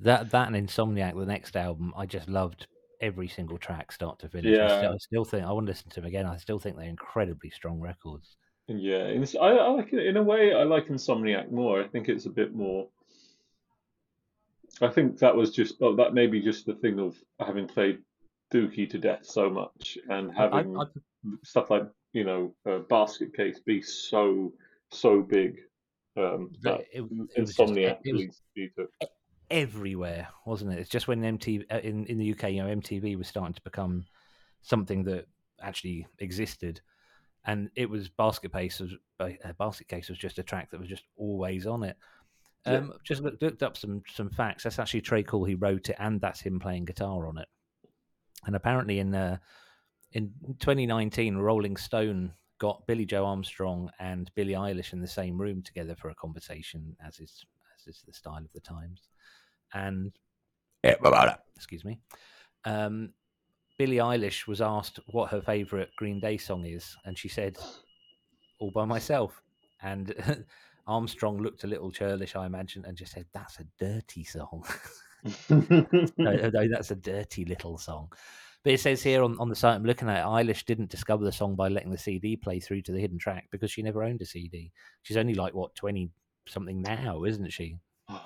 that 0.00 0.30
that 0.30 0.52
and 0.52 0.68
Insomniac, 0.68 1.16
the 1.18 1.26
next 1.26 1.56
album, 1.56 1.92
I 1.96 2.06
just 2.06 2.28
loved 2.28 2.66
every 3.00 3.28
single 3.28 3.58
track, 3.58 3.92
start 3.92 4.18
to 4.20 4.28
finish. 4.28 4.58
I, 4.58 4.66
still, 4.68 4.82
Yeah. 4.82 4.90
I 4.92 4.96
still 4.98 5.24
think 5.24 5.46
I 5.46 5.52
want 5.52 5.66
to 5.66 5.70
listen 5.70 5.90
to 5.90 6.00
them 6.00 6.06
again. 6.08 6.26
I 6.26 6.36
still 6.36 6.58
think 6.58 6.76
they're 6.76 6.86
incredibly 6.88 7.50
strong 7.50 7.80
records. 7.80 8.36
yeah, 8.68 9.08
ins- 9.08 9.36
I, 9.36 9.48
I 9.48 9.68
like 9.68 9.92
it 9.92 10.06
in 10.06 10.16
a 10.16 10.22
way. 10.22 10.54
I 10.54 10.64
like 10.64 10.86
Insomniac 10.88 11.50
more. 11.50 11.82
I 11.82 11.88
think 11.88 12.08
it's 12.08 12.26
a 12.26 12.30
bit 12.30 12.54
more. 12.54 12.88
I 14.80 14.88
think 14.88 15.18
that 15.18 15.34
was 15.36 15.50
just 15.50 15.76
oh, 15.82 15.96
that 15.96 16.14
may 16.14 16.26
be 16.26 16.40
just 16.40 16.64
the 16.66 16.74
thing 16.74 16.98
of 16.98 17.16
having 17.38 17.66
played 17.66 17.98
Dookie 18.52 18.90
to 18.90 18.98
death 18.98 19.24
so 19.24 19.48
much 19.48 19.98
and 20.08 20.32
having 20.32 20.76
I, 20.76 20.84
stuff 21.44 21.70
like 21.70 21.84
you 22.12 22.24
know 22.24 22.54
uh, 22.68 22.78
Basket 22.88 23.34
Case 23.34 23.60
be 23.60 23.82
so 23.82 24.52
so 24.90 25.22
big 25.22 25.60
um, 26.16 26.50
that 26.62 26.80
it, 26.92 27.02
it 27.36 27.40
was 27.40 27.54
just, 27.54 27.72
it 27.76 27.98
was 28.04 28.12
leads 28.12 28.42
to. 28.76 28.88
everywhere, 29.50 30.28
wasn't 30.44 30.72
it? 30.72 30.78
It's 30.78 30.90
just 30.90 31.08
when 31.08 31.22
MTV 31.22 31.64
uh, 31.72 31.78
in 31.78 32.06
in 32.06 32.18
the 32.18 32.32
UK, 32.32 32.50
you 32.50 32.62
know, 32.62 32.74
MTV 32.74 33.16
was 33.16 33.28
starting 33.28 33.54
to 33.54 33.62
become 33.62 34.04
something 34.62 35.04
that 35.04 35.26
actually 35.62 36.06
existed, 36.18 36.80
and 37.44 37.70
it 37.76 37.88
was 37.88 38.08
Basket 38.08 38.52
Case 38.52 38.80
was 38.80 38.94
uh, 39.20 39.52
Basket 39.58 39.88
Case 39.88 40.08
was 40.08 40.18
just 40.18 40.38
a 40.38 40.42
track 40.42 40.70
that 40.70 40.80
was 40.80 40.88
just 40.88 41.04
always 41.16 41.66
on 41.66 41.84
it. 41.84 41.96
Yeah. 42.66 42.74
Um, 42.74 42.92
Just 43.04 43.22
looked, 43.22 43.40
looked 43.40 43.62
up 43.62 43.76
some 43.76 44.02
some 44.12 44.30
facts. 44.30 44.64
That's 44.64 44.78
actually 44.78 45.02
Tré 45.02 45.26
Cool. 45.26 45.44
He 45.44 45.54
wrote 45.54 45.88
it, 45.88 45.96
and 45.98 46.20
that's 46.20 46.40
him 46.40 46.58
playing 46.58 46.84
guitar 46.84 47.26
on 47.26 47.38
it. 47.38 47.48
And 48.46 48.56
apparently, 48.56 48.98
in 48.98 49.14
uh, 49.14 49.38
in 50.12 50.32
2019, 50.58 51.36
Rolling 51.36 51.76
Stone 51.76 52.32
got 52.58 52.86
Billie 52.86 53.06
Joe 53.06 53.24
Armstrong 53.24 53.90
and 53.98 54.30
Billie 54.34 54.52
Eilish 54.52 54.92
in 54.92 55.00
the 55.00 55.08
same 55.08 55.40
room 55.40 55.62
together 55.62 55.94
for 55.94 56.10
a 56.10 56.14
conversation, 56.14 56.96
as 57.04 57.18
is 57.18 57.44
as 57.76 57.96
is 57.96 58.02
the 58.06 58.12
style 58.12 58.44
of 58.44 58.52
the 58.52 58.60
times. 58.60 59.08
And 59.74 60.12
excuse 61.56 61.84
me, 61.84 61.98
um, 62.64 63.12
Billie 63.78 63.96
Eilish 63.96 64.46
was 64.46 64.60
asked 64.60 65.00
what 65.06 65.30
her 65.30 65.40
favorite 65.40 65.90
Green 65.96 66.20
Day 66.20 66.36
song 66.36 66.64
is, 66.64 66.96
and 67.04 67.18
she 67.18 67.28
said, 67.28 67.56
"All 68.58 68.70
by 68.70 68.84
myself." 68.84 69.42
And 69.82 70.14
Armstrong 70.86 71.38
looked 71.42 71.64
a 71.64 71.68
little 71.68 71.90
churlish, 71.90 72.36
I 72.36 72.46
imagine, 72.46 72.84
and 72.84 72.96
just 72.96 73.12
said, 73.12 73.26
"That's 73.32 73.58
a 73.60 73.66
dirty 73.78 74.24
song." 74.24 74.64
no, 75.50 76.06
no, 76.16 76.68
that's 76.68 76.90
a 76.90 76.96
dirty 76.96 77.44
little 77.44 77.78
song. 77.78 78.12
But 78.62 78.74
it 78.74 78.80
says 78.80 79.02
here 79.02 79.22
on, 79.22 79.38
on 79.38 79.48
the 79.48 79.56
site 79.56 79.74
I'm 79.74 79.84
looking 79.84 80.08
at, 80.08 80.24
Eilish 80.24 80.64
didn't 80.64 80.90
discover 80.90 81.24
the 81.24 81.32
song 81.32 81.54
by 81.54 81.68
letting 81.68 81.90
the 81.90 81.98
CD 81.98 82.36
play 82.36 82.60
through 82.60 82.82
to 82.82 82.92
the 82.92 83.00
hidden 83.00 83.18
track 83.18 83.48
because 83.50 83.70
she 83.70 83.82
never 83.82 84.02
owned 84.02 84.20
a 84.20 84.26
CD. 84.26 84.70
She's 85.02 85.16
only 85.16 85.34
like 85.34 85.54
what 85.54 85.74
twenty 85.74 86.10
something 86.46 86.82
now, 86.82 87.24
isn't 87.24 87.52
she? 87.52 87.78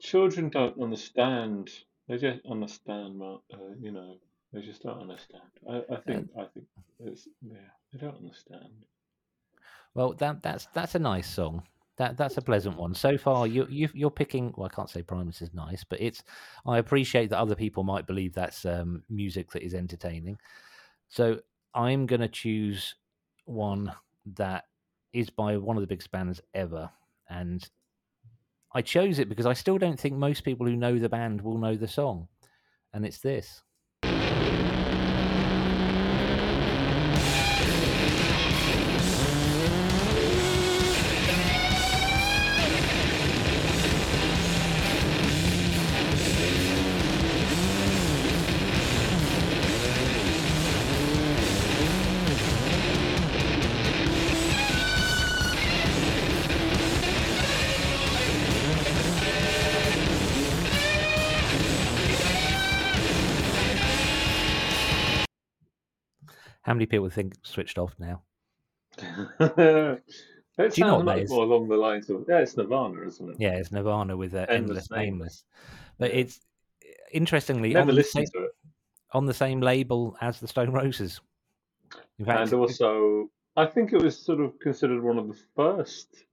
Children 0.00 0.50
don't 0.50 0.80
understand. 0.80 1.70
They 2.08 2.18
just 2.18 2.44
understand, 2.50 3.22
Uh, 3.22 3.36
you 3.80 3.92
know, 3.92 4.16
they 4.52 4.60
just 4.60 4.82
don't 4.82 5.00
understand. 5.00 5.42
I, 5.68 5.82
I 5.90 5.96
think. 5.96 6.28
I 6.38 6.44
think 6.52 6.66
it's 7.00 7.28
yeah. 7.40 7.56
They 7.92 7.98
don't 7.98 8.16
understand. 8.16 8.84
Well, 9.94 10.14
that 10.14 10.42
that's 10.42 10.66
that's 10.74 10.94
a 10.94 10.98
nice 10.98 11.28
song. 11.28 11.62
That 12.02 12.16
that's 12.16 12.36
a 12.36 12.42
pleasant 12.42 12.76
one. 12.76 12.94
So 12.94 13.16
far, 13.16 13.46
you 13.46 13.64
you 13.70 13.88
you're 13.94 14.10
picking. 14.10 14.52
Well, 14.56 14.66
I 14.66 14.74
can't 14.74 14.90
say 14.90 15.02
Primus 15.02 15.40
is 15.40 15.54
nice, 15.54 15.84
but 15.84 16.00
it's. 16.00 16.24
I 16.66 16.78
appreciate 16.78 17.30
that 17.30 17.38
other 17.38 17.54
people 17.54 17.84
might 17.84 18.08
believe 18.08 18.34
that's 18.34 18.64
um, 18.64 19.04
music 19.08 19.52
that 19.52 19.62
is 19.62 19.72
entertaining. 19.72 20.36
So 21.08 21.38
I'm 21.74 22.06
going 22.06 22.20
to 22.20 22.26
choose 22.26 22.96
one 23.44 23.92
that 24.34 24.64
is 25.12 25.30
by 25.30 25.56
one 25.56 25.76
of 25.76 25.80
the 25.80 25.86
biggest 25.86 26.10
bands 26.10 26.40
ever, 26.54 26.90
and 27.30 27.70
I 28.74 28.82
chose 28.82 29.20
it 29.20 29.28
because 29.28 29.46
I 29.46 29.52
still 29.52 29.78
don't 29.78 30.00
think 30.00 30.16
most 30.16 30.42
people 30.42 30.66
who 30.66 30.74
know 30.74 30.98
the 30.98 31.08
band 31.08 31.40
will 31.40 31.56
know 31.56 31.76
the 31.76 31.86
song, 31.86 32.26
and 32.92 33.06
it's 33.06 33.18
this. 33.18 33.62
How 66.72 66.74
many 66.74 66.86
people 66.86 67.10
think 67.10 67.34
switched 67.42 67.76
off 67.76 67.94
now? 67.98 68.22
it 68.98 70.78
you 70.78 70.84
know 70.86 70.96
what 70.96 71.04
that 71.04 71.18
is? 71.18 71.28
more 71.30 71.44
along 71.44 71.68
the 71.68 71.76
lines 71.76 72.08
of 72.08 72.24
yeah, 72.26 72.38
it's 72.38 72.56
Nirvana, 72.56 73.06
isn't 73.06 73.28
it? 73.28 73.36
Yeah, 73.38 73.56
it's 73.56 73.70
Nirvana 73.72 74.16
with 74.16 74.32
uh, 74.34 74.46
Endless 74.48 74.88
Endless 74.88 74.90
Nameless. 74.90 75.44
But 75.98 76.12
it's 76.12 76.40
interestingly 77.12 77.74
Never 77.74 77.82
on 77.82 77.86
the, 77.88 77.92
listened 77.92 78.26
same, 78.28 78.40
to 78.40 78.46
it. 78.46 78.52
on 79.12 79.26
the 79.26 79.34
same 79.34 79.60
label 79.60 80.16
as 80.22 80.40
the 80.40 80.48
Stone 80.48 80.70
Roses. 80.72 81.20
In 82.18 82.24
fact, 82.24 82.40
And 82.40 82.54
also, 82.54 83.28
I 83.54 83.66
think 83.66 83.92
it 83.92 84.00
was 84.00 84.18
sort 84.18 84.40
of 84.40 84.58
considered 84.58 85.02
one 85.02 85.18
of 85.18 85.28
the 85.28 85.36
first 85.54 86.24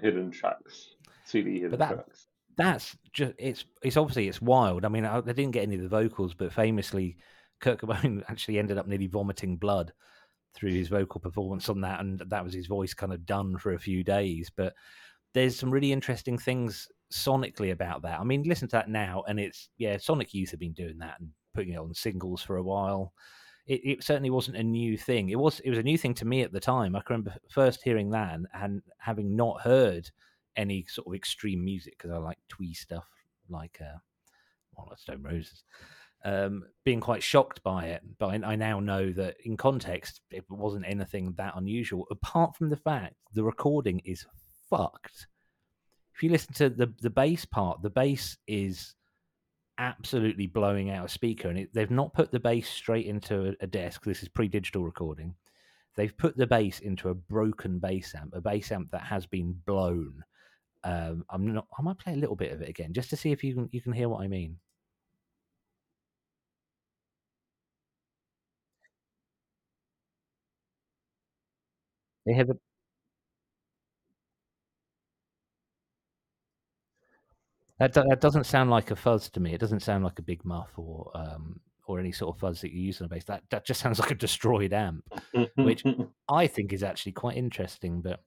hidden 0.00 0.30
tracks, 0.30 0.90
CD 1.24 1.62
hidden 1.62 1.80
that- 1.80 1.94
tracks. 1.94 2.28
that's 2.56 2.96
just 3.12 3.32
it's 3.38 3.64
it's 3.82 3.96
obviously 3.96 4.28
it's 4.28 4.40
wild. 4.40 4.84
I 4.84 4.88
mean, 4.88 5.04
I, 5.04 5.16
I 5.18 5.20
didn't 5.22 5.50
get 5.50 5.64
any 5.64 5.74
of 5.74 5.82
the 5.82 5.88
vocals, 5.88 6.32
but 6.32 6.52
famously, 6.52 7.16
Kurt 7.64 7.80
Cobain 7.80 8.22
actually 8.28 8.58
ended 8.58 8.76
up 8.76 8.86
nearly 8.86 9.06
vomiting 9.06 9.56
blood 9.56 9.92
through 10.54 10.72
his 10.72 10.88
vocal 10.88 11.20
performance 11.20 11.68
on 11.68 11.80
that, 11.80 12.00
and 12.00 12.20
that 12.28 12.44
was 12.44 12.52
his 12.52 12.66
voice 12.66 12.94
kind 12.94 13.12
of 13.12 13.26
done 13.26 13.56
for 13.56 13.72
a 13.72 13.78
few 13.78 14.04
days. 14.04 14.50
But 14.54 14.74
there's 15.32 15.58
some 15.58 15.70
really 15.70 15.90
interesting 15.90 16.38
things 16.38 16.86
sonically 17.12 17.72
about 17.72 18.02
that. 18.02 18.20
I 18.20 18.24
mean, 18.24 18.44
listen 18.44 18.68
to 18.68 18.76
that 18.76 18.90
now, 18.90 19.24
and 19.26 19.40
it's 19.40 19.70
yeah, 19.78 19.96
Sonic 19.96 20.34
Youth 20.34 20.50
have 20.50 20.60
been 20.60 20.74
doing 20.74 20.98
that 20.98 21.16
and 21.18 21.30
putting 21.54 21.72
it 21.72 21.78
on 21.78 21.94
singles 21.94 22.42
for 22.42 22.56
a 22.56 22.62
while. 22.62 23.12
It, 23.66 23.80
it 23.82 24.04
certainly 24.04 24.30
wasn't 24.30 24.58
a 24.58 24.62
new 24.62 24.98
thing. 24.98 25.30
It 25.30 25.38
was 25.38 25.60
it 25.60 25.70
was 25.70 25.78
a 25.78 25.82
new 25.82 25.96
thing 25.96 26.14
to 26.14 26.26
me 26.26 26.42
at 26.42 26.52
the 26.52 26.60
time. 26.60 26.94
I 26.94 27.00
can 27.00 27.14
remember 27.14 27.34
first 27.48 27.80
hearing 27.82 28.10
that 28.10 28.34
and, 28.34 28.46
and 28.52 28.82
having 28.98 29.34
not 29.34 29.62
heard 29.62 30.10
any 30.56 30.84
sort 30.88 31.08
of 31.08 31.14
extreme 31.14 31.64
music 31.64 31.94
because 31.96 32.12
I 32.12 32.18
like 32.18 32.38
twee 32.48 32.74
stuff 32.74 33.08
like 33.48 33.78
uh, 33.80 33.98
well, 34.76 34.88
like 34.90 34.98
Stone 34.98 35.22
Roses. 35.22 35.64
Um, 36.26 36.64
being 36.86 37.00
quite 37.00 37.22
shocked 37.22 37.62
by 37.62 37.86
it, 37.88 38.02
but 38.18 38.28
I, 38.28 38.52
I 38.52 38.56
now 38.56 38.80
know 38.80 39.12
that 39.12 39.36
in 39.44 39.58
context 39.58 40.22
it 40.30 40.44
wasn't 40.48 40.86
anything 40.88 41.34
that 41.36 41.54
unusual. 41.56 42.06
Apart 42.10 42.56
from 42.56 42.70
the 42.70 42.78
fact 42.78 43.14
the 43.34 43.44
recording 43.44 44.00
is 44.06 44.24
fucked. 44.70 45.26
if 46.14 46.22
you 46.22 46.30
listen 46.30 46.54
to 46.54 46.70
the 46.70 46.92
the 47.00 47.10
bass 47.10 47.44
part, 47.44 47.82
the 47.82 47.90
bass 47.90 48.38
is 48.46 48.94
absolutely 49.78 50.46
blowing 50.46 50.90
out 50.90 51.06
a 51.06 51.08
speaker, 51.08 51.48
and 51.48 51.58
it, 51.58 51.74
they've 51.74 51.90
not 51.90 52.14
put 52.14 52.30
the 52.30 52.40
bass 52.40 52.68
straight 52.68 53.06
into 53.06 53.48
a, 53.48 53.64
a 53.64 53.66
desk. 53.66 54.04
This 54.04 54.22
is 54.22 54.28
pre-digital 54.28 54.84
recording. 54.84 55.34
They've 55.96 56.16
put 56.16 56.36
the 56.36 56.46
bass 56.46 56.80
into 56.80 57.08
a 57.10 57.14
broken 57.14 57.78
bass 57.78 58.14
amp, 58.14 58.34
a 58.34 58.40
bass 58.40 58.72
amp 58.72 58.90
that 58.92 59.02
has 59.02 59.26
been 59.26 59.54
blown. 59.66 60.24
Um, 60.84 61.24
I'm 61.30 61.52
not. 61.52 61.66
I 61.78 61.82
might 61.82 61.98
play 61.98 62.14
a 62.14 62.16
little 62.16 62.36
bit 62.36 62.52
of 62.52 62.62
it 62.62 62.68
again, 62.68 62.92
just 62.92 63.10
to 63.10 63.16
see 63.16 63.32
if 63.32 63.44
you 63.44 63.54
can 63.54 63.68
you 63.72 63.80
can 63.80 63.92
hear 63.92 64.08
what 64.08 64.22
I 64.22 64.28
mean. 64.28 64.56
They 72.26 72.34
have 72.34 72.50
a 72.50 72.54
That, 77.78 77.92
do- 77.92 78.04
that 78.08 78.20
doesn't 78.20 78.44
sound 78.44 78.70
like 78.70 78.90
a 78.90 78.96
fuzz 78.96 79.28
to 79.30 79.40
me. 79.40 79.52
It 79.52 79.60
doesn't 79.60 79.82
sound 79.82 80.04
like 80.04 80.18
a 80.18 80.22
big 80.22 80.44
muff 80.44 80.70
or 80.76 81.10
um, 81.14 81.60
or 81.86 81.98
any 81.98 82.12
sort 82.12 82.34
of 82.34 82.40
fuzz 82.40 82.60
that 82.60 82.72
you 82.72 82.80
use 82.80 83.00
on 83.00 83.06
a 83.06 83.08
bass. 83.08 83.24
That 83.24 83.42
that 83.50 83.66
just 83.66 83.80
sounds 83.82 83.98
like 83.98 84.10
a 84.10 84.14
destroyed 84.14 84.72
amp, 84.72 85.04
which 85.56 85.82
I 86.28 86.46
think 86.46 86.72
is 86.72 86.82
actually 86.82 87.12
quite 87.12 87.36
interesting. 87.36 88.00
But 88.00 88.20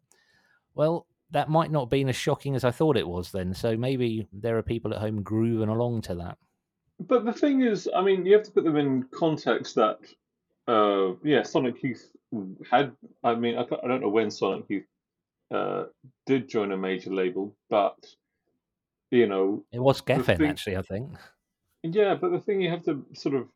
well, 0.75 1.07
that 1.31 1.49
might 1.49 1.71
not 1.71 1.81
have 1.85 1.89
been 1.89 2.09
as 2.09 2.15
shocking 2.15 2.55
as 2.55 2.63
I 2.63 2.71
thought 2.71 2.97
it 2.97 3.07
was 3.07 3.31
then. 3.31 3.53
So 3.53 3.77
maybe 3.77 4.27
there 4.33 4.57
are 4.57 4.63
people 4.63 4.93
at 4.93 4.99
home 4.99 5.23
grooving 5.23 5.69
along 5.69 6.01
to 6.03 6.15
that. 6.15 6.37
But 6.99 7.25
the 7.25 7.33
thing 7.33 7.61
is, 7.61 7.89
I 7.95 8.01
mean, 8.01 8.25
you 8.25 8.33
have 8.33 8.43
to 8.45 8.51
put 8.51 8.63
them 8.63 8.75
in 8.75 9.03
context 9.13 9.75
that, 9.75 9.99
uh, 10.67 11.13
yeah, 11.23 11.43
Sonic 11.43 11.81
Youth 11.83 12.09
had. 12.69 12.91
I 13.23 13.35
mean, 13.35 13.57
I, 13.57 13.61
I 13.61 13.87
don't 13.87 14.01
know 14.01 14.09
when 14.09 14.31
Sonic 14.31 14.65
Youth 14.69 14.85
uh, 15.51 15.85
did 16.25 16.49
join 16.49 16.71
a 16.71 16.77
major 16.77 17.11
label, 17.13 17.55
but 17.69 17.97
you 19.11 19.27
know, 19.27 19.63
It 19.71 19.79
was 19.79 20.01
Geffen 20.01 20.37
thing- 20.37 20.49
actually, 20.49 20.77
I 20.77 20.81
think. 20.81 21.09
yeah. 21.83 22.15
But 22.15 22.31
the 22.31 22.39
thing 22.39 22.61
you 22.61 22.69
have 22.69 22.83
to 22.85 23.05
sort 23.13 23.35
of 23.35 23.47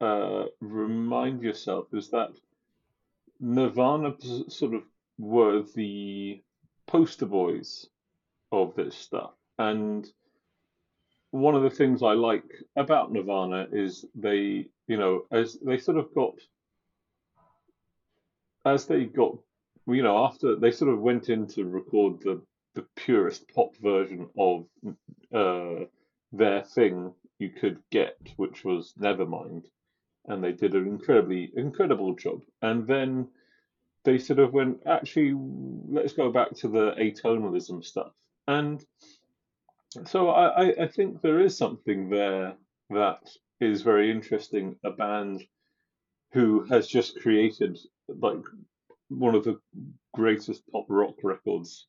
uh, 0.00 0.46
remind 0.60 1.42
yourself 1.42 1.86
is 1.92 2.10
that 2.10 2.30
Nirvana 3.40 4.14
sort 4.48 4.74
of 4.74 4.82
were 5.18 5.62
the 5.74 6.40
poster 6.86 7.26
boys 7.26 7.86
of 8.52 8.74
this 8.76 8.94
stuff, 8.96 9.32
and 9.58 10.06
one 11.32 11.54
of 11.54 11.62
the 11.62 11.70
things 11.70 12.02
I 12.02 12.12
like 12.12 12.44
about 12.76 13.12
Nirvana 13.12 13.66
is 13.72 14.06
they, 14.14 14.68
you 14.88 14.96
know, 14.96 15.26
as 15.30 15.58
they 15.60 15.76
sort 15.76 15.98
of 15.98 16.14
got, 16.14 16.34
as 18.66 18.86
they 18.86 19.04
got, 19.04 19.38
you 19.86 20.02
know, 20.02 20.24
after 20.26 20.56
they 20.56 20.72
sort 20.72 20.92
of 20.92 21.00
went 21.00 21.28
in 21.28 21.46
to 21.46 21.64
record 21.64 22.20
the 22.20 22.42
the 22.74 22.84
purest 22.96 23.48
pop 23.54 23.74
version 23.78 24.28
of 24.36 24.66
uh, 25.32 25.86
their 26.32 26.62
thing 26.62 27.14
you 27.38 27.48
could 27.48 27.78
get, 27.90 28.18
which 28.36 28.64
was 28.64 28.92
Nevermind, 29.00 29.64
and 30.26 30.44
they 30.44 30.52
did 30.52 30.74
an 30.74 30.86
incredibly 30.86 31.50
incredible 31.56 32.14
job. 32.14 32.42
And 32.60 32.86
then 32.86 33.28
they 34.04 34.18
sort 34.18 34.40
of 34.40 34.52
went, 34.52 34.82
actually, 34.84 35.34
let's 35.88 36.12
go 36.12 36.30
back 36.30 36.50
to 36.56 36.68
the 36.68 36.92
atonalism 36.98 37.82
stuff, 37.82 38.12
and 38.46 38.84
so 40.04 40.28
I, 40.28 40.64
I, 40.64 40.82
I 40.82 40.88
think 40.88 41.22
there 41.22 41.40
is 41.40 41.56
something 41.56 42.10
there 42.10 42.54
that 42.90 43.22
is 43.60 43.82
very 43.82 44.10
interesting. 44.10 44.76
A 44.84 44.90
band 44.90 45.42
who 46.32 46.64
has 46.64 46.86
just 46.86 47.20
created 47.20 47.78
like 48.08 48.42
one 49.08 49.34
of 49.34 49.44
the 49.44 49.58
greatest 50.14 50.62
pop 50.72 50.86
rock 50.88 51.14
records 51.22 51.86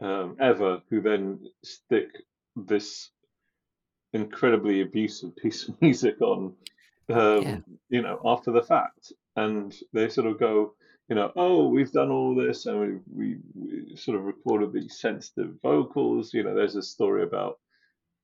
um, 0.00 0.36
ever, 0.40 0.80
who 0.90 1.00
then 1.00 1.40
stick 1.64 2.08
this 2.56 3.10
incredibly 4.12 4.80
abusive 4.80 5.36
piece 5.36 5.68
of 5.68 5.74
music 5.82 6.20
on, 6.20 6.54
um, 7.10 7.42
Yeah. 7.42 7.58
you 7.88 8.02
know, 8.02 8.20
after 8.24 8.52
the 8.52 8.62
fact, 8.62 9.12
and 9.36 9.74
they 9.92 10.08
sort 10.08 10.26
of 10.26 10.38
go, 10.40 10.74
you 11.08 11.14
know, 11.16 11.32
oh, 11.36 11.68
we've 11.68 11.92
done 11.92 12.10
all 12.10 12.34
this, 12.34 12.66
and 12.66 12.80
we, 12.80 12.98
we, 13.14 13.38
we 13.54 13.96
sort 13.96 14.18
of 14.18 14.24
recorded 14.24 14.72
these 14.72 14.98
sensitive 15.00 15.54
vocals. 15.62 16.34
You 16.34 16.42
know, 16.44 16.54
there's 16.54 16.76
a 16.76 16.82
story 16.82 17.22
about 17.22 17.58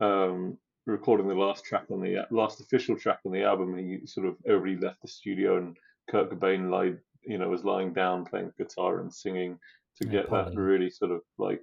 um, 0.01 0.59
recording 0.87 1.29
the 1.29 1.35
last 1.35 1.65
track 1.65 1.85
on 1.91 2.03
the 2.03 2.27
last 2.31 2.61
official 2.61 2.97
track 2.97 3.21
on 3.25 3.33
the 3.33 3.45
album. 3.45 3.77
He 3.79 4.07
sort 4.07 4.27
of 4.27 4.37
everybody 4.47 4.77
left 4.87 5.01
the 5.03 5.09
studio, 5.09 5.57
and 5.57 5.77
Kurt 6.11 6.31
Cobain 6.31 6.71
lied, 6.71 6.99
you 7.27 7.39
know, 7.39 7.49
was 7.49 7.65
lying 7.65 7.93
down 7.93 8.25
playing 8.25 8.53
guitar 8.59 9.01
and 9.01 9.13
singing 9.13 9.59
to 9.97 10.05
Yeah, 10.05 10.13
get 10.13 10.31
that 10.31 10.51
really 10.55 10.91
sort 10.91 11.11
of 11.13 11.23
like 11.39 11.63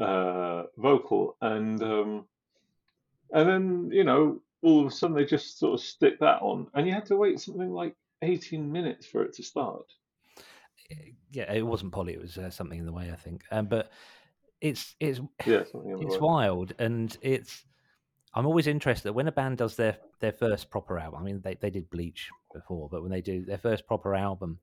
uh, 0.00 0.64
vocal, 0.76 1.36
and 1.40 1.82
um, 1.82 2.26
and 3.32 3.48
then 3.48 3.90
you 3.92 4.04
know 4.04 4.40
all 4.62 4.80
of 4.80 4.86
a 4.86 4.90
sudden 4.90 5.14
they 5.16 5.24
just 5.26 5.58
sort 5.58 5.74
of 5.74 5.80
stick 5.80 6.18
that 6.20 6.40
on, 6.40 6.68
and 6.74 6.86
you 6.86 6.92
had 6.94 7.06
to 7.06 7.16
wait 7.16 7.40
something 7.40 7.70
like 7.70 7.94
18 8.22 8.70
minutes 8.70 9.06
for 9.06 9.22
it 9.22 9.34
to 9.34 9.42
start. 9.42 9.86
Yeah, 11.30 11.52
it 11.52 11.66
wasn't 11.66 11.92
Polly. 11.92 12.14
It 12.14 12.20
was 12.20 12.38
uh, 12.38 12.50
something 12.50 12.78
in 12.78 12.86
the 12.86 12.92
way, 12.92 13.10
I 13.10 13.16
think. 13.16 13.44
Um, 13.50 13.66
but 13.66 13.90
it's 14.60 14.94
it's 15.00 15.20
Yeah, 15.46 15.64
something 15.64 15.90
in 15.90 15.98
the 16.02 16.06
it's 16.06 16.20
wild 16.20 16.72
and 16.78 17.16
it's 17.22 17.64
i'm 18.34 18.46
always 18.46 18.66
interested 18.66 19.12
when 19.12 19.28
a 19.28 19.32
band 19.32 19.58
does 19.58 19.76
their 19.76 19.98
their 20.20 20.32
first 20.32 20.70
proper 20.70 20.98
album 20.98 21.20
i 21.20 21.24
mean 21.24 21.40
they, 21.42 21.54
they 21.56 21.70
did 21.70 21.90
bleach 21.90 22.30
before 22.54 22.88
but 22.88 23.02
when 23.02 23.10
they 23.10 23.20
do 23.20 23.44
their 23.44 23.58
first 23.58 23.86
proper 23.86 24.14
album. 24.14 24.58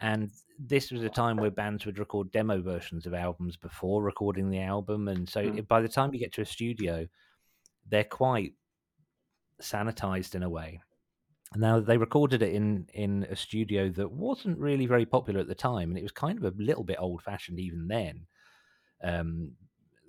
And 0.00 0.30
this 0.58 0.92
was 0.92 1.02
a 1.02 1.08
time 1.10 1.36
where 1.36 1.50
bands 1.50 1.84
would 1.84 1.98
record 1.98 2.30
demo 2.30 2.62
versions 2.62 3.04
of 3.04 3.14
albums 3.14 3.56
before 3.56 4.02
recording 4.02 4.48
the 4.48 4.60
album 4.60 5.08
and 5.08 5.28
so 5.28 5.42
Mm. 5.42 5.66
by 5.68 5.82
the 5.82 5.88
time 5.88 6.14
you 6.14 6.20
get 6.20 6.32
to 6.34 6.42
a 6.42 6.46
studio 6.46 7.06
they're 7.90 8.04
quite 8.04 8.54
sanitized 9.60 10.34
in 10.34 10.42
a 10.42 10.48
way. 10.48 10.80
Now 11.56 11.80
they 11.80 11.96
recorded 11.96 12.42
it 12.42 12.52
in 12.54 12.86
in 12.94 13.26
a 13.30 13.36
studio 13.36 13.88
that 13.90 14.10
wasn't 14.12 14.58
really 14.58 14.86
very 14.86 15.06
popular 15.06 15.40
at 15.40 15.48
the 15.48 15.54
time 15.54 15.88
and 15.90 15.98
it 15.98 16.02
was 16.02 16.12
kind 16.12 16.38
of 16.38 16.44
a 16.44 16.62
little 16.62 16.84
bit 16.84 16.98
old 17.00 17.22
fashioned 17.22 17.58
even 17.58 17.88
then. 17.88 18.26
Um 19.02 19.52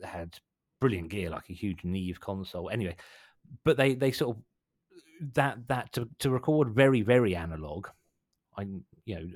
they 0.01 0.07
had 0.07 0.38
brilliant 0.80 1.10
gear 1.10 1.30
like 1.30 1.49
a 1.49 1.53
huge 1.53 1.84
neve 1.84 2.20
console. 2.20 2.70
Anyway 2.70 2.95
but 3.64 3.78
they 3.78 3.95
they 3.95 4.12
sort 4.12 4.36
of 4.36 4.43
that 5.20 5.67
that 5.67 5.91
to, 5.93 6.07
to 6.20 6.30
record 6.30 6.70
very 6.70 7.01
very 7.01 7.36
analog 7.36 7.88
i 8.57 8.61
you 9.05 9.15
know 9.15 9.28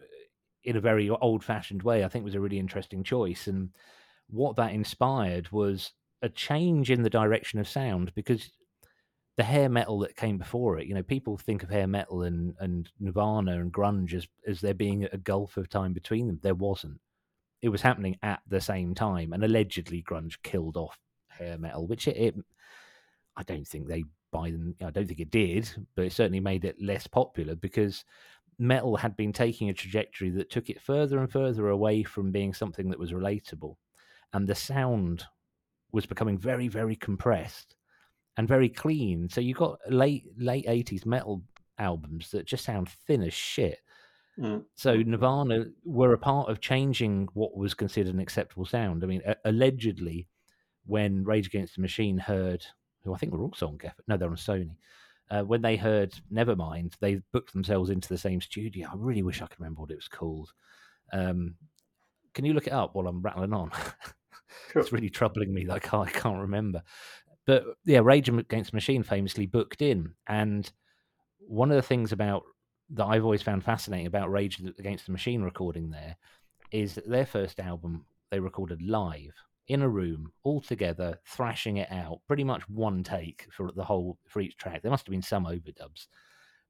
in 0.64 0.78
a 0.78 0.82
very 0.82 1.10
old 1.10 1.44
fashioned 1.44 1.84
way 1.84 2.04
i 2.04 2.08
think 2.08 2.24
was 2.24 2.36
a 2.36 2.40
really 2.40 2.60
interesting 2.60 3.04
choice. 3.04 3.48
And 3.48 3.70
what 4.30 4.56
that 4.56 4.74
inspired 4.74 5.52
was 5.52 5.92
a 6.22 6.30
change 6.30 6.90
in 6.90 7.04
the 7.04 7.10
direction 7.10 7.60
of 7.60 7.68
sound 7.68 8.14
because 8.16 8.52
the 9.36 9.44
hair 9.44 9.68
metal 9.68 10.00
that 10.00 10.16
came 10.16 10.38
before 10.38 10.80
it 10.80 10.88
you 10.88 10.94
know 10.94 11.04
people 11.04 11.38
think 11.38 11.64
of 11.64 11.70
hair 11.70 11.88
metal 11.88 12.22
and 12.22 12.54
and 12.60 12.90
nirvana 13.00 13.60
and 13.60 13.74
grunge 13.74 14.14
as 14.14 14.28
as 14.48 14.62
there 14.62 14.74
being 14.74 15.06
a 15.12 15.18
gulf 15.18 15.58
of 15.58 15.70
time 15.70 15.94
between 15.94 16.28
them. 16.28 16.40
There 16.42 16.56
wasn't. 16.56 17.00
It 17.62 17.70
was 17.70 17.82
happening 17.82 18.18
at 18.22 18.42
the 18.48 18.62
same 18.62 18.94
time 18.94 19.34
and 19.34 19.44
allegedly 19.44 20.04
grunge 20.04 20.36
killed 20.44 20.78
off 20.78 20.98
hair 21.28 21.58
metal 21.58 21.88
which 21.88 22.08
it, 22.08 22.18
it 22.18 22.36
i 23.36 23.44
don't 23.44 23.68
think 23.68 23.88
they 23.88 24.04
by 24.34 24.52
them 24.52 24.76
i 24.82 24.90
don't 24.90 25.08
think 25.08 25.22
it 25.22 25.32
did 25.32 25.70
but 25.96 26.06
it 26.06 26.12
certainly 26.12 26.42
made 26.42 26.66
it 26.66 26.76
less 26.82 27.08
popular 27.08 27.56
because 27.56 28.04
metal 28.60 28.98
had 28.98 29.16
been 29.16 29.32
taking 29.34 29.70
a 29.70 29.74
trajectory 29.74 30.30
that 30.30 30.50
took 30.50 30.70
it 30.70 30.82
further 30.82 31.20
and 31.20 31.32
further 31.32 31.70
away 31.70 32.04
from 32.04 32.32
being 32.32 32.54
something 32.54 32.90
that 32.90 33.00
was 33.00 33.14
relatable 33.14 33.76
and 34.34 34.48
the 34.48 34.56
sound 34.56 35.24
was 35.94 36.06
becoming 36.06 36.38
very 36.38 36.68
very 36.68 36.96
compressed 36.98 37.76
and 38.38 38.48
very 38.48 38.70
clean 38.70 39.30
so 39.30 39.40
you 39.42 39.54
got 39.54 39.80
late 39.90 40.26
late 40.38 40.66
80s 40.68 41.06
metal 41.06 41.44
albums 41.80 42.32
that 42.32 42.46
just 42.46 42.66
sound 42.66 42.90
thin 43.08 43.24
as 43.24 43.34
shit 43.34 43.80
Mm. 44.40 44.66
so 44.74 44.98
Mhm. 44.98 45.06
Nirvana 45.06 45.66
were 45.84 46.14
a 46.14 46.18
part 46.18 46.50
of 46.50 46.60
changing 46.60 47.28
what 47.36 47.56
was 47.56 47.76
considered 47.76 48.16
an 48.16 48.20
acceptable 48.20 48.66
sound. 48.66 49.04
I 49.04 49.08
mean, 49.08 49.22
allegedly, 49.46 50.28
when 50.88 51.24
Rage 51.24 51.46
Against 51.46 51.76
the 51.76 51.82
Machine 51.82 52.18
heard, 52.18 52.66
who 53.04 53.14
I 53.14 53.18
think 53.18 53.34
were 53.34 53.44
also 53.44 53.68
on 53.68 53.78
Geffen, 53.78 54.04
no, 54.08 54.18
they're 54.18 54.30
on 54.30 54.36
Sony. 54.36 54.78
Uh, 55.30 55.42
when 55.42 55.62
they 55.62 55.76
heard 55.76 56.14
Nevermind, 56.32 56.94
they 57.00 57.22
booked 57.32 57.54
themselves 57.54 57.90
into 57.90 58.10
the 58.10 58.18
same 58.18 58.42
studio. 58.42 58.88
I 58.92 58.96
really 58.96 59.24
wish 59.24 59.42
I 59.42 59.48
could 59.48 59.60
remember 59.60 59.82
what 59.82 59.92
it 59.92 59.96
was 59.96 60.08
called. 60.08 60.52
Um, 61.12 61.56
can 62.34 62.46
you 62.46 62.54
look 62.54 62.68
it 62.68 62.74
up 62.74 62.94
while 62.94 63.08
I'm 63.08 63.22
rattling 63.22 63.54
on? 63.54 63.72
Sure. 64.72 64.84
it's 64.84 64.92
really 64.92 65.10
troubling 65.10 65.52
me 65.52 65.66
that 65.66 65.74
I 65.74 65.80
can't, 65.80 66.08
I 66.08 66.12
can't 66.12 66.40
remember. 66.40 66.84
But 67.48 67.66
yeah, 67.86 68.02
Rage 68.04 68.30
Against 68.30 68.72
the 68.72 68.76
Machine 68.76 69.02
famously 69.02 69.48
booked 69.48 69.82
in, 69.82 70.14
and 70.28 70.72
one 71.40 71.72
of 71.72 71.76
the 71.76 71.82
things 71.82 72.12
about 72.12 72.44
that 72.92 73.06
I've 73.06 73.24
always 73.24 73.42
found 73.42 73.64
fascinating 73.64 74.06
about 74.06 74.32
Rage 74.32 74.62
Against 74.78 75.08
the 75.08 75.12
Machine 75.12 75.42
recording 75.42 75.90
there 75.90 76.18
is 76.72 76.96
that 76.96 77.10
their 77.10 77.26
first 77.26 77.60
album 77.60 78.06
they 78.32 78.40
recorded 78.40 78.82
live 78.82 79.34
in 79.68 79.82
a 79.82 79.90
room 79.90 80.32
all 80.44 80.62
together, 80.62 81.20
thrashing 81.26 81.78
it 81.78 81.92
out, 81.92 82.20
pretty 82.28 82.44
much 82.44 82.68
one 82.70 83.04
take 83.04 83.48
for 83.52 83.72
the 83.72 83.84
whole 83.84 84.18
for 84.28 84.42
each 84.42 84.58
track. 84.58 84.82
There 84.82 84.92
must 84.92 85.06
have 85.06 85.12
been 85.12 85.22
some 85.22 85.46
overdubs, 85.46 86.08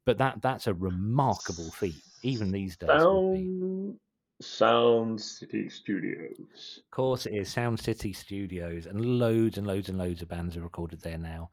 but 0.05 0.17
that 0.19 0.41
that's 0.41 0.67
a 0.67 0.73
remarkable 0.73 1.71
feat, 1.71 2.01
even 2.21 2.51
these 2.51 2.77
days. 2.77 2.89
Sound 2.89 3.99
Sound 4.41 5.21
City 5.21 5.69
Studios. 5.69 6.79
Of 6.79 6.91
course, 6.91 7.25
it 7.25 7.33
is 7.33 7.49
Sound 7.49 7.79
City 7.79 8.13
Studios, 8.13 8.85
and 8.85 9.19
loads 9.19 9.57
and 9.57 9.65
loads 9.65 9.89
and 9.89 9.97
loads 9.97 10.21
of 10.21 10.27
bands 10.27 10.57
are 10.57 10.61
recorded 10.61 11.01
there 11.01 11.17
now. 11.17 11.49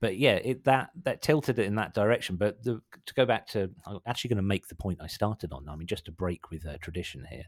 But 0.00 0.18
yeah, 0.18 0.34
it 0.34 0.64
that 0.64 0.90
that 1.04 1.22
tilted 1.22 1.58
it 1.58 1.66
in 1.66 1.76
that 1.76 1.94
direction. 1.94 2.36
But 2.36 2.62
the, 2.62 2.80
to 3.06 3.14
go 3.14 3.24
back 3.24 3.46
to, 3.48 3.70
I'm 3.86 4.00
actually 4.06 4.28
going 4.28 4.36
to 4.36 4.42
make 4.42 4.68
the 4.68 4.74
point 4.74 5.00
I 5.00 5.06
started 5.06 5.52
on. 5.52 5.68
I 5.68 5.76
mean, 5.76 5.86
just 5.86 6.04
to 6.06 6.12
break 6.12 6.50
with 6.50 6.66
uh, 6.66 6.76
tradition 6.80 7.26
here. 7.30 7.44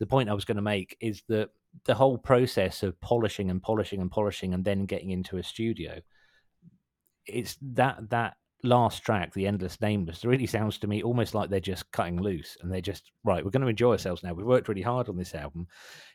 The 0.00 0.06
point 0.06 0.28
I 0.28 0.34
was 0.34 0.44
going 0.44 0.56
to 0.56 0.62
make 0.62 0.96
is 1.00 1.22
that 1.28 1.50
the 1.84 1.94
whole 1.94 2.18
process 2.18 2.82
of 2.82 3.00
polishing 3.00 3.50
and 3.50 3.62
polishing 3.62 4.00
and 4.00 4.10
polishing, 4.10 4.54
and 4.54 4.64
then 4.64 4.86
getting 4.86 5.10
into 5.10 5.38
a 5.38 5.42
studio, 5.42 6.00
it's 7.26 7.56
that 7.62 8.10
that 8.10 8.36
last 8.64 9.02
track, 9.04 9.32
the 9.34 9.46
endless 9.46 9.80
nameless, 9.80 10.24
really 10.24 10.46
sounds 10.46 10.78
to 10.78 10.86
me 10.86 11.02
almost 11.02 11.34
like 11.34 11.50
they're 11.50 11.60
just 11.60 11.90
cutting 11.92 12.20
loose 12.20 12.56
and 12.60 12.72
they're 12.72 12.80
just 12.80 13.12
right. 13.22 13.44
We're 13.44 13.50
going 13.50 13.62
to 13.62 13.68
enjoy 13.68 13.92
ourselves 13.92 14.22
now. 14.22 14.32
We've 14.32 14.46
worked 14.46 14.68
really 14.68 14.82
hard 14.82 15.08
on 15.08 15.16
this 15.16 15.34
album. 15.34 15.68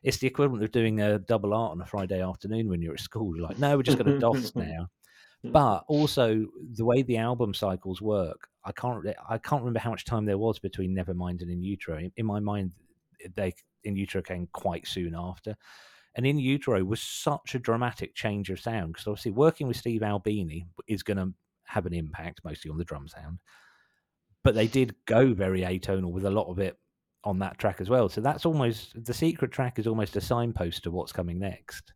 It's 0.04 0.18
the 0.18 0.28
equivalent 0.28 0.64
of 0.64 0.72
doing 0.72 1.00
a 1.00 1.20
double 1.20 1.54
art 1.54 1.72
on 1.72 1.82
a 1.82 1.86
Friday 1.86 2.22
afternoon 2.22 2.68
when 2.68 2.82
you're 2.82 2.94
at 2.94 3.00
school. 3.00 3.36
You're 3.36 3.48
like, 3.48 3.60
no, 3.60 3.78
we're 3.78 3.84
just 3.84 4.00
going 4.00 4.12
to 4.14 4.20
DOS 4.20 4.56
now. 4.56 4.88
Hmm. 5.44 5.52
But 5.52 5.84
also 5.88 6.48
the 6.74 6.86
way 6.86 7.02
the 7.04 7.18
album 7.18 7.54
cycles 7.54 8.02
work, 8.02 8.50
I 8.66 8.72
can't 8.74 9.06
I 9.30 9.38
can't 9.38 9.62
remember 9.62 9.80
how 9.80 9.92
much 9.92 10.06
time 10.06 10.26
there 10.26 10.38
was 10.38 10.60
between 10.60 10.96
Nevermind 10.96 11.42
and 11.42 11.50
In 11.50 11.64
Utero. 11.64 12.02
In 12.18 12.26
my 12.26 12.40
mind, 12.40 12.74
they 13.36 13.54
In 13.84 13.96
Utero 13.96 14.22
came 14.22 14.48
quite 14.52 14.88
soon 14.88 15.16
after. 15.16 15.56
And 16.16 16.26
In 16.26 16.40
Utero 16.40 16.84
was 16.84 17.02
such 17.02 17.56
a 17.56 17.60
dramatic 17.60 18.16
change 18.16 18.50
of 18.50 18.60
sound 18.60 18.94
because 18.94 19.08
obviously 19.08 19.32
working 19.32 19.68
with 19.68 19.78
Steve 19.78 20.04
Albini 20.04 20.66
is 20.88 21.04
going 21.04 21.18
to 21.18 21.34
have 21.66 21.86
an 21.86 21.94
impact 21.94 22.42
mostly 22.44 22.72
on 22.72 22.78
the 22.78 22.84
drum 22.84 23.08
sound. 23.08 23.40
But 24.44 24.56
they 24.56 24.68
did 24.68 24.96
go 25.06 25.34
very 25.34 25.62
atonal 25.62 26.12
with 26.12 26.26
a 26.26 26.32
lot 26.32 26.50
of 26.50 26.60
it 26.60 26.78
on 27.24 27.40
that 27.40 27.58
track 27.58 27.82
as 27.82 27.90
well. 27.90 28.10
So 28.10 28.22
that's 28.22 28.46
almost 28.46 29.04
the 29.06 29.14
secret 29.14 29.52
track 29.52 29.78
is 29.78 29.88
almost 29.88 30.16
a 30.16 30.22
signpost 30.22 30.84
to 30.84 30.92
what's 30.92 31.12
coming 31.12 31.40
next. 31.40 31.94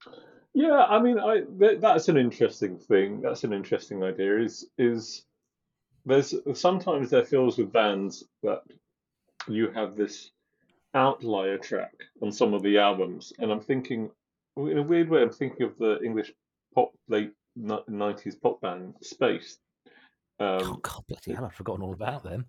Yeah, 0.54 0.84
I 0.84 1.02
mean, 1.02 1.18
I 1.18 1.42
th- 1.60 1.80
that's 1.80 2.10
an 2.10 2.18
interesting 2.18 2.78
thing. 2.78 3.22
That's 3.22 3.44
an 3.44 3.54
interesting 3.54 4.04
idea. 4.04 4.40
Is 4.40 4.70
is 4.78 5.26
there's 6.06 6.36
sometimes 6.54 7.10
there 7.10 7.26
feels 7.26 7.58
with 7.58 7.74
bands 7.74 8.24
that 8.44 8.62
you 9.48 9.72
have 9.72 9.96
this 9.96 10.32
outlier 10.94 11.58
track 11.58 11.94
on 12.22 12.32
some 12.32 12.54
of 12.54 12.64
the 12.64 12.78
albums, 12.78 13.34
and 13.40 13.52
I'm 13.52 13.62
thinking 13.62 14.10
in 14.58 14.78
a 14.78 14.84
weird 14.84 15.10
way, 15.10 15.22
I'm 15.22 15.32
thinking 15.32 15.66
of 15.66 15.78
the 15.78 16.00
English 16.04 16.32
pop 16.76 16.92
late 17.08 17.34
'90s 17.60 18.40
pop 18.42 18.62
band 18.62 18.96
Space. 19.02 19.58
Um, 20.40 20.60
oh 20.62 20.80
God, 20.82 21.04
bloody 21.08 21.34
hell! 21.34 21.46
I've 21.46 21.56
forgotten 21.56 21.84
all 21.84 21.94
about 21.94 22.24
them. 22.24 22.46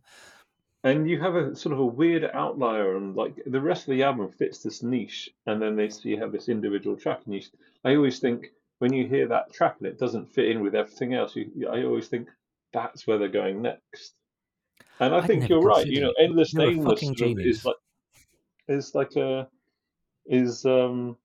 And 0.83 1.09
you 1.09 1.19
have 1.19 1.35
a 1.35 1.57
sort 1.57 1.73
of 1.73 1.79
a 1.79 1.87
weird 1.87 2.31
outlier, 2.35 2.97
and 2.97 3.17
like 3.17 3.43
the 3.47 3.61
rest 3.61 3.89
of 3.89 3.95
the 3.95 4.03
album 4.03 4.31
fits 4.31 4.63
this 4.63 4.83
niche, 4.83 5.31
and 5.47 5.61
then 5.61 5.77
they 5.77 5.89
see 5.89 6.11
you 6.11 6.21
have 6.21 6.33
this 6.33 6.49
individual 6.49 6.97
track, 6.97 7.23
and 7.25 7.35
you. 7.35 7.41
I 7.85 7.95
always 7.97 8.19
think 8.19 8.53
when 8.79 8.93
you 8.93 9.07
hear 9.07 9.29
that 9.29 9.53
track 9.53 9.77
and 9.79 9.87
it 9.87 9.99
doesn't 9.99 10.35
fit 10.35 10.49
in 10.49 10.61
with 10.61 10.75
everything 10.75 11.15
else, 11.15 11.37
you, 11.37 11.69
I 11.71 11.85
always 11.85 12.09
think 12.09 12.29
that's 12.73 13.07
where 13.07 13.19
they're 13.19 13.29
going 13.29 13.63
next. 13.63 14.15
And 15.01 15.15
I 15.15 15.19
I'd 15.19 15.27
think 15.27 15.49
you're 15.49 15.63
right. 15.63 15.87
You 15.87 16.03
know, 16.03 16.13
endless 16.19 16.55
nameless 16.55 17.03
is 17.03 17.65
like 17.65 17.77
is 18.69 18.95
like 18.95 19.17
a 19.17 19.49
is 20.27 20.65
um 20.65 21.17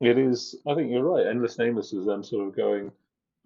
it 0.00 0.16
is. 0.16 0.56
I 0.66 0.74
think 0.74 0.90
you're 0.90 1.04
right. 1.04 1.26
Endless 1.26 1.58
nameless 1.58 1.92
is 1.92 2.06
them 2.06 2.24
sort 2.24 2.48
of 2.48 2.56
going. 2.56 2.90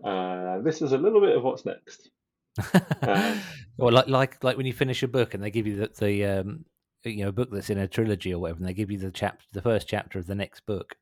Uh, 0.02 0.60
this 0.60 0.82
is 0.82 0.92
a 0.92 0.98
little 0.98 1.20
bit 1.20 1.36
of 1.36 1.42
what's 1.42 1.64
next. 1.64 2.10
um, 3.02 3.40
or 3.78 3.90
like 3.90 4.08
like 4.08 4.44
like 4.44 4.56
when 4.56 4.66
you 4.66 4.72
finish 4.72 5.02
a 5.02 5.08
book 5.08 5.34
and 5.34 5.42
they 5.42 5.50
give 5.50 5.66
you 5.66 5.76
the, 5.76 5.90
the 5.98 6.24
um, 6.24 6.64
you 7.02 7.24
know 7.24 7.32
book 7.32 7.48
that's 7.50 7.70
in 7.70 7.78
a 7.78 7.88
trilogy 7.88 8.32
or 8.32 8.38
whatever, 8.38 8.58
and 8.58 8.68
they 8.68 8.74
give 8.74 8.90
you 8.90 8.98
the 8.98 9.10
chap 9.10 9.40
the 9.52 9.62
first 9.62 9.88
chapter 9.88 10.18
of 10.18 10.26
the 10.26 10.34
next 10.34 10.64
book. 10.64 10.96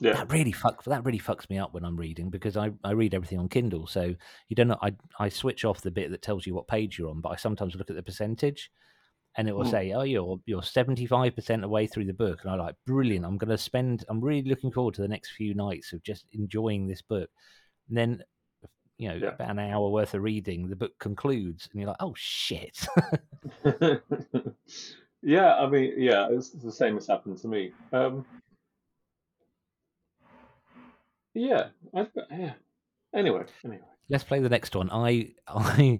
Yeah. 0.00 0.14
That 0.14 0.32
really 0.32 0.52
fucks 0.52 0.84
that 0.84 1.04
really 1.04 1.20
fucks 1.20 1.48
me 1.48 1.58
up 1.58 1.72
when 1.72 1.84
I'm 1.84 1.96
reading 1.96 2.28
because 2.28 2.56
I, 2.56 2.72
I 2.82 2.90
read 2.90 3.14
everything 3.14 3.38
on 3.38 3.48
Kindle, 3.48 3.86
so 3.86 4.16
you 4.48 4.56
don't 4.56 4.66
know. 4.66 4.78
I 4.82 4.94
I 5.20 5.28
switch 5.28 5.64
off 5.64 5.80
the 5.80 5.92
bit 5.92 6.10
that 6.10 6.22
tells 6.22 6.44
you 6.44 6.54
what 6.54 6.66
page 6.66 6.98
you're 6.98 7.10
on, 7.10 7.20
but 7.20 7.28
I 7.28 7.36
sometimes 7.36 7.76
look 7.76 7.90
at 7.90 7.94
the 7.94 8.02
percentage, 8.02 8.72
and 9.36 9.48
it 9.48 9.56
will 9.56 9.64
mm. 9.64 9.70
say, 9.70 9.92
"Oh, 9.92 10.02
you're 10.02 10.38
you're 10.46 10.62
seventy 10.62 11.06
five 11.06 11.34
percent 11.34 11.64
away 11.64 11.86
through 11.86 12.06
the 12.06 12.12
book," 12.12 12.40
and 12.42 12.52
I'm 12.52 12.58
like, 12.58 12.76
"Brilliant! 12.86 13.24
I'm 13.24 13.38
going 13.38 13.50
to 13.50 13.58
spend. 13.58 14.04
I'm 14.08 14.20
really 14.20 14.48
looking 14.48 14.72
forward 14.72 14.94
to 14.94 15.02
the 15.02 15.08
next 15.08 15.32
few 15.32 15.54
nights 15.54 15.92
of 15.92 16.02
just 16.02 16.26
enjoying 16.32 16.86
this 16.86 17.02
book." 17.02 17.30
And 17.88 17.96
then 17.96 18.22
you 18.98 19.08
know, 19.08 19.14
yeah. 19.16 19.28
about 19.28 19.50
an 19.50 19.58
hour 19.58 19.88
worth 19.90 20.14
of 20.14 20.22
reading, 20.22 20.68
the 20.68 20.76
book 20.76 20.92
concludes, 21.00 21.68
and 21.72 21.80
you're 21.80 21.88
like, 21.88 21.96
"Oh 22.00 22.14
shit!" 22.16 22.86
yeah, 25.22 25.56
I 25.56 25.68
mean, 25.68 25.94
yeah, 25.96 26.28
it's 26.30 26.50
the 26.50 26.70
same 26.70 26.96
as 26.96 27.06
happened 27.06 27.38
to 27.38 27.48
me. 27.48 27.72
Um, 27.92 28.24
yeah, 31.34 31.68
I've 31.94 32.14
got, 32.14 32.26
yeah. 32.30 32.52
Anyway, 33.14 33.42
anyway, 33.64 33.82
let's 34.08 34.24
play 34.24 34.40
the 34.40 34.48
next 34.48 34.76
one. 34.76 34.90
I, 34.90 35.30
I, 35.48 35.98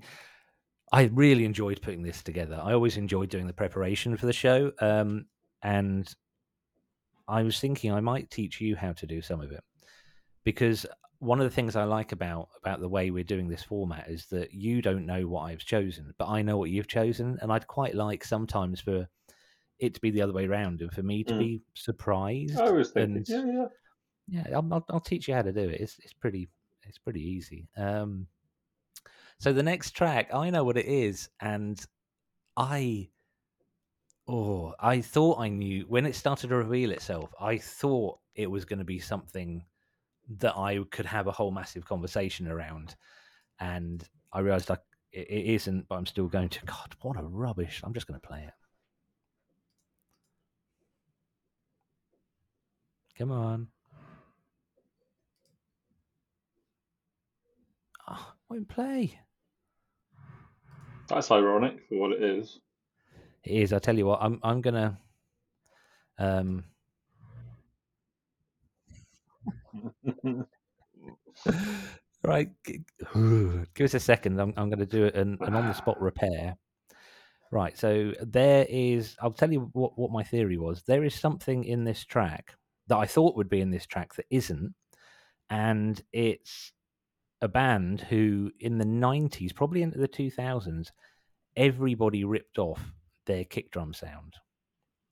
I 0.93 1.05
really 1.15 1.45
enjoyed 1.45 1.81
putting 1.81 2.03
this 2.03 2.23
together. 2.23 2.61
I 2.63 2.75
always 2.75 2.99
enjoyed 2.99 3.31
doing 3.31 3.47
the 3.47 3.53
preparation 3.53 4.17
for 4.17 4.27
the 4.27 4.33
show, 4.33 4.73
um, 4.81 5.27
and 5.63 6.13
I 7.27 7.43
was 7.43 7.59
thinking 7.59 7.93
I 7.93 8.01
might 8.01 8.31
teach 8.31 8.61
you 8.61 8.77
how 8.77 8.93
to 8.93 9.07
do 9.07 9.23
some 9.23 9.41
of 9.41 9.53
it 9.53 9.65
because 10.45 10.87
one 11.19 11.41
of 11.41 11.45
the 11.45 11.55
things 11.55 11.77
I 11.77 11.85
like 11.85 12.13
about 12.13 12.49
about 12.61 12.81
the 12.81 12.89
way 12.89 13.11
we're 13.11 13.23
doing 13.23 13.49
this 13.49 13.63
format 13.63 14.09
is 14.09 14.27
that 14.27 14.53
you 14.53 14.83
don't 14.83 15.07
know 15.07 15.27
what 15.29 15.43
I've 15.43 15.65
chosen, 15.65 16.13
but 16.19 16.29
I 16.29 16.43
know 16.43 16.59
what 16.59 16.71
you've 16.71 16.89
chosen, 16.89 17.39
and 17.41 17.53
I'd 17.53 17.67
quite 17.67 17.95
like 17.95 18.25
sometimes 18.25 18.81
for 18.81 19.09
it 19.79 19.95
to 19.95 20.01
be 20.01 20.11
the 20.11 20.23
other 20.23 20.33
way 20.33 20.47
around 20.47 20.81
and 20.81 20.93
for 20.93 21.03
me 21.03 21.25
to 21.25 21.35
mm. 21.35 21.39
be 21.39 21.63
surprised. 21.75 22.59
I 22.59 22.71
was 22.71 22.91
thinking, 22.91 23.17
and, 23.17 23.29
yeah, 23.29 23.67
yeah, 24.29 24.45
yeah. 24.51 24.57
I'll, 24.57 24.85
I'll, 24.91 25.01
teach 25.01 25.29
you 25.29 25.35
how 25.35 25.43
to 25.43 25.53
do 25.53 25.61
it. 25.61 25.81
It's 25.81 25.99
it's 26.01 26.13
pretty 26.13 26.49
it's 26.83 26.99
pretty 26.99 27.23
easy. 27.23 27.69
Um, 27.77 28.27
so 29.43 29.53
the 29.53 29.61
next 29.61 29.91
track, 29.91 30.33
I 30.33 30.51
know 30.51 30.63
what 30.63 30.77
it 30.77 30.87
is, 30.87 31.29
and 31.41 31.85
I 32.57 33.09
oh, 34.29 34.73
I 34.79 35.01
thought 35.01 35.41
I 35.41 35.49
knew 35.49 35.85
when 35.89 36.07
it 36.07 36.15
started 36.15 36.47
to 36.51 36.55
reveal 36.55 36.93
itself. 36.93 37.35
I 37.41 37.59
thought 37.59 38.21
it 38.37 38.49
was 38.49 38.65
going 38.65 38.79
to 38.79 38.85
be 38.85 39.01
something 39.01 39.65
that 40.39 40.57
I 40.57 40.79
could 40.93 41.07
have 41.07 41.27
a 41.27 41.33
whole 41.33 41.51
massive 41.51 41.85
conversation 41.85 42.47
around. 42.47 42.95
And 43.59 44.09
I 44.33 44.39
realized 44.39 44.71
like 44.71 44.79
it, 45.11 45.27
it 45.29 45.47
isn't, 45.55 45.89
but 45.89 45.97
I'm 45.97 46.07
still 46.07 46.29
going 46.29 46.49
to. 46.51 46.65
God, 46.65 46.95
what 47.01 47.19
a 47.19 47.25
rubbish! 47.25 47.81
I'm 47.83 47.95
just 47.95 48.07
going 48.07 48.21
to 48.21 48.25
play 48.25 48.45
it. 48.47 48.55
Come 53.19 53.33
on. 53.33 53.67
Oh, 58.09 58.35
won't 58.49 58.69
play. 58.69 59.19
That's 61.13 61.31
ironic 61.31 61.81
for 61.89 61.97
what 61.97 62.13
it 62.13 62.23
is. 62.23 62.59
It 63.45 63.63
is. 63.63 63.73
I 63.73 63.79
tell 63.79 63.97
you 63.97 64.07
what, 64.07 64.21
I'm 64.23 64.41
I'm 64.43 64.61
gonna 64.61 64.99
um 66.19 66.65
right, 72.25 72.51
give 73.15 73.85
us 73.85 73.95
a 73.95 74.01
second. 74.01 74.41
I'm, 74.41 74.55
I'm 74.57 74.69
going 74.69 74.79
to 74.79 74.87
do 74.87 75.07
an, 75.07 75.39
an 75.41 75.55
on 75.55 75.67
the 75.67 75.73
spot 75.73 76.01
repair. 76.01 76.57
Right, 77.51 77.77
so 77.77 78.13
there 78.23 78.65
is. 78.69 79.17
I'll 79.21 79.33
tell 79.33 79.53
you 79.53 79.69
what, 79.73 79.99
what 79.99 80.11
my 80.11 80.23
theory 80.23 80.57
was. 80.57 80.83
There 80.83 81.05
is 81.05 81.15
something 81.15 81.65
in 81.65 81.85
this 81.85 82.05
track 82.05 82.55
that 82.87 82.97
I 82.97 83.07
thought 83.07 83.37
would 83.37 83.51
be 83.51 83.61
in 83.61 83.71
this 83.71 83.87
track 83.87 84.15
that 84.15 84.27
isn't, 84.31 84.75
and 85.51 86.01
it's 86.13 86.73
a 87.43 87.49
band 87.49 88.01
who, 88.01 88.51
in 88.59 88.79
the 88.79 88.87
'90s, 88.87 89.55
probably 89.55 89.83
into 89.83 89.99
the 89.99 90.09
2000s, 90.09 90.89
everybody 91.57 92.25
ripped 92.25 92.59
off 92.59 92.95
their 93.27 93.45
kick 93.45 93.71
drum 93.71 93.93
sound. 93.93 94.35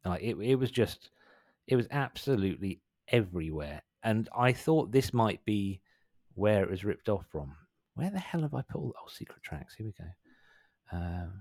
Like 0.05 0.23
it, 0.23 0.37
it 0.37 0.55
was 0.55 0.71
just, 0.71 1.11
it 1.67 1.77
was 1.77 1.87
absolutely 1.91 2.81
everywhere 3.09 3.83
and 4.03 4.29
I 4.37 4.53
thought 4.53 4.93
this 4.93 5.13
might 5.13 5.45
be 5.45 5.81
where 6.35 6.63
it 6.63 6.71
was 6.71 6.85
ripped 6.85 7.09
off 7.09 7.27
from. 7.31 7.55
Where 7.95 8.11
the 8.11 8.19
hell 8.19 8.43
have 8.43 8.55
I 8.55 8.63
put 8.63 8.77
all? 8.79 8.95
Oh, 8.97 9.09
secret 9.09 9.43
tracks. 9.43 9.75
Here 9.75 9.87
we 9.87 9.93
go. 9.93 10.05
Um, 10.93 11.33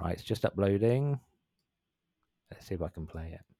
right, 0.00 0.14
it's 0.14 0.22
just 0.22 0.44
uploading. 0.44 1.20
Let's 2.50 2.66
see 2.66 2.74
if 2.74 2.82
I 2.82 2.88
can 2.88 3.06
play 3.06 3.32
it. 3.34 3.57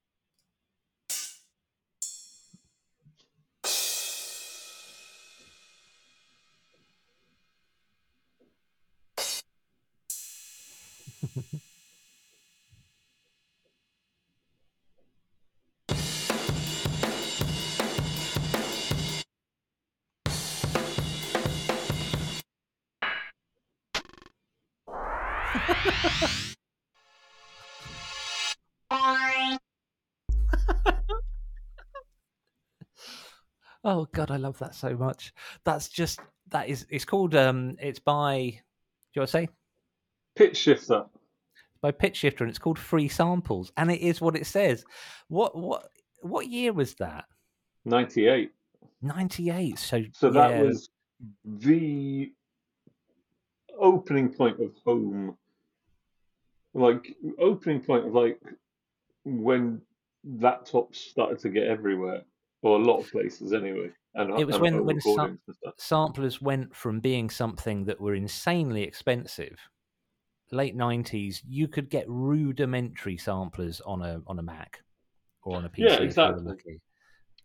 Oh 33.99 34.07
god, 34.13 34.31
I 34.31 34.37
love 34.37 34.57
that 34.61 34.77
so 34.77 34.97
much. 34.97 35.35
That's 35.65 35.89
just 35.89 36.21
that 36.51 36.69
is 36.69 36.87
it's 36.89 37.05
called 37.05 37.35
um 37.35 37.77
it's 37.81 37.99
by 37.99 38.39
do 38.39 38.47
you 39.15 39.21
want 39.23 39.31
to 39.31 39.33
say? 39.33 39.49
Pitchshifter. 40.39 41.09
By 41.81 41.91
Pitchshifter 41.91 42.43
and 42.43 42.51
it's 42.51 42.61
called 42.61 42.79
Free 42.79 43.09
Samples. 43.09 43.73
And 43.77 43.91
it 43.91 44.01
is 44.01 44.21
what 44.21 44.37
it 44.37 44.47
says. 44.47 44.85
What 45.27 45.57
what 45.57 45.89
what 46.21 46.47
year 46.47 46.73
was 46.73 46.95
that? 46.95 47.25
98. 47.87 48.53
Ninety 49.03 49.51
eight. 49.51 49.81
So 49.81 50.05
So 50.13 50.31
that 50.31 50.65
was 50.65 50.91
the 51.45 52.33
opening 53.81 54.29
point 54.29 54.61
of 54.61 54.71
home. 54.87 55.37
Like 56.73 57.17
opening 57.41 57.81
point 57.81 58.07
of 58.07 58.15
like 58.15 58.41
when 59.25 59.83
laptops 60.25 60.97
started 60.97 61.41
to 61.41 61.49
get 61.49 61.67
everywhere, 61.67 62.23
or 62.63 62.79
a 62.79 62.83
lot 62.83 62.99
of 63.01 63.11
places 63.11 63.53
anyway. 63.53 63.91
And 64.15 64.39
It 64.39 64.45
was 64.47 64.57
and 64.57 64.63
when- 64.63 64.85
when 64.85 65.01
some- 65.01 65.13
recordings 65.13 65.41
and 65.47 65.57
stuff. 65.57 65.75
samplers 65.79 66.43
went 66.43 66.75
from 66.75 67.01
being 67.01 67.31
something 67.31 67.85
that 67.85 68.01
were 68.01 68.15
insanely 68.15 68.83
expensive. 68.83 69.59
Late 70.51 70.75
nineties, 70.75 71.43
you 71.47 71.69
could 71.69 71.89
get 71.91 72.09
rudimentary 72.09 73.17
samplers 73.19 73.81
on 73.83 74.03
a 74.03 74.23
on 74.27 74.39
a 74.39 74.43
Mac 74.43 74.83
or 75.43 75.57
on 75.57 75.65
a 75.65 75.69
PC. 75.69 75.83
Yeah, 75.83 75.87
if 75.87 75.93
you 75.93 75.99
were 76.01 76.05
exactly. 76.07 76.81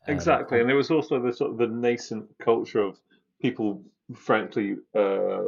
Um, 0.07 0.13
Exactly, 0.15 0.59
and 0.59 0.67
there 0.69 0.75
was 0.75 0.89
also 0.91 1.19
the 1.21 1.31
sort 1.31 1.51
of 1.51 1.57
the 1.57 1.67
nascent 1.67 2.29
culture 2.39 2.81
of 2.81 2.99
people, 3.41 3.83
frankly, 4.15 4.77
uh, 4.95 5.43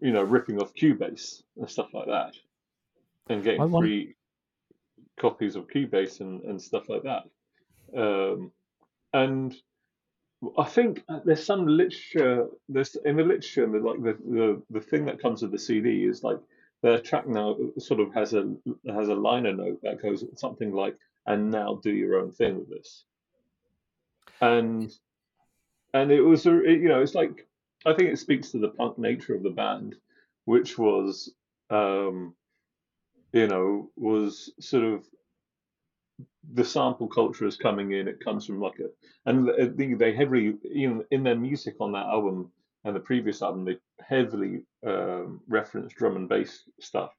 you 0.00 0.10
know, 0.10 0.22
ripping 0.22 0.60
off 0.60 0.74
Cubase 0.74 1.42
and 1.56 1.68
stuff 1.70 1.92
like 1.94 2.06
that, 2.06 2.34
and 3.28 3.42
getting 3.44 3.70
want- 3.70 3.84
free 3.84 4.14
copies 5.18 5.54
of 5.56 5.66
Cubase 5.68 6.20
and, 6.20 6.42
and 6.44 6.60
stuff 6.60 6.88
like 6.88 7.02
that. 7.04 7.24
Um, 7.96 8.52
and 9.12 9.54
I 10.58 10.64
think 10.64 11.04
there's 11.24 11.44
some 11.44 11.66
literature. 11.66 12.46
There's 12.68 12.96
in 13.04 13.16
the 13.16 13.22
literature, 13.24 13.66
the, 13.70 13.78
like 13.78 14.02
the, 14.02 14.18
the 14.28 14.62
the 14.70 14.80
thing 14.80 15.04
that 15.06 15.20
comes 15.22 15.42
with 15.42 15.52
the 15.52 15.58
CD 15.58 16.04
is 16.04 16.22
like 16.22 16.38
the 16.82 16.98
track 17.00 17.28
now 17.28 17.56
sort 17.78 18.00
of 18.00 18.12
has 18.14 18.34
a 18.34 18.54
has 18.88 19.08
a 19.08 19.14
liner 19.14 19.52
note 19.52 19.80
that 19.82 20.02
goes 20.02 20.24
something 20.36 20.72
like, 20.72 20.96
"And 21.26 21.50
now 21.50 21.80
do 21.82 21.90
your 21.92 22.18
own 22.20 22.32
thing 22.32 22.58
with 22.58 22.70
this." 22.70 23.04
and 24.42 24.92
and 25.94 26.10
it 26.10 26.20
was 26.20 26.46
it- 26.46 26.80
you 26.80 26.88
know 26.88 27.00
it's 27.00 27.14
like 27.14 27.46
I 27.86 27.94
think 27.94 28.10
it 28.10 28.18
speaks 28.18 28.50
to 28.52 28.58
the 28.58 28.68
punk 28.68 28.98
nature 28.98 29.34
of 29.34 29.42
the 29.42 29.50
band, 29.50 29.96
which 30.44 30.78
was 30.78 31.34
um, 31.70 32.34
you 33.32 33.46
know 33.48 33.90
was 33.96 34.52
sort 34.60 34.84
of 34.84 35.04
the 36.54 36.64
sample 36.64 37.08
culture 37.08 37.46
is 37.46 37.56
coming 37.56 37.92
in. 37.92 38.08
It 38.08 38.24
comes 38.24 38.46
from 38.46 38.60
like 38.60 38.78
a 38.80 38.88
and 39.26 39.48
they, 39.98 40.12
heavily 40.12 40.54
know 40.64 41.04
in 41.10 41.22
their 41.22 41.36
music 41.36 41.76
on 41.80 41.92
that 41.92 42.06
album 42.06 42.50
and 42.84 42.96
the 42.96 43.00
previous 43.00 43.42
album 43.42 43.64
they 43.64 43.78
heavily 44.04 44.62
um, 44.86 45.40
reference 45.48 45.92
drum 45.92 46.16
and 46.16 46.28
bass 46.28 46.64
stuff. 46.80 47.10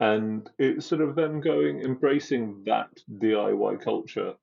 And 0.00 0.48
it's 0.58 0.86
sort 0.86 1.00
of 1.00 1.14
them 1.14 1.40
going 1.40 1.80
embracing 1.80 2.64
that 2.66 2.90
DIY 3.18 3.80
culture 3.82 4.34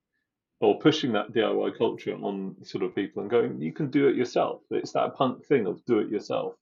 or 0.59 0.79
pushing 0.79 1.11
that 1.13 1.33
DIY 1.33 1.77
culture 1.77 2.15
on 2.15 2.55
sort 2.63 2.83
of 2.83 2.95
people 2.95 3.21
and 3.21 3.31
going, 3.31 3.61
you 3.61 3.73
can 3.73 3.89
do 3.89 4.07
it 4.07 4.15
yourself. 4.15 4.61
It's 4.69 4.93
that 4.93 5.15
punk 5.15 5.45
thing 5.45 5.65
of 5.65 5.83
do 5.85 5.99
it 5.99 6.09
yourself. 6.09 6.53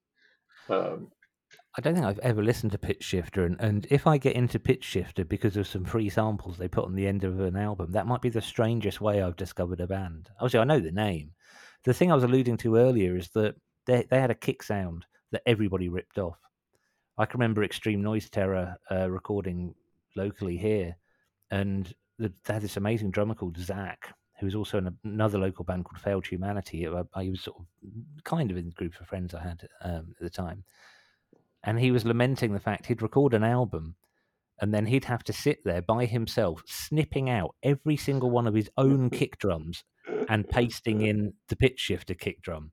Um, 0.70 1.12
I 1.80 1.82
don't 1.82 1.94
think 1.94 2.06
I've 2.06 2.20
ever 2.20 2.44
listened 2.44 2.74
to 2.74 2.78
Pitchshifter, 2.78 3.46
and, 3.46 3.56
and 3.62 3.88
if 3.90 4.06
I 4.06 4.18
get 4.18 4.36
into 4.36 4.60
Pitchshifter 4.60 5.26
because 5.26 5.56
of 5.56 5.66
some 5.66 5.86
free 5.86 6.10
samples 6.10 6.58
they 6.58 6.68
put 6.68 6.84
on 6.84 6.94
the 6.94 7.08
end 7.08 7.24
of 7.24 7.40
an 7.40 7.56
album, 7.56 7.94
that 7.94 8.06
might 8.06 8.22
be 8.22 8.28
the 8.28 8.42
strangest 8.42 9.00
way 9.00 9.22
I've 9.22 9.38
discovered 9.38 9.80
a 9.80 9.88
band. 9.88 10.30
Obviously, 10.42 10.60
I 10.60 10.66
know 10.66 10.82
the 10.82 10.92
name. 10.92 11.32
The 11.86 11.94
thing 11.94 12.12
I 12.12 12.16
was 12.16 12.26
alluding 12.26 12.58
to 12.58 12.76
earlier 12.76 13.16
is 13.16 13.30
that 13.30 13.56
they 13.86 14.06
they 14.10 14.20
had 14.20 14.30
a 14.30 14.36
kick 14.36 14.62
sound 14.62 15.06
that 15.32 15.42
everybody 15.46 15.88
ripped 15.88 16.18
off. 16.18 16.38
I 17.18 17.26
can 17.26 17.40
remember 17.40 17.64
Extreme 17.64 18.02
Noise 18.02 18.30
Terror 18.30 18.76
uh, 18.92 19.10
recording 19.10 19.74
locally 20.18 20.58
here, 20.58 20.98
and 21.50 21.94
the, 22.18 22.34
they 22.44 22.56
had 22.56 22.62
this 22.62 22.76
amazing 22.76 23.12
drummer 23.12 23.36
called 23.36 23.58
Zach, 23.58 24.14
who 24.42 24.48
was 24.48 24.56
also 24.56 24.80
in 24.80 24.98
another 25.06 25.38
local 25.38 25.64
band 25.64 25.86
called 25.86 26.02
Failed 26.02 26.28
Humanity. 26.28 26.86
I, 26.90 27.04
I 27.14 27.30
was 27.30 27.40
sort 27.40 27.58
of 27.58 27.68
kind 28.26 28.52
of 28.52 28.58
in 28.58 28.66
the 28.66 28.72
group 28.72 29.00
of 29.00 29.08
friends 29.08 29.34
I 29.34 29.42
had 29.42 29.66
um, 29.82 30.14
at 30.20 30.24
the 30.24 30.30
time 30.30 30.66
and 31.64 31.80
he 31.80 31.92
was 31.92 32.06
lamenting 32.06 32.54
the 32.54 32.60
fact 32.60 32.86
he'd 32.86 33.02
record 33.02 33.34
an 33.34 33.44
album 33.44 33.96
and 34.62 34.74
then 34.74 34.86
he'd 34.86 35.06
have 35.06 35.24
to 35.24 35.34
sit 35.34 35.60
there 35.64 35.82
by 35.82 36.06
himself 36.06 36.64
snipping 36.66 37.30
out 37.30 37.56
every 37.64 37.96
single 37.96 38.30
one 38.30 38.48
of 38.48 38.54
his 38.54 38.70
own 38.78 39.10
kick 39.12 39.38
drums 39.40 39.84
and 40.28 40.50
pasting 40.50 41.02
in 41.02 41.34
the 41.48 41.56
Pitchshifter 41.56 42.18
kick 42.18 42.42
drum. 42.42 42.72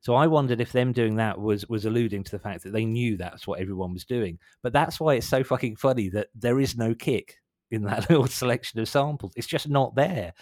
So 0.00 0.14
i 0.14 0.26
wondered 0.28 0.60
if 0.60 0.70
them 0.72 0.92
doing 0.92 1.16
that 1.16 1.40
was 1.40 1.68
was 1.68 1.84
alluding 1.84 2.22
to 2.24 2.30
the 2.30 2.38
fact 2.38 2.62
that 2.62 2.72
they 2.72 2.84
knew 2.84 3.16
that's 3.16 3.46
what 3.46 3.60
everyone 3.60 3.92
was 3.92 4.04
doing. 4.04 4.38
But 4.62 4.72
that's 4.72 5.00
why 5.00 5.14
it's 5.14 5.28
so 5.28 5.42
fucking 5.42 5.76
funny 5.76 6.08
that 6.10 6.28
there 6.34 6.60
is 6.60 6.76
no 6.76 6.94
kick 6.94 7.36
in 7.70 7.82
that 7.82 8.08
little 8.10 8.28
selection 8.28 8.78
of 8.80 8.88
samples. 8.88 9.32
It's 9.36 9.46
just 9.46 9.68
not 9.68 9.96
there. 9.96 10.34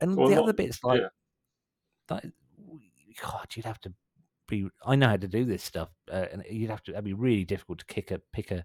And 0.00 0.16
Well, 0.16 0.28
the 0.28 0.36
not- 0.36 0.44
other 0.44 0.52
bits 0.52 0.82
like 0.84 1.00
yeah. 1.00 1.08
that, 2.08 2.24
god 3.20 3.48
you'd 3.54 3.66
have 3.66 3.80
to 3.80 3.92
be 4.50 4.68
i 4.84 4.94
know 4.94 5.08
how 5.08 5.16
to 5.16 5.28
do 5.28 5.44
this 5.44 5.62
stuff 5.62 5.88
uh, 6.12 6.26
and 6.32 6.44
you'd 6.50 6.70
have 6.70 6.82
to 6.82 6.92
that'd 6.92 7.04
be 7.04 7.14
really 7.14 7.44
difficult 7.44 7.78
to 7.78 7.86
kick 7.86 8.10
a 8.10 8.20
pick 8.32 8.50
a 8.50 8.64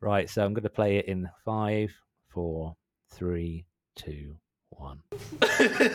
right, 0.00 0.28
so 0.28 0.44
I'm 0.44 0.54
going 0.54 0.62
to 0.64 0.70
play 0.70 0.96
it 0.98 1.06
in 1.06 1.28
five, 1.44 1.92
four, 2.28 2.76
three, 3.12 3.66
two, 3.96 4.36
one. 4.70 5.00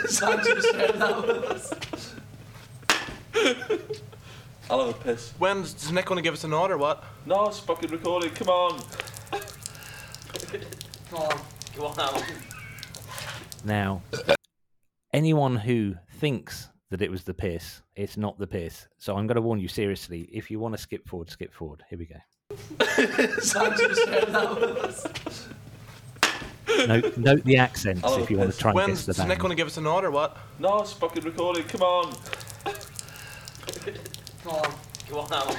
Sam 0.08 0.44
just 0.44 0.72
shared 0.72 0.96
that 0.96 1.26
with 1.26 1.44
us. 1.46 2.16
I 4.70 4.76
love 4.76 4.90
a 4.90 5.04
piss. 5.04 5.32
When's 5.38 5.92
Nick 5.92 6.06
going 6.06 6.18
to 6.18 6.24
give 6.24 6.34
us 6.34 6.44
an 6.44 6.54
order? 6.54 6.78
What? 6.78 7.04
No, 7.26 7.48
it's 7.48 7.60
fucking 7.60 7.92
recording. 7.92 8.32
Come 8.32 8.50
on. 8.50 8.82
Come 11.10 11.20
on, 11.20 11.40
go 11.76 11.86
on, 11.86 12.00
Alan. 12.00 12.24
Now, 13.64 14.02
anyone 15.16 15.56
who 15.56 15.96
thinks 16.18 16.70
that 16.92 17.02
it 17.02 17.10
was 17.10 17.24
the 17.24 17.34
piss, 17.34 17.82
it's 17.96 18.18
not 18.18 18.38
the 18.38 18.46
piss. 18.46 18.88
So 18.98 19.16
I'm 19.16 19.26
going 19.28 19.36
to 19.36 19.42
warn 19.42 19.60
you 19.60 19.70
seriously. 19.70 20.30
If 20.32 20.52
you 20.52 20.60
want 20.60 20.76
to 20.76 20.82
skip 20.82 21.08
forward, 21.08 21.30
skip 21.30 21.54
forward. 21.54 21.84
Here 21.90 21.98
we 21.98 22.06
go. 22.06 22.18
Sam 23.40 23.74
just 23.78 24.06
shared 24.06 24.28
that 24.28 24.56
with 24.56 24.78
us. 24.78 25.48
Note, 26.88 27.18
note 27.18 27.44
the 27.46 27.58
accents 27.58 28.02
Oh, 28.04 28.22
if 28.22 28.30
you 28.30 28.38
want 28.38 28.52
to 28.52 28.58
try 28.58 28.72
and 28.72 28.78
guess 28.80 28.88
When's 28.88 29.06
the 29.06 29.14
Nick 29.24 29.30
band. 29.30 29.40
going 29.40 29.50
to 29.52 29.56
give 29.56 29.68
us 29.68 29.78
an 29.78 29.88
order? 29.88 30.12
What? 30.12 30.38
No, 30.60 30.82
it's 30.82 30.92
fucking 30.92 31.24
recording. 31.24 31.64
Come 31.64 31.82
on. 31.82 32.14
Come 34.44 34.54
on, 34.54 34.74
go 35.10 35.20
on, 35.20 35.34
Alan. 35.34 35.58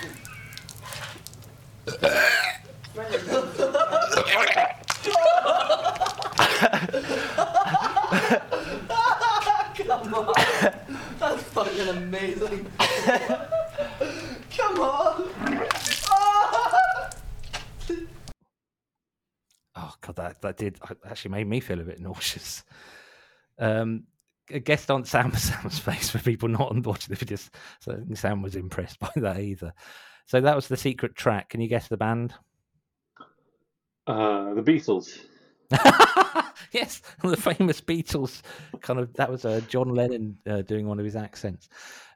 Come 10.07 10.15
on. 10.29 10.35
That's 11.19 11.43
fucking 11.43 11.89
amazing. 11.89 12.67
Come 14.57 14.81
on. 14.81 15.29
Oh 19.79 19.93
god, 20.01 20.17
that 20.17 20.41
that 20.41 20.57
did 20.57 20.79
actually 21.05 21.33
made 21.33 21.47
me 21.47 21.61
feel 21.61 21.79
a 21.79 21.85
bit 21.85 22.01
nauseous. 22.01 22.65
Um, 23.59 24.05
a 24.51 24.59
guest 24.59 24.91
on 24.91 25.05
Sam 25.05 25.35
Sam's 25.35 25.79
face 25.79 26.09
for 26.09 26.19
people 26.19 26.49
not 26.49 26.71
on 26.71 26.81
watching 26.81 27.11
the 27.11 27.19
video. 27.19 27.37
So 27.81 27.93
I 27.93 27.97
think 27.97 28.17
Sam 28.17 28.41
was 28.41 28.57
impressed 28.57 28.99
by 28.99 29.11
that 29.17 29.41
either. 29.41 29.75
So 30.25 30.41
that 30.41 30.57
was 30.57 30.69
the 30.69 30.79
secret 30.79 31.15
track. 31.15 31.51
Can 31.51 31.61
you 31.61 31.69
guess 31.69 31.89
the 31.89 31.99
band? 31.99 32.33
Uh, 34.07 34.55
the 34.55 34.63
Beatles. 34.63 35.19
yes, 36.73 37.03
the 37.23 37.37
famous 37.37 37.81
Beatles. 37.81 38.43
Kind 38.81 39.01
of 39.01 39.13
that 39.15 39.31
was 39.31 39.45
uh, 39.45 39.61
John 39.69 39.89
Lennon 39.89 40.39
uh, 40.47 40.63
doing 40.63 40.87
one 40.87 40.99
of 40.99 41.05
his 41.05 41.17
accents. 41.17 41.69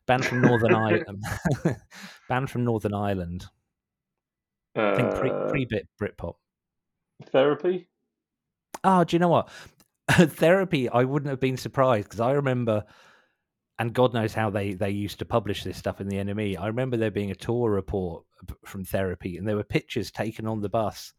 Band 0.07 0.25
from 0.25 0.41
Northern 0.41 0.75
Ireland. 0.75 1.25
band 2.29 2.51
from 2.51 2.65
Northern 2.65 2.95
Ireland. 2.95 3.47
I 4.77 4.95
think 4.95 5.15
pre 5.15 5.31
Uh, 5.31 5.49
pre 5.49 5.65
bit 5.65 5.89
Britpop. 6.01 6.35
Therapy. 7.33 7.89
Oh, 8.85 9.05
do 9.05 9.15
you 9.15 9.19
know 9.21 9.29
what? 9.29 9.49
Therapy, 10.11 10.89
I 10.89 11.05
wouldn't 11.05 11.31
have 11.31 11.41
been 11.41 11.57
surprised 11.57 12.09
because 12.09 12.21
I 12.21 12.33
remember, 12.33 12.85
and 13.79 13.93
God 13.93 14.15
knows 14.15 14.33
how 14.35 14.51
they 14.51 14.75
they 14.75 14.91
used 14.91 15.19
to 15.21 15.25
publish 15.25 15.63
this 15.65 15.77
stuff 15.77 16.01
in 16.01 16.09
the 16.09 16.17
NME. 16.17 16.59
I 16.59 16.67
remember 16.67 16.97
there 16.97 17.11
being 17.11 17.31
a 17.31 17.37
tour 17.37 17.71
report 17.71 18.25
from 18.65 18.85
Therapy, 18.85 19.37
and 19.37 19.47
there 19.47 19.57
were 19.57 19.65
pictures 19.65 20.11
taken 20.11 20.47
on 20.47 20.61
the 20.61 20.69
bus, 20.69 21.13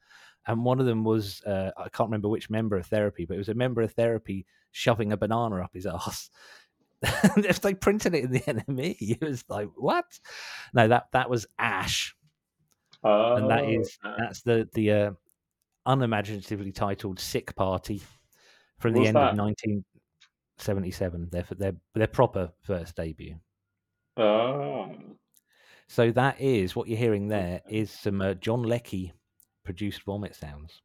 and 0.48 0.64
one 0.64 0.80
of 0.80 0.86
them 0.86 1.04
was 1.04 1.42
uh, 1.44 1.72
I 1.78 1.90
can't 1.90 2.10
remember 2.10 2.30
which 2.30 2.50
member 2.50 2.78
of 2.78 2.88
Therapy, 2.88 3.26
but 3.26 3.36
it 3.36 3.40
was 3.40 3.50
a 3.50 3.54
member 3.54 3.82
of 3.82 3.92
Therapy 3.94 4.46
shoving 4.72 5.12
a 5.12 5.18
banana 5.18 5.62
up 5.64 5.72
his 5.74 5.86
ass. 5.86 6.30
if 7.38 7.62
they 7.62 7.74
printed 7.74 8.14
it 8.14 8.26
in 8.26 8.32
the 8.32 8.40
NME, 8.48 8.96
it 9.00 9.22
was 9.22 9.44
like 9.50 9.70
what? 9.76 10.06
No, 10.74 10.88
that 10.88 11.08
that 11.14 11.30
was 11.30 11.46
Ash, 11.58 12.16
Uh, 13.04 13.36
and 13.36 13.50
that 13.50 13.66
is 13.66 13.98
that's 14.18 14.42
the 14.42 14.70
the 14.74 14.92
uh, 14.92 15.12
unimaginatively 15.86 16.72
titled 16.72 17.20
"Sick 17.20 17.56
Party" 17.56 18.02
from 18.80 18.94
the 18.94 19.08
end 19.08 19.16
that? 19.16 19.34
of 19.34 19.38
1977. 19.38 21.30
Their 21.32 21.46
their 21.58 21.74
their 21.96 22.08
proper 22.08 22.52
first 22.62 22.96
debut. 22.96 23.36
Ah. 24.18 24.90
So 25.88 26.12
that 26.12 26.40
is 26.40 26.76
what 26.76 26.88
you're 26.88 26.98
hearing 26.98 27.28
there 27.28 27.62
is 27.70 27.92
some 27.92 28.22
uh, 28.22 28.36
John 28.36 28.64
Leckie 28.64 29.12
produced 29.64 30.04
vomit 30.04 30.36
sounds. 30.36 30.82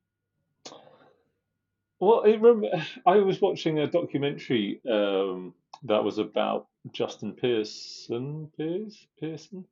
Well, 1.99 2.23
I 2.25 2.31
remember 2.31 2.69
I 3.07 3.17
was 3.17 3.41
watching 3.41 3.79
a 3.79 3.87
documentary 3.87 4.81
um, 4.91 5.55
that 5.85 6.05
was 6.05 6.19
about 6.19 6.67
Justin 6.93 7.33
Pearson. 7.33 8.51
Pierce, 8.57 9.07
Pearson. 9.19 9.65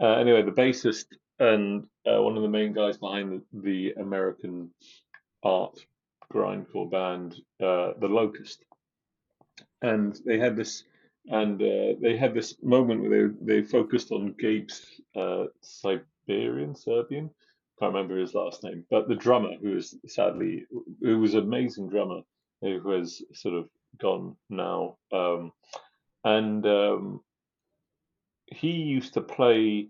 Uh, 0.00 0.14
anyway, 0.14 0.42
the 0.42 0.50
bassist 0.50 1.06
and 1.38 1.86
uh, 2.06 2.22
one 2.22 2.36
of 2.36 2.42
the 2.42 2.48
main 2.48 2.72
guys 2.72 2.96
behind 2.96 3.42
the, 3.52 3.92
the 3.92 4.00
American 4.00 4.70
art 5.42 5.78
grindcore 6.32 6.90
band, 6.90 7.34
uh, 7.60 7.92
The 7.98 8.08
Locust, 8.08 8.64
and 9.82 10.18
they 10.24 10.38
had 10.38 10.56
this, 10.56 10.84
and 11.26 11.60
uh, 11.60 11.98
they 12.00 12.16
had 12.16 12.34
this 12.34 12.56
moment 12.62 13.02
where 13.02 13.28
they 13.28 13.60
they 13.60 13.66
focused 13.66 14.12
on 14.12 14.34
Gabe's 14.38 15.00
uh, 15.14 15.46
Siberian 15.60 16.74
Serbian 16.74 17.30
can't 17.78 17.92
remember 17.94 18.16
his 18.16 18.34
last 18.34 18.62
name, 18.62 18.84
but 18.90 19.08
the 19.08 19.14
drummer, 19.14 19.54
who 19.60 19.76
is 19.76 19.94
sadly, 20.06 20.64
who 21.00 21.18
was 21.18 21.34
an 21.34 21.40
amazing 21.44 21.88
drummer, 21.88 22.20
who 22.60 22.90
has 22.90 23.22
sort 23.32 23.54
of 23.54 23.68
gone 23.98 24.36
now, 24.50 24.96
um, 25.12 25.52
and 26.24 26.64
um, 26.66 27.20
he 28.46 28.70
used 28.70 29.14
to 29.14 29.20
play. 29.20 29.88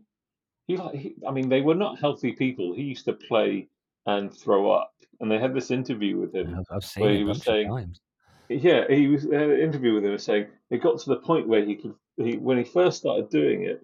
He 0.66 0.76
he, 0.94 1.14
I 1.26 1.32
mean, 1.32 1.48
they 1.48 1.60
were 1.60 1.74
not 1.74 1.98
healthy 1.98 2.32
people. 2.32 2.74
He 2.74 2.82
used 2.82 3.04
to 3.06 3.12
play 3.12 3.68
and 4.06 4.32
throw 4.32 4.70
up, 4.70 4.92
and 5.20 5.30
they 5.30 5.38
had 5.38 5.54
this 5.54 5.70
interview 5.70 6.18
with 6.18 6.34
him. 6.34 6.56
I've, 6.58 6.76
I've 6.76 6.84
seen 6.84 7.04
Where 7.04 7.14
he 7.14 7.24
was 7.24 7.42
saying- 7.42 7.68
times. 7.68 8.00
Yeah, 8.48 8.84
he 8.88 9.06
was 9.06 9.24
they 9.24 9.36
had 9.36 9.50
an 9.50 9.60
interview 9.60 9.94
with 9.94 10.04
him 10.04 10.18
saying 10.18 10.46
it 10.70 10.82
got 10.82 10.98
to 11.00 11.08
the 11.10 11.16
point 11.16 11.48
where 11.48 11.64
he 11.64 11.74
could, 11.76 11.94
he 12.16 12.36
when 12.36 12.58
he 12.58 12.64
first 12.64 12.98
started 12.98 13.30
doing 13.30 13.62
it, 13.62 13.80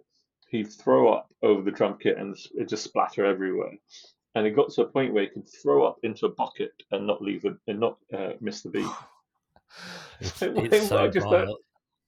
he'd 0.50 0.72
throw 0.72 1.12
up 1.12 1.28
over 1.42 1.62
the 1.62 1.70
drum 1.70 1.96
kit 2.00 2.18
and 2.18 2.36
it 2.54 2.68
just 2.68 2.84
splatter 2.84 3.24
everywhere. 3.24 3.72
And 4.34 4.46
it 4.46 4.52
got 4.56 4.70
to 4.72 4.82
a 4.82 4.86
point 4.88 5.12
where 5.12 5.24
he 5.24 5.28
could 5.30 5.48
throw 5.62 5.84
up 5.86 5.98
into 6.02 6.26
a 6.26 6.30
bucket 6.34 6.72
and 6.90 7.06
not 7.06 7.22
leave 7.22 7.44
it 7.44 7.54
and 7.66 7.80
not 7.80 7.98
uh, 8.16 8.30
miss 8.40 8.62
the 8.62 8.70
beat. 8.70 8.86
It's, 10.20 10.40
It 10.42 10.72
it's 10.72 10.88
so 10.88 10.96
like 10.96 11.12
just 11.12 11.28
that- 11.30 11.44
vile. 11.46 11.58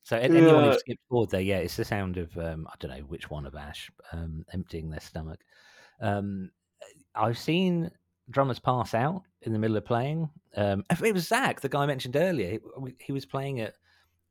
So 0.03 0.17
anyone 0.17 0.65
who 0.65 0.71
Yeah. 0.71 0.77
skipped 0.79 1.03
forward 1.09 1.31
there, 1.31 1.43
yeah, 1.43 1.59
it's 1.59 1.77
the 1.77 1.85
sound 1.85 2.17
of 2.17 2.37
um, 2.39 2.67
I 2.69 2.75
don't 2.81 2.91
know 2.91 3.05
which 3.05 3.31
one 3.31 3.45
of 3.47 3.55
Ash 3.55 3.91
um, 4.13 4.45
emptying 4.53 4.89
their 4.91 4.99
stomach. 5.01 5.41
Um, 6.01 6.51
I've 7.15 7.39
seen 7.39 7.91
drummers 8.31 8.59
pass 8.59 8.95
out 8.95 9.23
in 9.43 9.53
the 9.53 9.59
middle 9.59 9.77
of 9.77 9.85
playing. 9.85 10.31
Um, 10.57 10.85
it 11.05 11.13
was 11.15 11.29
Zach, 11.29 11.61
the 11.61 11.69
guy 11.69 11.83
I 11.83 11.87
mentioned 11.87 12.17
earlier. 12.17 12.51
He, 12.53 12.95
he 12.99 13.13
was 13.13 13.27
playing 13.27 13.61
at 13.61 13.75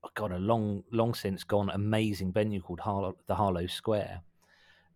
oh 0.04 0.10
God, 0.16 0.32
a 0.32 0.38
long, 0.38 0.84
long 0.92 1.14
since 1.14 1.44
gone 1.44 1.70
amazing 1.70 2.32
venue 2.32 2.62
called 2.62 2.80
Harlow, 2.80 3.16
the 3.28 3.36
Harlow 3.36 3.68
Square, 3.68 4.22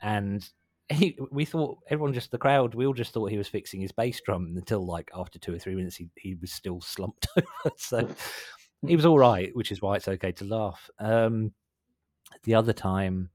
and 0.02 0.48
he, 0.90 1.18
we 1.32 1.46
thought 1.46 1.80
everyone 1.90 2.14
just 2.14 2.32
the 2.32 2.38
crowd, 2.38 2.76
we 2.76 2.86
all 2.86 2.94
just 2.94 3.14
thought 3.14 3.32
he 3.32 3.38
was 3.38 3.48
fixing 3.48 3.82
his 3.82 3.92
bass 3.92 4.22
drum 4.22 4.54
until 4.56 4.86
like 4.86 5.10
after 5.16 5.40
two 5.40 5.54
or 5.54 5.60
three 5.60 5.76
minutes, 5.76 5.96
he 5.96 6.10
he 6.16 6.36
was 6.36 6.52
still 6.52 6.82
slumped 6.82 7.28
over. 7.38 7.76
So 7.78 8.08
he 8.86 8.96
was 8.96 9.06
all 9.06 9.20
right, 9.20 9.56
which 9.56 9.72
is 9.72 9.82
why 9.82 9.96
it's 9.96 10.08
okay 10.08 10.32
to 10.34 10.46
laugh. 10.46 10.90
Um, 11.00 11.54
the 12.44 12.56
other 12.56 12.74
time, 12.74 13.30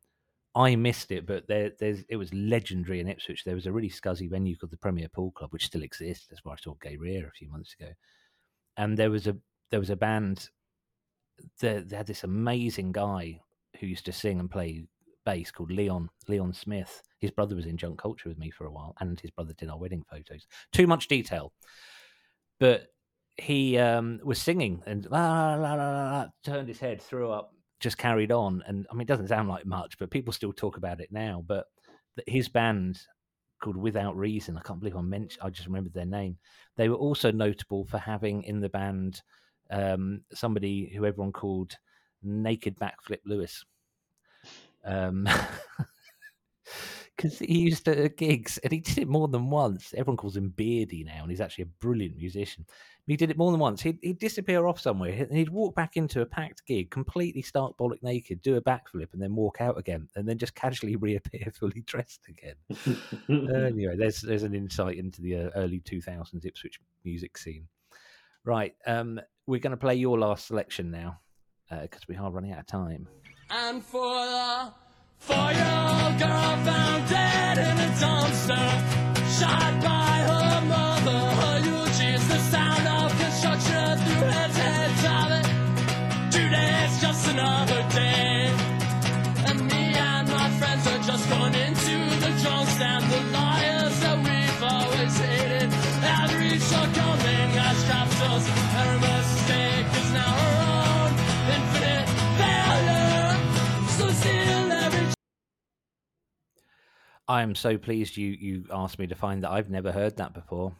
I 0.54 0.76
missed 0.76 1.10
it, 1.10 1.26
but 1.26 1.46
there, 1.46 1.72
there's 1.78 2.04
it 2.08 2.16
was 2.16 2.32
legendary 2.34 3.00
in 3.00 3.08
Ipswich. 3.08 3.44
There 3.44 3.54
was 3.54 3.66
a 3.66 3.72
really 3.72 3.90
scuzzy 3.90 4.28
venue 4.28 4.56
called 4.56 4.72
the 4.72 4.76
Premier 4.76 5.08
Pool 5.08 5.30
Club, 5.32 5.52
which 5.52 5.66
still 5.66 5.82
exists. 5.82 6.26
That's 6.28 6.44
where 6.44 6.54
I 6.54 6.60
saw 6.60 6.74
Gay 6.82 6.96
Rear 6.96 7.28
a 7.28 7.32
few 7.32 7.48
months 7.48 7.74
ago, 7.78 7.92
and 8.76 8.96
there 8.96 9.10
was 9.10 9.26
a 9.26 9.36
there 9.70 9.80
was 9.80 9.90
a 9.90 9.96
band. 9.96 10.48
They, 11.60 11.80
they 11.80 11.96
had 11.96 12.06
this 12.06 12.24
amazing 12.24 12.92
guy 12.92 13.40
who 13.78 13.86
used 13.86 14.06
to 14.06 14.12
sing 14.12 14.40
and 14.40 14.50
play 14.50 14.84
bass 15.24 15.50
called 15.50 15.70
Leon 15.70 16.08
Leon 16.26 16.52
Smith. 16.52 17.02
His 17.18 17.30
brother 17.30 17.54
was 17.56 17.66
in 17.66 17.76
Junk 17.76 18.00
Culture 18.00 18.28
with 18.28 18.38
me 18.38 18.50
for 18.50 18.66
a 18.66 18.72
while, 18.72 18.94
and 19.00 19.18
his 19.20 19.30
brother 19.30 19.52
did 19.54 19.68
our 19.68 19.78
wedding 19.78 20.04
photos. 20.10 20.46
Too 20.72 20.86
much 20.86 21.08
detail, 21.08 21.52
but 22.58 22.88
he 23.38 23.78
um, 23.78 24.20
was 24.24 24.40
singing 24.40 24.82
and 24.86 25.06
la, 25.10 25.54
la, 25.54 25.74
la, 25.74 26.26
turned 26.44 26.68
his 26.68 26.80
head, 26.80 27.00
threw 27.00 27.30
up, 27.30 27.52
just 27.80 27.96
carried 27.96 28.32
on. 28.32 28.62
And 28.66 28.86
I 28.90 28.94
mean, 28.94 29.02
it 29.02 29.08
doesn't 29.08 29.28
sound 29.28 29.48
like 29.48 29.64
much, 29.64 29.96
but 29.98 30.10
people 30.10 30.32
still 30.32 30.52
talk 30.52 30.76
about 30.76 31.00
it 31.00 31.12
now. 31.12 31.44
But 31.46 31.66
his 32.26 32.48
band 32.48 33.00
called 33.62 33.76
Without 33.76 34.16
Reason, 34.16 34.56
I 34.56 34.62
can't 34.62 34.80
believe 34.80 34.96
I 34.96 35.02
mentioned, 35.02 35.40
I 35.42 35.50
just 35.50 35.68
remembered 35.68 35.94
their 35.94 36.04
name. 36.04 36.36
They 36.76 36.88
were 36.88 36.96
also 36.96 37.30
notable 37.30 37.84
for 37.84 37.98
having 37.98 38.42
in 38.42 38.60
the 38.60 38.68
band 38.68 39.22
um, 39.70 40.22
somebody 40.32 40.92
who 40.94 41.04
everyone 41.04 41.32
called 41.32 41.76
Naked 42.22 42.78
Backflip 42.78 43.20
Lewis. 43.24 43.64
Um, 44.84 45.28
because 47.18 47.38
he 47.40 47.58
used 47.58 47.84
to 47.84 48.08
gigs 48.10 48.58
and 48.58 48.72
he 48.72 48.78
did 48.78 48.98
it 48.98 49.08
more 49.08 49.26
than 49.26 49.50
once. 49.50 49.92
Everyone 49.96 50.16
calls 50.16 50.36
him 50.36 50.50
Beardy 50.50 51.02
now, 51.02 51.22
and 51.22 51.30
he's 51.30 51.40
actually 51.40 51.62
a 51.62 51.80
brilliant 51.80 52.16
musician. 52.16 52.64
He 53.08 53.16
did 53.16 53.30
it 53.30 53.38
more 53.38 53.50
than 53.50 53.58
once. 53.58 53.82
He'd, 53.82 53.98
he'd 54.02 54.18
disappear 54.18 54.66
off 54.66 54.78
somewhere 54.78 55.10
and 55.10 55.36
he'd 55.36 55.48
walk 55.48 55.74
back 55.74 55.96
into 55.96 56.20
a 56.20 56.26
packed 56.26 56.64
gig, 56.66 56.90
completely 56.90 57.42
stark 57.42 57.76
bollock 57.76 58.02
naked, 58.02 58.42
do 58.42 58.56
a 58.56 58.60
backflip, 58.60 59.12
and 59.12 59.20
then 59.20 59.34
walk 59.34 59.60
out 59.60 59.78
again, 59.78 60.08
and 60.14 60.28
then 60.28 60.38
just 60.38 60.54
casually 60.54 60.96
reappear 60.96 61.50
fully 61.58 61.82
dressed 61.86 62.26
again. 62.28 62.54
anyway, 63.28 63.96
there's 63.96 64.20
there's 64.20 64.44
an 64.44 64.54
insight 64.54 64.96
into 64.96 65.20
the 65.20 65.36
uh, 65.36 65.50
early 65.56 65.80
2000s 65.80 66.44
Ipswich 66.44 66.78
music 67.04 67.36
scene. 67.36 67.66
Right, 68.44 68.74
um, 68.86 69.20
we're 69.48 69.58
going 69.58 69.70
to 69.70 69.78
play 69.78 69.94
your 69.94 70.18
last 70.18 70.46
selection 70.46 70.90
now 70.90 71.18
uh, 71.70 71.80
because 71.80 72.06
we 72.06 72.14
are 72.16 72.30
running 72.30 72.52
out 72.52 72.60
of 72.60 72.66
time. 72.66 73.08
And 73.50 73.82
for 73.82 74.14
the 74.14 74.74
girl 76.18 76.56
found 76.68 77.08
dead 77.08 77.56
in 77.56 77.78
a 77.78 77.90
dumpster, 77.96 78.68
shot 79.40 79.82
by 79.82 80.14
her 80.28 80.60
mother, 80.66 81.20
her 81.40 81.60
the 82.28 82.38
sound 82.52 82.86
of 82.86 83.18
construction 83.18 83.98
through 84.04 84.28
it. 84.28 84.48
Today's 86.30 87.00
just 87.00 87.28
another 87.28 87.82
day, 87.88 88.52
and 89.46 89.64
me 89.66 89.94
and 89.96 90.28
my 90.28 90.50
friends 90.58 90.86
are 90.86 90.98
just 90.98 91.26
going 91.30 91.54
into. 91.54 91.96
The 92.20 93.47
I 107.28 107.42
am 107.42 107.54
so 107.54 107.76
pleased 107.76 108.16
you 108.16 108.30
you 108.30 108.64
asked 108.72 108.98
me 108.98 109.06
to 109.06 109.14
find 109.14 109.44
that. 109.44 109.50
I've 109.50 109.70
never 109.70 109.92
heard 109.92 110.16
that 110.16 110.32
before. 110.32 110.74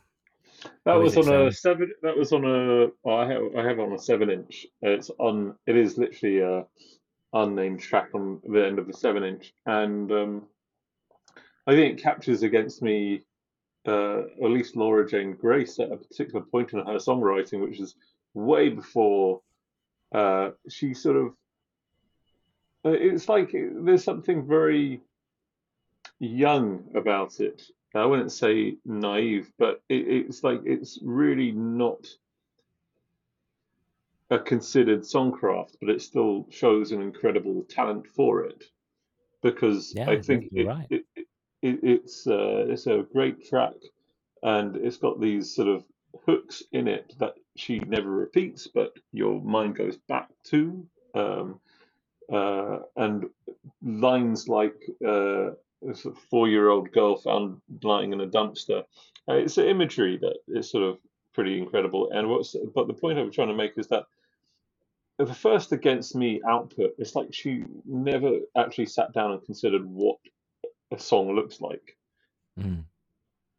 That 0.85 0.95
was 0.95 1.17
on 1.17 1.33
a 1.33 1.53
seven. 1.53 1.93
That 2.03 2.17
was 2.17 2.33
on 2.33 2.45
a. 2.45 2.89
Oh, 3.05 3.15
I 3.15 3.31
have. 3.31 3.43
I 3.57 3.63
have 3.63 3.79
on 3.79 3.93
a 3.93 3.99
seven 3.99 4.31
inch. 4.31 4.67
It's 4.81 5.11
on. 5.19 5.55
It 5.67 5.77
is 5.77 5.99
literally 5.99 6.41
a 6.41 6.65
unnamed 7.35 7.81
track 7.81 8.09
on 8.15 8.41
the 8.49 8.67
end 8.67 8.79
of 8.79 8.87
the 8.87 8.93
seven 8.95 9.23
inch, 9.23 9.53
and 9.67 10.11
um, 10.11 10.47
I 11.67 11.73
think 11.73 11.99
it 11.99 12.03
captures 12.03 12.43
against 12.43 12.81
me, 12.81 13.25
uh, 13.87 14.21
at 14.21 14.51
least 14.51 14.75
Laura 14.75 15.07
Jane 15.07 15.35
Grace 15.35 15.79
at 15.79 15.93
a 15.93 15.97
particular 15.99 16.41
point 16.41 16.73
in 16.73 16.79
her 16.79 16.95
songwriting, 16.95 17.61
which 17.61 17.79
is 17.79 17.95
way 18.33 18.71
before 18.71 19.43
uh, 20.15 20.51
she 20.69 20.95
sort 20.95 21.17
of. 21.17 21.27
uh, 22.87 22.91
It's 22.91 23.29
like 23.29 23.53
there's 23.53 24.03
something 24.03 24.49
very 24.49 25.03
young 26.19 26.85
about 26.95 27.41
it. 27.41 27.63
I 27.95 28.05
wouldn't 28.05 28.33
say 28.33 28.77
naive, 28.85 29.51
but 29.59 29.83
it, 29.89 30.07
it's 30.09 30.45
like 30.45 30.61
it's 30.65 30.99
really 31.03 31.53
not 31.53 32.07
a 34.31 34.39
considered 34.39 35.01
songcraft, 35.03 35.77
but 35.81 35.89
it 35.89 36.03
still 36.03 36.47
shows 36.51 36.93
an 36.93 37.01
incredible 37.01 37.65
talent 37.69 38.07
for 38.07 38.45
it. 38.45 38.65
Because 39.43 39.95
Yeah, 39.97 40.11
I 40.11 40.21
think 40.21 40.51
it, 40.53 40.67
right. 40.67 40.87
it, 40.91 41.05
it, 41.17 41.27
it, 41.63 41.81
it's 41.83 42.27
uh, 42.27 42.67
it's 42.69 42.87
a 42.87 43.07
great 43.13 43.49
track, 43.49 43.77
and 44.43 44.77
it's 44.77 44.99
got 44.99 45.21
these 45.21 45.55
sort 45.55 45.69
of 45.69 45.85
hooks 46.27 46.63
in 46.73 46.89
it 46.89 47.15
that 47.19 47.35
she 47.57 47.79
never 47.79 48.11
repeats, 48.11 48.67
but 48.67 48.93
your 49.13 49.41
mind 49.41 49.77
goes 49.77 49.97
back 49.97 50.29
to. 50.45 50.87
Um, 51.15 51.61
uh, 52.31 52.81
and 52.97 53.31
lines 53.83 54.49
like 54.49 54.77
uh, 55.07 55.51
a 55.51 55.53
sort 55.53 55.57
of 55.57 55.68
four-year-old 56.31 56.93
girl 56.93 57.17
found 57.17 57.61
lying 57.83 58.13
in 58.13 58.21
a 58.21 58.27
dumpster. 58.27 58.85
Uh, 59.29 59.35
it's 59.35 59.59
an 59.59 59.67
imagery 59.67 60.19
that 60.19 60.37
is 60.49 60.71
sort 60.71 60.85
of 60.85 60.99
pretty 61.35 61.59
incredible. 61.59 62.11
And 62.13 62.29
what's 62.29 62.57
but 62.75 62.87
the 62.87 62.95
point 62.95 63.19
I'm 63.19 63.31
trying 63.31 63.49
to 63.49 63.55
make 63.55 63.77
is 63.77 63.89
that 63.89 64.07
the 65.19 65.35
first 65.35 65.73
against 65.73 66.15
me 66.15 66.41
output, 66.49 66.95
it's 66.99 67.15
like 67.15 67.33
she 67.33 67.65
never 67.85 68.39
actually 68.57 68.87
sat 68.87 69.13
down 69.13 69.33
and 69.33 69.45
considered 69.45 69.85
what 69.85 70.19
a 70.93 70.99
song 70.99 71.35
looks 71.35 71.61
like. 71.61 71.97
Mm. 72.59 72.85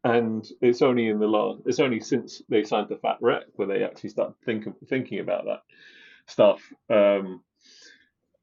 And 0.02 0.48
it's 0.62 0.80
only 0.80 1.08
in 1.08 1.18
the 1.18 1.26
last, 1.26 1.62
it's 1.66 1.80
only 1.80 2.00
since 2.00 2.42
they 2.48 2.64
signed 2.64 2.88
to 2.88 2.96
Fat 2.96 3.18
Wreck 3.20 3.44
where 3.56 3.68
they 3.68 3.84
actually 3.84 4.10
start 4.10 4.34
thinking 4.44 4.74
thinking 4.88 5.20
about 5.20 5.44
that 5.44 5.62
stuff. 6.26 6.62
Um, 6.88 7.42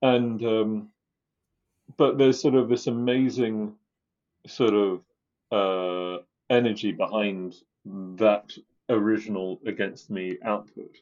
and 0.01 0.43
um, 0.45 0.89
but 1.97 2.17
there's 2.17 2.39
sort 2.41 2.55
of 2.55 2.69
this 2.69 2.87
amazing 2.87 3.75
sort 4.45 4.73
of 4.73 5.01
uh, 5.51 6.21
energy 6.49 6.91
behind 6.91 7.55
that 7.85 8.51
original 8.89 9.59
against 9.65 10.09
me 10.09 10.37
output. 10.43 10.95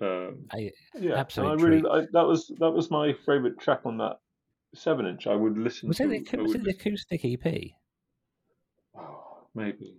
Um, 0.00 0.46
I, 0.52 0.72
yeah, 0.98 1.14
Absolute 1.14 1.52
and 1.52 1.60
I 1.60 1.64
really. 1.64 1.88
I, 1.88 2.06
that 2.12 2.26
was 2.26 2.50
that 2.58 2.70
was 2.70 2.90
my 2.90 3.12
favorite 3.24 3.60
track 3.60 3.82
on 3.84 3.98
that 3.98 4.18
seven 4.74 5.06
inch. 5.06 5.26
I 5.26 5.34
would 5.34 5.56
listen 5.56 5.88
was 5.88 5.98
to. 5.98 6.10
it 6.10 6.28
the, 6.30 6.38
was 6.38 6.54
it 6.54 6.64
the 6.64 6.70
acoustic 6.70 7.24
EP? 7.24 7.70
oh, 8.98 9.44
maybe. 9.54 9.98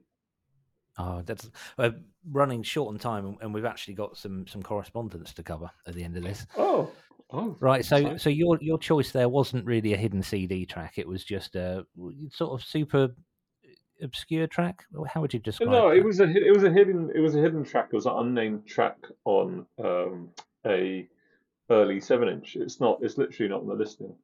Oh, 0.97 1.23
that's 1.25 1.49
uh, 1.79 1.89
running 2.29 2.61
short 2.61 2.93
on 2.93 2.99
time, 2.99 3.25
and- 3.25 3.37
and 3.41 3.53
we've 3.53 3.65
actually 3.65 3.95
got 3.95 4.17
some 4.17 4.45
some 4.45 4.61
correspondence 4.61 5.33
to 5.33 5.43
cover 5.43 5.71
at 5.87 5.95
the 5.95 6.03
end 6.03 6.17
of 6.17 6.23
this. 6.23 6.45
Oh, 6.57 6.91
oh, 7.31 7.55
Right, 7.59 7.83
so 7.85 8.17
so 8.17 8.29
your 8.29 8.57
your 8.61 8.77
choice 8.77 9.11
there 9.11 9.29
wasn't 9.29 9.65
really 9.65 9.93
a 9.93 9.97
hidden 9.97 10.21
CD 10.23 10.65
track; 10.65 10.97
it 10.97 11.07
was 11.07 11.23
just 11.23 11.55
a 11.55 11.85
sort 12.31 12.59
of 12.59 12.65
super 12.65 13.09
obscure 14.01 14.47
track. 14.47 14.83
How 15.13 15.21
would 15.21 15.33
you 15.33 15.39
describe? 15.39 15.69
No, 15.69 15.89
that? 15.89 15.97
it 15.97 16.03
was 16.05 16.19
a 16.19 16.25
it 16.25 16.53
was 16.53 16.63
a 16.63 16.71
hidden 16.71 17.11
it 17.15 17.19
was 17.19 17.35
a 17.35 17.39
hidden 17.41 17.63
track. 17.63 17.89
It 17.91 17.95
was 17.95 18.05
an 18.05 18.13
unnamed 18.17 18.67
track 18.67 18.97
on 19.25 19.65
um, 19.83 20.29
a 20.65 21.07
early 21.69 21.99
seven 21.99 22.27
inch. 22.29 22.55
It's 22.55 22.79
not. 22.79 22.99
It's 23.01 23.17
literally 23.17 23.49
not 23.49 23.61
on 23.61 23.67
the 23.67 23.75
listing. 23.75 24.15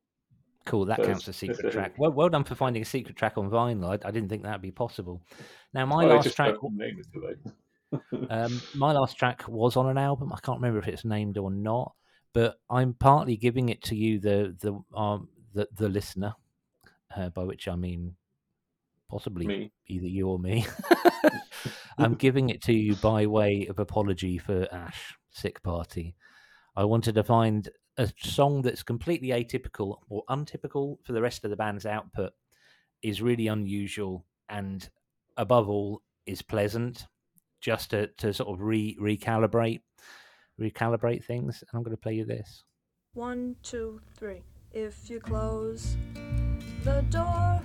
Cool, 0.65 0.85
that 0.85 0.97
So 0.97 1.05
counts 1.05 1.23
as 1.23 1.29
it's 1.29 1.39
secret 1.39 1.65
a- 1.65 1.71
track. 1.71 1.93
Well, 1.97 2.11
well 2.11 2.29
done 2.29 2.43
for 2.43 2.53
finding 2.53 2.81
a 2.81 2.85
secret 2.85 3.15
track 3.15 3.37
on 3.37 3.49
vinyl. 3.49 3.85
I, 3.89 4.07
I 4.07 4.11
didn't 4.11 4.29
think 4.29 4.43
that'd 4.43 4.61
be 4.61 4.71
possible. 4.71 5.21
Now, 5.73 5.85
my 5.87 6.05
Well, 6.05 6.17
last 6.17 6.35
track, 6.35 6.55
name 6.61 6.99
it, 6.99 7.07
do 7.11 8.27
um, 8.29 8.61
my 8.75 8.91
last 8.91 9.17
track 9.17 9.47
was 9.47 9.77
on 9.77 9.89
an 9.89 9.97
album. 9.97 10.31
I 10.31 10.39
can't 10.41 10.59
remember 10.59 10.77
if 10.77 10.87
it's 10.87 11.05
named 11.05 11.37
or 11.39 11.49
not, 11.49 11.93
but 12.34 12.59
I'm 12.69 12.93
partly 12.93 13.38
giving 13.38 13.69
it 13.69 13.82
to 13.84 13.95
you, 13.95 14.19
the 14.19 14.55
the 14.59 14.97
um 14.97 15.30
the 15.53 15.67
the 15.75 15.89
listener, 15.89 16.36
uh, 17.15 17.30
by 17.30 17.43
which 17.43 17.67
I 17.67 17.75
mean 17.75 18.15
possibly 19.09 19.47
Me. 19.47 19.71
either 19.88 20.07
you 20.07 20.27
or 20.27 20.39
me. 20.39 20.65
I'm 21.97 22.15
giving 22.15 22.49
it 22.49 22.61
to 22.63 22.73
you 22.73 22.95
by 22.95 23.25
way 23.25 23.67
of 23.67 23.80
apology 23.80 24.38
for 24.38 24.67
Ash 24.71 25.15
Sick 25.32 25.61
Party. 25.63 26.15
I 26.75 26.86
wanted 26.86 27.15
to 27.15 27.23
find 27.23 27.67
a 27.97 28.09
song 28.21 28.61
that's 28.61 28.84
completely 28.84 29.30
atypical 29.30 29.97
or 30.07 30.23
untypical 30.30 30.99
for 31.03 31.11
the 31.11 31.21
rest 31.21 31.43
of 31.43 31.49
the 31.49 31.57
band's 31.57 31.86
output, 31.86 32.32
is 33.01 33.21
really 33.21 33.47
unusual, 33.47 34.25
and 34.47 34.89
above 35.36 35.67
all, 35.67 36.01
is 36.25 36.41
pleasant, 36.41 37.07
just 37.59 37.89
to, 37.89 38.07
to 38.17 38.34
sort 38.34 38.49
of 38.49 38.61
re 38.61 38.97
recalibrate 39.01 39.82
recalibrate 40.60 41.24
things. 41.24 41.62
And 41.62 41.78
I'm 41.78 41.84
going 41.84 41.95
to 41.95 42.01
play 42.01 42.14
you 42.14 42.26
this. 42.26 42.64
One, 43.14 43.55
two, 43.64 44.01
three. 44.16 44.43
If 44.72 45.10
you 45.10 45.20
close 45.20 45.97
the 46.84 47.01
door, 47.10 47.62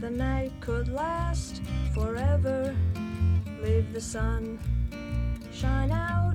the 0.00 0.10
night 0.10 0.52
could 0.60 0.88
last 0.88 1.62
forever. 1.94 2.74
Leave 3.62 3.92
the 3.92 4.00
sun 4.00 4.58
shine 5.54 5.92
out 5.92 6.34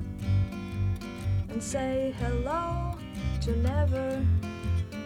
and 1.50 1.62
say 1.62 2.14
hello 2.18 2.96
to 3.42 3.54
never. 3.56 4.24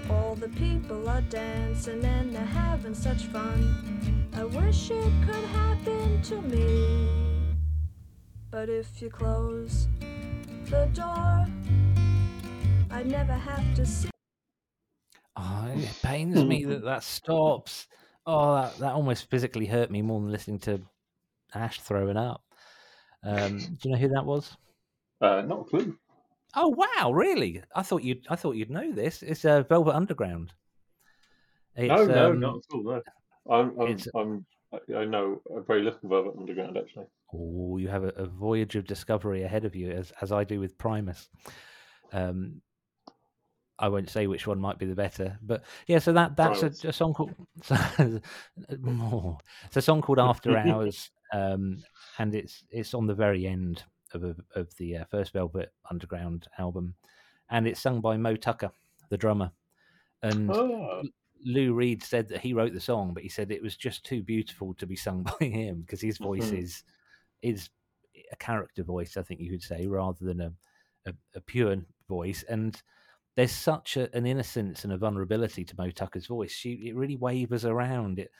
All 0.09 0.35
the 0.35 0.49
people 0.51 1.09
are 1.09 1.23
dancing 1.23 2.05
and 2.05 2.33
they're 2.33 2.45
having 2.45 2.95
such 2.95 3.25
fun. 3.25 4.29
I 4.37 4.45
wish 4.45 4.91
it 4.91 5.13
could 5.27 5.45
happen 5.47 6.23
to 6.23 6.43
me. 6.43 7.34
But 8.55 8.69
if 8.69 9.03
you 9.03 9.11
close 9.11 9.89
the 10.67 10.89
door, 10.95 11.45
I'd 12.89 13.09
never 13.09 13.33
have 13.33 13.75
to 13.75 13.85
see. 13.85 14.11
Oh, 15.35 15.73
it 15.75 15.99
pains 16.05 16.45
me 16.45 16.65
that 16.67 16.85
that 16.85 17.03
stops. 17.03 17.89
Oh, 18.25 18.55
that, 18.55 18.79
that 18.79 18.93
almost 18.93 19.29
physically 19.29 19.67
hurt 19.67 19.91
me 19.91 20.03
more 20.03 20.21
than 20.21 20.31
listening 20.31 20.61
to 20.61 20.81
Ash 21.53 21.81
throwing 21.81 22.17
up. 22.17 22.45
Um, 23.25 23.59
do 23.59 23.77
you 23.83 23.91
know 23.91 23.99
who 23.99 24.09
that 24.11 24.25
was? 24.25 24.57
Uh, 25.21 25.43
not 25.45 25.63
a 25.63 25.65
clue. 25.65 25.99
Oh 26.55 26.69
wow, 26.69 27.11
really? 27.11 27.61
I 27.75 27.83
thought 27.83 28.05
you'd 28.05 28.25
I 28.31 28.37
thought 28.37 28.55
you'd 28.55 28.71
know 28.71 28.93
this. 28.93 29.25
It's 29.25 29.45
uh, 29.45 29.65
Velvet 29.65 29.97
Underground. 29.97 30.53
It's, 31.75 31.89
no, 31.89 32.07
no, 32.07 32.31
um, 32.31 32.39
not 32.39 32.55
at 32.59 32.73
all. 32.73 32.85
No. 32.85 33.03
I'm, 33.51 33.81
I'm, 33.81 33.99
I'm, 34.15 34.47
I- 34.73 34.99
I 34.99 35.05
know 35.07 35.43
very 35.67 35.83
little 35.83 36.09
Velvet 36.09 36.37
Underground 36.39 36.79
actually. 36.79 37.07
Oh, 37.35 37.77
you 37.79 37.89
have 37.89 38.05
a, 38.05 38.09
a 38.11 38.27
voyage 38.27 38.77
of 38.77 38.87
discovery 38.87 39.43
ahead 39.43 39.65
of 39.65 39.75
you, 39.75 39.91
as 39.91 40.13
as 40.21 40.31
I 40.33 40.45
do 40.45 40.61
with 40.61 40.79
Primus. 40.79 41.29
Um, 42.13 42.61
I 43.77 43.89
won't 43.89 44.09
say 44.09 44.29
which 44.29 44.47
one 44.47 44.61
might 44.61 44.79
be 44.79 44.87
the 44.87 44.95
better, 44.95 45.37
but 45.43 45.65
yeah. 45.89 45.99
So 45.99 46.13
that 46.13 46.37
that's 46.37 46.63
a, 46.63 46.89
a 46.89 46.93
song 46.93 47.13
called. 47.15 47.35
It's 49.67 49.77
a 49.77 49.83
song 49.83 50.01
called 50.03 50.19
After 50.19 50.57
Hours, 50.57 51.11
um, 51.33 51.83
and 52.19 52.35
it's 52.35 52.65
it's 52.71 52.95
on 52.95 53.07
the 53.07 53.15
very 53.15 53.47
end 53.47 53.83
of 54.13 54.23
a, 54.25 54.37
of 54.55 54.75
the 54.77 54.99
uh, 54.99 55.05
first 55.11 55.33
Velvet 55.33 55.73
Underground 55.91 56.47
album, 56.59 56.95
and 57.51 57.67
it's 57.67 57.81
sung 57.81 58.01
by 58.01 58.17
Moe 58.17 58.37
Tucker, 58.37 58.71
the 59.11 59.17
drummer, 59.17 59.51
and 60.23 60.51
Oh, 60.51 61.03
Lou 61.45 61.75
Reed 61.75 62.03
said 62.03 62.29
that 62.29 62.41
he 62.41 62.53
wrote 62.55 62.73
the 62.73 62.81
song, 62.81 63.13
but 63.13 63.23
he 63.23 63.29
said 63.29 63.51
it 63.51 63.63
was 63.63 63.77
just 63.77 64.05
too 64.05 64.23
beautiful 64.23 64.75
to 64.75 64.87
be 64.87 64.97
sung 64.97 65.23
by 65.41 65.47
him 65.47 65.81
because 65.81 66.01
his 66.01 66.19
voice 66.19 66.51
Mhm. 66.51 66.63
is 66.63 66.85
is 67.45 67.71
a 68.33 68.37
character 68.37 68.83
voice, 68.83 69.17
I 69.17 69.23
think 69.23 69.41
you 69.41 69.51
could 69.51 69.63
say, 69.63 69.87
rather 69.87 70.25
than 70.25 70.41
a 70.41 70.53
a, 71.07 71.13
a 71.35 71.41
pure 71.41 71.77
voice. 72.09 72.45
And 72.49 72.81
there's 73.37 73.53
such 73.53 73.97
a, 73.97 74.15
an 74.17 74.27
innocence 74.27 74.85
and 74.85 74.93
a 74.93 74.99
vulnerability 74.99 75.65
to 75.65 75.75
Moe 75.77 75.91
Tucker's 75.91 76.27
voice. 76.27 76.53
She 76.53 76.89
it 76.89 76.97
really 76.97 77.17
wavers 77.17 77.65
around. 77.65 78.19
It 78.19 78.31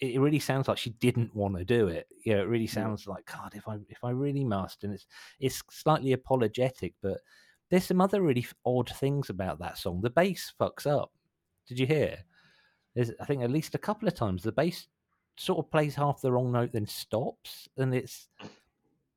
it 0.00 0.20
really 0.20 0.40
sounds 0.40 0.66
like 0.66 0.78
she 0.78 0.90
didn't 0.90 1.34
want 1.34 1.56
to 1.56 1.64
do 1.64 1.86
it. 1.86 2.08
You 2.24 2.34
know, 2.34 2.42
it 2.42 2.48
really 2.48 2.66
mm. 2.66 2.74
sounds 2.74 3.06
like 3.06 3.24
God, 3.26 3.52
if 3.54 3.68
I 3.68 3.78
if 3.88 4.02
I 4.02 4.10
really 4.10 4.44
must, 4.44 4.84
and 4.84 4.92
it's 4.92 5.06
it's 5.38 5.62
slightly 5.70 6.12
apologetic, 6.12 6.94
but 7.02 7.18
there's 7.70 7.84
some 7.84 8.00
other 8.00 8.20
really 8.20 8.46
odd 8.66 8.90
things 8.90 9.30
about 9.30 9.58
that 9.60 9.78
song. 9.78 10.00
The 10.02 10.10
bass 10.10 10.52
fucks 10.60 10.86
up. 10.86 11.12
Did 11.66 11.78
you 11.78 11.86
hear? 11.86 12.18
There's, 12.94 13.12
I 13.18 13.24
think, 13.24 13.42
at 13.42 13.50
least 13.50 13.74
a 13.74 13.78
couple 13.78 14.06
of 14.06 14.14
times 14.14 14.42
the 14.42 14.52
bass 14.52 14.86
sort 15.36 15.58
of 15.64 15.70
plays 15.70 15.94
half 15.94 16.20
the 16.20 16.32
wrong 16.32 16.52
note, 16.52 16.72
then 16.72 16.86
stops, 16.86 17.68
and 17.76 17.94
it's 17.94 18.28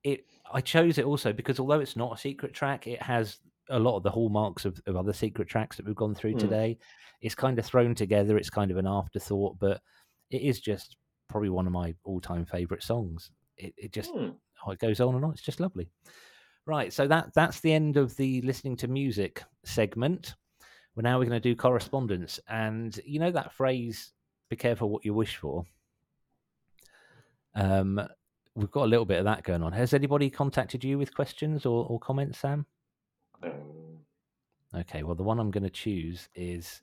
it. 0.04 0.26
I 0.52 0.62
chose 0.62 0.98
it 0.98 1.06
also 1.06 1.34
because 1.34 1.60
although 1.60 1.80
it's 1.80 1.96
not 1.96 2.14
a 2.16 2.22
secret 2.22 2.54
track, 2.54 2.88
it 2.88 3.02
has 3.02 3.40
a 3.70 3.80
lot 3.80 3.98
of 3.98 4.04
the 4.04 4.12
hallmarks 4.12 4.64
of, 4.66 4.80
of 4.86 4.96
other 4.96 5.14
secret 5.14 5.48
tracks 5.48 5.76
that 5.78 5.86
we've 5.86 5.96
gone 5.96 6.14
through 6.14 6.36
Mm. 6.36 6.40
today. 6.40 6.78
It's 7.22 7.34
kind 7.34 7.58
of 7.58 7.66
thrown 7.66 7.96
together. 7.96 8.38
It's 8.38 8.52
kind 8.52 8.70
of 8.70 8.78
an 8.78 8.86
afterthought, 8.86 9.58
but 9.60 9.82
it 10.30 10.42
is 10.44 10.60
just 10.60 10.98
probably 11.30 11.50
one 11.50 11.66
of 11.66 11.74
my 11.74 11.96
all-time 12.04 12.46
favorite 12.46 12.84
songs. 12.84 13.32
It, 13.58 13.74
it 13.78 13.92
just 13.92 14.12
Hmm. 14.12 14.30
oh, 14.66 14.72
it 14.72 14.80
goes 14.80 15.00
on 15.00 15.16
and 15.16 15.26
on. 15.26 15.32
It's 15.32 15.42
just 15.42 15.60
lovely. 15.60 15.90
Right, 16.68 16.94
so 16.94 17.08
that 17.08 17.34
that's 17.34 17.60
the 17.62 17.74
end 17.74 17.98
of 17.98 18.16
the 18.18 18.42
listening 18.42 18.76
to 18.78 18.88
music 18.88 19.44
segment. 19.64 20.36
Well, 20.96 21.04
now 21.04 21.18
we're 21.18 21.26
going 21.26 21.42
to 21.42 21.50
do 21.50 21.56
correspondence, 21.56 22.40
and 22.48 23.00
you 23.06 23.20
know 23.20 23.32
that 23.32 23.52
phrase 23.54 24.14
"be 24.50 24.56
careful 24.56 24.90
what 24.90 25.04
you 25.06 25.14
wish 25.16 25.38
for." 25.38 25.64
Um, 27.56 28.02
we've 28.56 28.72
got 28.72 28.86
a 28.86 28.88
little 28.88 29.06
bit 29.06 29.20
of 29.20 29.26
that 29.26 29.44
going 29.44 29.64
on. 29.64 29.74
Has 29.74 29.94
anybody 29.94 30.30
contacted 30.30 30.84
you 30.84 30.98
with 30.98 31.16
questions 31.16 31.66
or, 31.66 31.86
or 31.86 32.00
comments, 32.00 32.40
Sam? 32.40 32.66
Um, 33.44 33.52
Okay, 34.76 35.04
well, 35.04 35.16
the 35.16 35.24
one 35.24 35.40
I'm 35.40 35.52
going 35.52 35.64
to 35.64 35.70
choose 35.70 36.28
is 36.36 36.82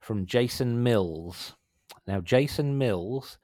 from 0.00 0.24
Jason 0.24 0.82
Mills. 0.82 1.54
Now, 2.06 2.20
Jason 2.20 2.78
Mills, 2.78 3.38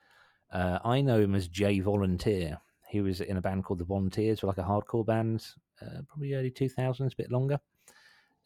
uh, 0.52 0.78
I 0.84 1.02
know 1.02 1.20
him 1.20 1.34
as 1.34 1.48
Jay 1.48 1.80
Volunteer. 1.80 2.58
He 2.88 3.02
was 3.02 3.20
in 3.20 3.36
a 3.36 3.42
band 3.42 3.64
called 3.64 3.80
the 3.80 3.84
Volunteers, 3.84 4.42
like 4.42 4.58
a 4.58 4.62
hardcore 4.62 5.04
band, 5.04 5.44
uh, 5.82 6.00
probably 6.08 6.32
early 6.34 6.50
2000s, 6.50 7.12
a 7.12 7.16
bit 7.16 7.30
longer. 7.30 7.60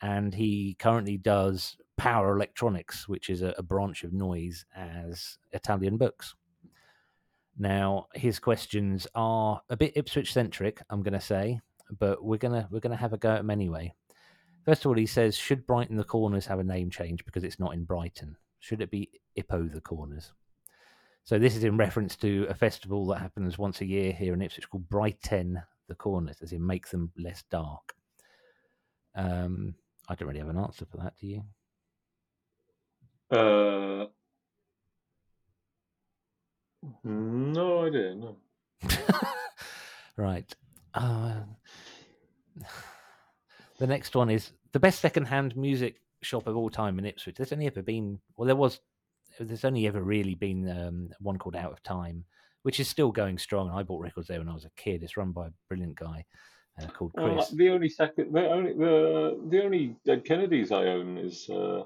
And 0.00 0.34
he 0.34 0.76
currently 0.80 1.18
does 1.18 1.76
power 1.96 2.34
electronics, 2.34 3.08
which 3.08 3.30
is 3.30 3.42
a, 3.42 3.54
a 3.58 3.62
branch 3.62 4.02
of 4.02 4.12
noise, 4.12 4.64
as 4.74 5.38
Italian 5.52 5.98
Books. 5.98 6.34
Now, 7.58 8.06
his 8.14 8.38
questions 8.38 9.06
are 9.14 9.60
a 9.68 9.76
bit 9.76 9.96
Ipswich 9.96 10.32
centric, 10.32 10.80
I'm 10.90 11.02
going 11.02 11.12
to 11.14 11.20
say, 11.20 11.60
but 11.98 12.22
we're 12.22 12.38
gonna 12.38 12.68
we're 12.70 12.80
gonna 12.80 12.96
have 12.96 13.12
a 13.12 13.18
go 13.18 13.32
at 13.32 13.38
them 13.38 13.50
anyway. 13.50 13.92
First 14.64 14.84
of 14.84 14.90
all, 14.90 14.96
he 14.96 15.06
says, 15.06 15.36
should 15.36 15.66
Brighton 15.66 15.96
the 15.96 16.04
Corners 16.04 16.46
have 16.46 16.58
a 16.58 16.64
name 16.64 16.90
change 16.90 17.24
because 17.24 17.42
it's 17.42 17.58
not 17.58 17.74
in 17.74 17.84
Brighton? 17.84 18.36
Should 18.60 18.80
it 18.80 18.90
be 18.90 19.10
Ippo 19.36 19.72
the 19.72 19.80
Corners? 19.80 20.32
So 21.24 21.38
this 21.38 21.56
is 21.56 21.64
in 21.64 21.76
reference 21.76 22.16
to 22.16 22.46
a 22.48 22.54
festival 22.54 23.06
that 23.08 23.20
happens 23.20 23.58
once 23.58 23.80
a 23.80 23.86
year 23.86 24.12
here 24.12 24.34
in 24.34 24.42
Ipswich 24.42 24.68
called 24.68 24.88
Brighten 24.88 25.60
the 25.88 25.94
Corners, 25.94 26.36
as 26.42 26.52
in 26.52 26.64
make 26.64 26.88
them 26.88 27.10
less 27.16 27.42
dark. 27.50 27.94
Um, 29.14 29.74
I 30.08 30.14
don't 30.14 30.28
really 30.28 30.40
have 30.40 30.48
an 30.48 30.58
answer 30.58 30.86
for 30.86 30.98
that, 30.98 31.14
do 31.20 31.26
you? 31.26 31.42
uh, 33.30 34.06
no 37.04 37.86
idea. 37.86 38.14
No. 38.14 38.36
right. 40.16 40.54
Uh, 40.94 41.40
the 43.78 43.86
next 43.86 44.14
one 44.14 44.30
is 44.30 44.52
the 44.72 44.80
best 44.80 45.00
second-hand 45.00 45.56
music 45.56 46.00
shop 46.22 46.46
of 46.46 46.56
all 46.56 46.70
time 46.70 46.98
in 46.98 47.04
Ipswich. 47.04 47.36
There's 47.36 47.52
only 47.52 47.66
ever 47.66 47.82
been, 47.82 48.18
well, 48.36 48.46
there 48.46 48.56
was, 48.56 48.80
there's 49.38 49.64
only 49.64 49.86
ever 49.86 50.02
really 50.02 50.34
been 50.34 50.68
um, 50.68 51.10
one 51.20 51.38
called 51.38 51.56
Out 51.56 51.72
of 51.72 51.82
Time, 51.82 52.24
which 52.62 52.80
is 52.80 52.88
still 52.88 53.12
going 53.12 53.38
strong. 53.38 53.70
I 53.70 53.82
bought 53.82 54.02
records 54.02 54.28
there 54.28 54.38
when 54.38 54.48
I 54.48 54.54
was 54.54 54.64
a 54.64 54.70
kid. 54.76 55.02
It's 55.02 55.16
run 55.16 55.32
by 55.32 55.48
a 55.48 55.52
brilliant 55.68 55.94
guy 55.96 56.24
uh, 56.82 56.86
called 56.88 57.12
Well, 57.14 57.34
Chris. 57.34 57.50
the 57.50 57.70
only 57.70 57.88
second, 57.88 58.32
the 58.32 58.48
only 58.50 58.72
the 58.72 59.40
the 59.48 59.64
only 59.64 59.96
Dead 60.04 60.24
Kennedys 60.24 60.72
I 60.72 60.86
own 60.86 61.18
is 61.18 61.48
uh, 61.48 61.84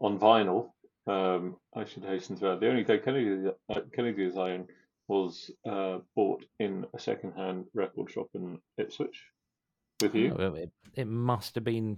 on 0.00 0.18
vinyl. 0.18 0.70
Um, 1.08 1.56
I 1.74 1.84
should 1.84 2.04
hasten 2.04 2.36
to 2.38 2.52
add 2.52 2.60
the 2.60 2.68
only 2.68 2.84
Dead 2.84 3.02
Kennedy 3.02 3.50
uh, 3.70 3.80
Kennedys 3.94 4.36
I 4.36 4.52
own 4.52 4.66
was 5.08 5.50
uh, 5.66 5.98
bought 6.14 6.44
in 6.60 6.84
a 6.94 6.98
second-hand 6.98 7.64
record 7.72 8.10
shop 8.10 8.28
in 8.34 8.58
Ipswich 8.76 9.24
with 10.02 10.14
you. 10.14 10.36
Oh, 10.38 10.54
it, 10.54 10.70
it 10.94 11.06
must 11.06 11.54
have 11.54 11.64
been, 11.64 11.96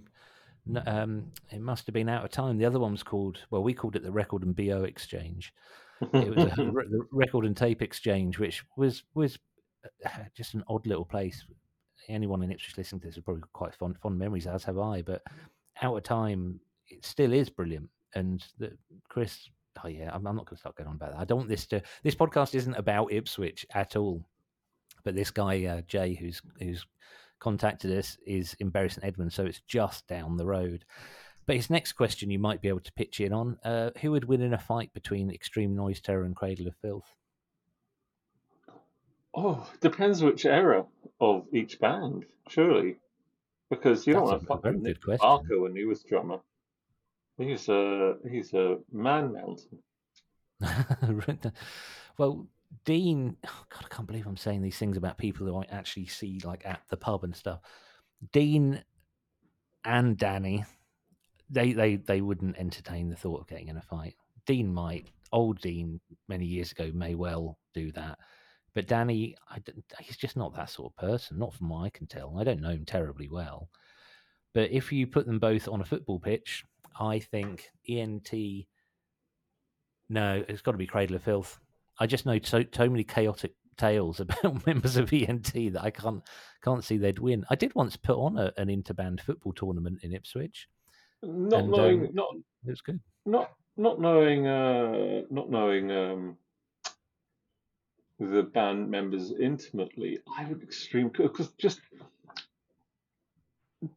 um, 0.85 1.25
it 1.51 1.59
must 1.59 1.85
have 1.87 1.93
been 1.93 2.07
out 2.07 2.23
of 2.23 2.31
time. 2.31 2.57
The 2.57 2.65
other 2.65 2.79
one 2.79 2.93
was 2.93 3.03
called, 3.03 3.39
well, 3.49 3.63
we 3.63 3.73
called 3.73 3.97
it 3.97 4.03
the 4.03 4.11
Record 4.11 4.43
and 4.43 4.55
BO 4.55 4.85
Exchange. 4.85 5.53
it 6.13 6.33
was 6.33 6.45
a, 6.45 6.55
the 6.55 7.05
record 7.11 7.45
and 7.45 7.55
tape 7.55 7.81
exchange, 7.81 8.39
which 8.39 8.63
was 8.77 9.03
was 9.13 9.37
uh, 10.05 10.09
just 10.35 10.53
an 10.53 10.63
odd 10.67 10.87
little 10.87 11.05
place. 11.05 11.45
Anyone 12.07 12.41
in 12.43 12.51
Ipswich 12.51 12.77
listening 12.77 13.01
to 13.01 13.07
this 13.07 13.15
has 13.15 13.23
probably 13.23 13.43
quite 13.51 13.75
fond 13.75 13.97
fond 14.01 14.17
memories, 14.17 14.47
as 14.47 14.63
have 14.63 14.79
I. 14.79 15.01
But 15.01 15.21
out 15.81 15.97
of 15.97 16.03
time, 16.03 16.61
it 16.87 17.05
still 17.05 17.33
is 17.33 17.49
brilliant. 17.49 17.89
And 18.15 18.43
the, 18.57 18.71
Chris, 19.09 19.49
oh 19.83 19.87
yeah, 19.87 20.09
I'm, 20.13 20.25
I'm 20.27 20.35
not 20.35 20.45
going 20.45 20.57
to 20.57 20.59
start 20.59 20.75
going 20.75 20.87
on 20.87 20.95
about 20.95 21.11
that. 21.11 21.19
I 21.19 21.25
don't 21.25 21.39
want 21.39 21.49
this 21.49 21.65
to. 21.67 21.81
This 22.03 22.15
podcast 22.15 22.55
isn't 22.55 22.75
about 22.75 23.11
Ipswich 23.11 23.65
at 23.73 23.95
all. 23.95 24.23
But 25.03 25.15
this 25.15 25.31
guy 25.31 25.65
uh, 25.65 25.81
Jay, 25.87 26.13
who's 26.13 26.41
who's 26.59 26.85
contacted 27.39 27.97
us, 27.97 28.17
is 28.25 28.55
in 28.59 28.69
Bury 28.69 28.89
St 28.89 29.05
Edmunds, 29.05 29.35
so 29.35 29.45
it's 29.45 29.61
just 29.67 30.07
down 30.07 30.37
the 30.37 30.45
road. 30.45 30.85
But 31.47 31.55
his 31.55 31.69
next 31.69 31.93
question 31.93 32.29
you 32.29 32.39
might 32.39 32.61
be 32.61 32.67
able 32.67 32.81
to 32.81 32.93
pitch 32.93 33.19
in 33.19 33.33
on 33.33 33.57
uh, 33.63 33.89
who 34.01 34.11
would 34.11 34.25
win 34.25 34.41
in 34.41 34.53
a 34.53 34.59
fight 34.59 34.93
between 34.93 35.31
Extreme 35.31 35.75
Noise 35.75 36.01
Terror 36.01 36.23
and 36.23 36.35
Cradle 36.35 36.67
of 36.67 36.75
Filth? 36.81 37.15
Oh, 39.33 39.67
depends 39.79 40.21
which 40.21 40.45
era 40.45 40.85
of 41.19 41.47
each 41.53 41.79
band, 41.79 42.25
surely, 42.49 42.97
because 43.69 44.05
you 44.05 44.13
don't 44.13 44.25
want 44.25 44.41
to 44.41 44.45
fuck 44.45 44.63
with 44.63 44.75
Nick 44.81 45.01
question. 45.01 45.19
Barker 45.21 45.59
when 45.59 45.75
he 45.75 45.85
was 45.85 46.03
drummer. 46.03 46.39
He's 47.41 47.67
a 47.69 48.15
he's 48.29 48.53
a 48.53 48.77
man 48.91 49.33
mountain. 49.33 49.79
well, 52.17 52.47
Dean, 52.85 53.35
oh 53.45 53.63
God, 53.69 53.85
I 53.85 53.93
can't 53.93 54.07
believe 54.07 54.27
I'm 54.27 54.37
saying 54.37 54.61
these 54.61 54.77
things 54.77 54.95
about 54.95 55.17
people 55.17 55.47
who 55.47 55.57
I 55.57 55.65
actually 55.71 56.05
see 56.05 56.39
like 56.43 56.65
at 56.65 56.81
the 56.89 56.97
pub 56.97 57.23
and 57.23 57.35
stuff. 57.35 57.59
Dean 58.31 58.83
and 59.83 60.17
Danny, 60.17 60.65
they 61.49 61.73
they 61.73 61.95
they 61.95 62.21
wouldn't 62.21 62.57
entertain 62.57 63.09
the 63.09 63.15
thought 63.15 63.41
of 63.41 63.47
getting 63.47 63.69
in 63.69 63.77
a 63.77 63.81
fight. 63.81 64.15
Dean 64.45 64.71
might, 64.71 65.07
old 65.31 65.59
Dean, 65.61 65.99
many 66.27 66.45
years 66.45 66.71
ago, 66.71 66.91
may 66.93 67.15
well 67.15 67.57
do 67.73 67.91
that. 67.93 68.19
But 68.73 68.87
Danny, 68.87 69.35
I 69.49 69.59
he's 69.99 70.17
just 70.17 70.37
not 70.37 70.55
that 70.55 70.69
sort 70.69 70.93
of 70.93 71.09
person. 71.09 71.39
Not 71.39 71.55
from 71.55 71.69
what 71.69 71.85
I 71.85 71.89
can 71.89 72.05
tell. 72.05 72.37
I 72.37 72.43
don't 72.43 72.61
know 72.61 72.69
him 72.69 72.85
terribly 72.85 73.29
well. 73.29 73.69
But 74.53 74.71
if 74.71 74.91
you 74.91 75.07
put 75.07 75.25
them 75.25 75.39
both 75.39 75.67
on 75.67 75.81
a 75.81 75.85
football 75.85 76.19
pitch, 76.19 76.65
I 76.99 77.19
think 77.19 77.71
ENT. 77.87 78.31
No, 80.09 80.43
it's 80.47 80.61
got 80.61 80.71
to 80.71 80.77
be 80.77 80.87
Cradle 80.87 81.15
of 81.15 81.23
Filth. 81.23 81.59
I 81.99 82.07
just 82.07 82.25
know 82.25 82.39
so, 82.43 82.63
so 82.73 82.89
many 82.89 83.03
chaotic 83.03 83.53
tales 83.77 84.19
about 84.19 84.65
members 84.65 84.97
of 84.97 85.11
ENT 85.13 85.53
that 85.53 85.81
I 85.81 85.89
can't 85.91 86.23
can't 86.63 86.83
see 86.83 86.97
they'd 86.97 87.19
win. 87.19 87.45
I 87.49 87.55
did 87.55 87.73
once 87.75 87.95
put 87.97 88.17
on 88.17 88.37
a, 88.37 88.51
an 88.57 88.67
interband 88.67 89.21
football 89.21 89.53
tournament 89.53 89.99
in 90.03 90.13
Ipswich. 90.13 90.67
Not 91.23 91.61
And, 91.61 91.71
knowing, 91.71 92.07
um, 92.07 92.09
not 92.13 92.35
It 92.65 92.69
was 92.69 92.81
good. 92.81 92.99
not 93.25 93.51
not 93.77 93.99
knowing, 94.01 94.47
uh, 94.47 95.21
not 95.29 95.49
knowing 95.49 95.91
um, 95.91 96.37
the 98.19 98.43
band 98.43 98.89
members 98.91 99.31
intimately. 99.39 100.19
I 100.37 100.45
would 100.45 100.61
extreme 100.61 101.09
because 101.09 101.49
just 101.57 101.81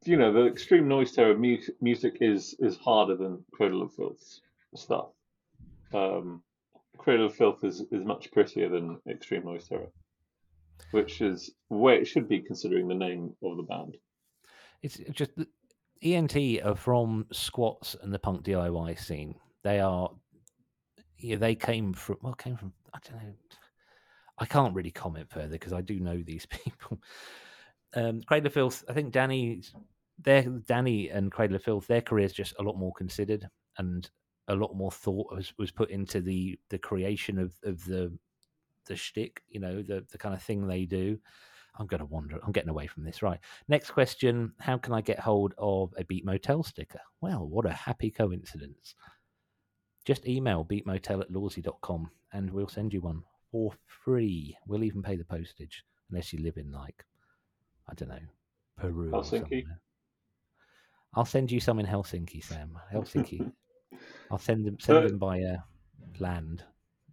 you 0.05 0.17
know 0.17 0.33
the 0.33 0.47
extreme 0.47 0.89
noise 0.89 1.13
terror 1.13 1.37
mu- 1.37 1.59
music 1.81 2.19
is 2.21 2.55
is 2.59 2.77
harder 2.77 3.17
than 3.17 3.45
Cradle 3.53 3.83
of 3.83 3.93
Filth's 3.93 4.41
stuff. 4.75 5.09
Um, 5.93 6.43
Cradle 6.99 7.27
of 7.27 7.35
Filth 7.35 7.65
is, 7.65 7.83
is 7.91 8.05
much 8.05 8.31
prettier 8.33 8.69
than 8.69 9.01
Extreme 9.09 9.45
Noise 9.45 9.69
Terror, 9.69 9.93
which 10.93 11.21
is 11.21 11.51
where 11.69 11.97
it 11.97 12.07
should 12.07 12.29
be 12.29 12.41
considering 12.41 12.89
the 12.89 12.95
name 12.95 13.35
of 13.43 13.57
the 13.57 13.63
band. 13.63 13.97
It's 14.83 14.99
just 15.13 15.33
ENT 16.03 16.37
are 16.65 16.75
from 16.75 17.27
Squats 17.33 17.97
and 18.03 18.13
the 18.13 18.19
punk 18.19 18.45
DIY 18.45 18.99
scene. 18.99 19.35
They 19.63 19.81
are, 19.81 20.11
yeah, 21.19 21.37
they 21.37 21.55
came 21.55 21.93
from, 21.93 22.19
well, 22.23 22.35
came 22.35 22.57
from, 22.57 22.73
I 22.93 22.99
don't 23.09 23.23
know. 23.23 23.35
I 24.39 24.47
can't 24.47 24.75
really 24.75 24.91
comment 24.91 25.31
further 25.31 25.53
because 25.53 25.73
I 25.73 25.81
do 25.81 26.01
know 26.01 26.23
these 26.23 26.47
people. 26.65 27.01
Um, 27.95 28.23
Cradle 28.23 28.49
of 28.49 28.53
Filth, 28.53 28.85
I 28.89 28.93
think 28.93 29.13
Danny, 29.13 29.63
their 30.19 30.43
Danny 30.43 31.09
and 31.11 31.31
Cradle 31.31 31.57
of 31.57 31.63
Filth, 31.63 31.87
their 31.87 32.01
careers 32.01 32.33
just 32.33 32.55
a 32.59 32.63
lot 32.63 32.77
more 32.77 32.93
considered 32.93 33.49
and 33.79 34.09
a 34.49 34.55
lot 34.55 34.75
more 34.75 34.91
thought 34.91 35.33
was, 35.33 35.53
was 35.59 35.71
put 35.71 35.91
into 35.91 36.21
the 36.21 36.59
the 36.71 36.79
creation 36.79 37.39
of, 37.39 37.53
of 37.65 37.85
the 37.85 38.17
the 38.87 38.97
shtick, 38.97 39.43
you 39.49 39.61
know, 39.61 39.83
the 39.83 40.05
the 40.11 40.19
kind 40.19 40.35
of 40.35 40.43
thing 40.43 40.67
they 40.67 40.85
do. 40.85 41.19
I'm 41.77 41.87
going 41.87 42.01
to 42.01 42.07
wander. 42.07 42.39
I'm 42.45 42.53
getting 42.53 42.71
away 42.71 42.87
from 42.87 43.03
this. 43.03 43.21
Right. 43.21 43.41
Next 43.67 43.91
question. 43.91 44.53
How 44.61 44.79
can 44.79 44.93
I 44.93 45.01
get 45.01 45.19
hold 45.19 45.55
of 45.59 45.93
a 45.99 46.05
Beat 46.05 46.25
Motel 46.25 46.63
sticker? 46.63 47.01
Well, 47.21 47.49
what 47.49 47.67
a 47.67 47.73
happy 47.73 48.13
coincidence. 48.13 48.95
Just 50.05 50.29
email 50.29 50.65
beatmotel 50.65 51.21
at 51.21 51.33
lawsie.com 51.33 52.11
and 52.33 52.51
we'll 52.51 52.69
send 52.69 52.93
you 52.93 53.01
one 53.01 53.23
for 53.51 53.73
free. 53.87 54.57
We'll 54.69 54.85
even 54.85 55.03
pay 55.03 55.17
the 55.17 55.25
postage 55.25 55.83
unless 56.11 56.33
you 56.33 56.43
live 56.43 56.59
in, 56.59 56.71
like, 56.71 57.05
I 57.89 57.95
don't 57.95 58.09
know, 58.09 58.19
Peru 58.79 59.11
Helsinki? 59.11 59.65
I'll 61.15 61.25
send 61.25 61.53
you 61.53 61.61
some 61.61 61.79
in 61.79 61.87
Helsinki, 61.87 62.43
Sam. 62.43 62.79
Helsinki. 62.93 63.53
I'll 64.31 64.39
send 64.39 64.67
them 64.67 64.79
send 64.81 65.09
them 65.09 65.19
by 65.19 65.41
uh, 65.41 65.59
land. 66.19 66.65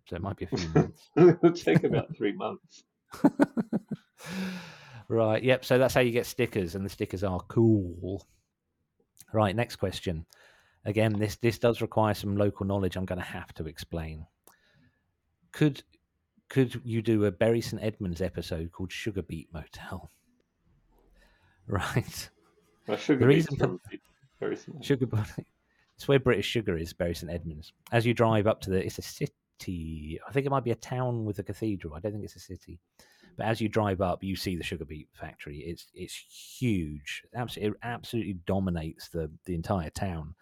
So 0.08 0.16
it 0.16 0.22
might 0.22 0.38
be 0.38 0.46
a 0.46 0.58
few 0.58 0.70
months. 0.76 1.10
It'll 1.16 1.54
take 1.54 1.84
about 1.84 2.16
three 2.16 2.34
months. 2.34 2.84
right. 5.08 5.44
Yep. 5.44 5.66
So 5.66 5.78
that's 5.78 5.94
how 5.94 6.02
you 6.02 6.12
get 6.12 6.26
stickers, 6.26 6.76
and 6.76 6.86
the 6.86 6.90
stickers 6.90 7.24
are 7.24 7.40
cool. 7.42 8.26
Right. 9.34 9.56
Next 9.56 9.76
question. 9.78 10.26
Again, 10.86 11.14
this 11.14 11.36
this 11.36 11.60
does 11.60 11.82
require 11.82 12.14
some 12.14 12.36
local 12.36 12.66
knowledge. 12.66 12.96
I'm 12.96 13.06
going 13.06 13.20
to 13.22 13.26
have 13.26 13.54
to 13.56 13.68
explain. 13.68 14.26
Could 15.52 15.84
could 16.50 16.82
you 16.84 17.02
do 17.02 17.26
a 17.26 17.32
Bury 17.32 17.62
St 17.62 17.82
Edmunds 17.82 18.22
episode 18.22 18.72
called 18.72 18.92
Sugar 18.92 19.22
Beet 19.22 19.50
Motel? 19.54 20.12
Right. 21.72 22.30
Sugar 22.98 23.20
The 23.22 23.28
reason 23.28 23.56
for- 23.58 23.80
very 24.40 24.56
small. 24.58 24.82
Sugar. 24.82 25.08
It's 25.96 26.08
where 26.08 26.20
British 26.20 26.48
Sugar 26.48 26.78
is, 26.78 26.94
Bury 26.94 27.14
St 27.16 27.32
Edmunds. 27.32 27.74
As 27.92 28.06
you 28.06 28.14
drive 28.14 28.48
up 28.48 28.60
to 28.62 28.70
the, 28.72 28.84
it's 28.84 28.98
a 28.98 29.02
city. 29.04 30.20
I 30.28 30.32
think 30.32 30.46
it 30.46 30.50
might 30.50 30.64
be 30.64 30.72
a 30.72 30.76
town 30.76 31.26
with 31.26 31.38
a 31.40 31.44
cathedral. 31.44 31.94
I 31.94 32.00
don't 32.00 32.12
think 32.12 32.24
it's 32.24 32.36
a 32.36 32.40
city. 32.40 32.80
But 33.38 33.46
as 33.46 33.62
you 33.62 33.70
drive 33.70 34.02
up, 34.02 34.24
you 34.24 34.36
see 34.36 34.56
the 34.56 34.64
sugar 34.64 34.84
beet 34.84 35.08
factory. 35.14 35.60
It's 35.60 35.86
it's 35.94 36.14
huge. 36.16 37.24
Absolutely, 37.36 37.70
it 37.72 37.78
absolutely 37.84 38.34
dominates 38.46 39.10
the 39.10 39.32
the 39.46 39.54
entire 39.56 39.90
town, 39.92 40.36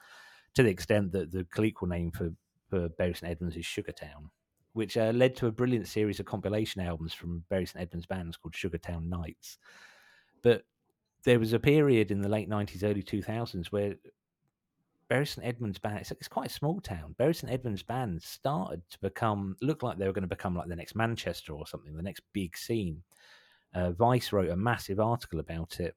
to 0.55 0.63
the 0.63 0.69
extent 0.69 1.11
that 1.11 1.31
the 1.31 1.43
colloquial 1.51 1.89
name 1.89 2.09
for 2.11 2.31
for 2.69 2.89
Bury 2.89 3.13
St 3.13 3.29
Edmunds 3.29 3.57
is 3.57 3.65
Sugartown, 3.65 4.29
which 4.73 4.95
uh, 4.97 5.11
led 5.13 5.35
to 5.35 5.47
a 5.47 5.51
brilliant 5.51 5.87
series 5.87 6.19
of 6.19 6.25
compilation 6.25 6.81
albums 6.81 7.13
from 7.13 7.43
Bury 7.49 7.65
St 7.65 7.81
Edmunds 7.81 8.05
bands 8.07 8.37
called 8.37 8.53
Sugartown 8.53 9.07
Nights. 9.09 9.57
But 10.41 10.63
there 11.23 11.39
was 11.39 11.53
a 11.53 11.59
period 11.59 12.11
in 12.11 12.21
the 12.21 12.29
late 12.29 12.49
nineties, 12.49 12.83
early 12.83 13.03
two 13.03 13.21
thousands 13.21 13.71
where 13.71 13.95
Bury 15.09 15.25
St 15.25 15.45
Edmunds 15.45 15.79
band. 15.79 15.99
It's, 15.99 16.11
it's 16.11 16.27
quite 16.27 16.51
a 16.51 16.53
small 16.53 16.79
town. 16.79 17.15
Bury 17.17 17.33
St 17.33 17.51
Edmunds 17.51 17.83
band 17.83 18.21
started 18.21 18.81
to 18.91 18.99
become 18.99 19.57
look 19.61 19.83
like 19.83 19.97
they 19.97 20.05
were 20.05 20.13
going 20.13 20.21
to 20.21 20.27
become 20.27 20.55
like 20.55 20.67
the 20.67 20.75
next 20.75 20.95
Manchester 20.95 21.53
or 21.53 21.65
something, 21.67 21.95
the 21.95 22.03
next 22.03 22.21
big 22.31 22.55
scene. 22.55 23.01
Uh, 23.73 23.91
Vice 23.91 24.31
wrote 24.31 24.49
a 24.49 24.55
massive 24.55 24.99
article 24.99 25.39
about 25.39 25.79
it 25.79 25.95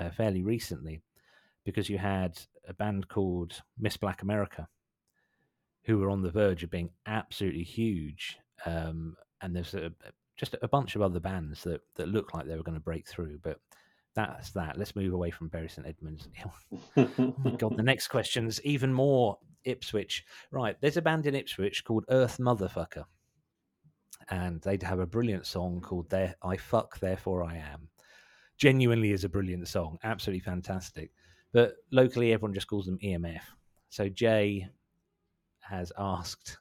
uh, 0.00 0.10
fairly 0.10 0.42
recently 0.42 1.00
because 1.64 1.88
you 1.88 1.98
had 1.98 2.38
a 2.66 2.74
band 2.74 3.08
called 3.08 3.62
Miss 3.78 3.96
Black 3.96 4.22
America 4.22 4.68
who 5.84 5.98
were 5.98 6.10
on 6.10 6.22
the 6.22 6.30
verge 6.30 6.62
of 6.62 6.70
being 6.70 6.90
absolutely 7.06 7.62
huge, 7.62 8.38
um, 8.66 9.16
and 9.40 9.54
there's 9.54 9.74
a, 9.74 9.90
just 10.36 10.54
a 10.60 10.68
bunch 10.68 10.96
of 10.96 11.02
other 11.02 11.20
bands 11.20 11.62
that 11.62 11.80
that 11.94 12.08
looked 12.08 12.34
like 12.34 12.46
they 12.46 12.56
were 12.56 12.62
going 12.62 12.74
to 12.74 12.80
break 12.80 13.06
through, 13.06 13.38
but. 13.42 13.60
That's 14.18 14.50
that. 14.50 14.76
Let's 14.76 14.96
move 14.96 15.12
away 15.12 15.30
from 15.30 15.46
Bury 15.46 15.68
St 15.68 15.86
Edmunds. 15.86 16.26
Oh 16.96 17.34
my 17.44 17.52
god, 17.52 17.76
the 17.76 17.84
next 17.84 18.08
question's 18.08 18.60
even 18.64 18.92
more 18.92 19.38
Ipswich. 19.62 20.24
Right, 20.50 20.76
there's 20.80 20.96
a 20.96 21.02
band 21.02 21.26
in 21.26 21.36
Ipswich 21.36 21.84
called 21.84 22.04
Earth 22.10 22.38
Motherfucker. 22.38 23.04
And 24.28 24.60
they'd 24.62 24.82
have 24.82 24.98
a 24.98 25.06
brilliant 25.06 25.46
song 25.46 25.80
called 25.80 26.10
There 26.10 26.34
I 26.42 26.56
Fuck 26.56 26.98
Therefore 26.98 27.44
I 27.44 27.58
Am. 27.58 27.90
Genuinely 28.56 29.12
is 29.12 29.22
a 29.22 29.28
brilliant 29.28 29.68
song, 29.68 30.00
absolutely 30.02 30.40
fantastic. 30.40 31.12
But 31.52 31.74
locally 31.92 32.32
everyone 32.32 32.54
just 32.54 32.66
calls 32.66 32.86
them 32.86 32.98
EMF. 32.98 33.42
So 33.88 34.08
Jay 34.08 34.68
has 35.60 35.92
asked 35.96 36.58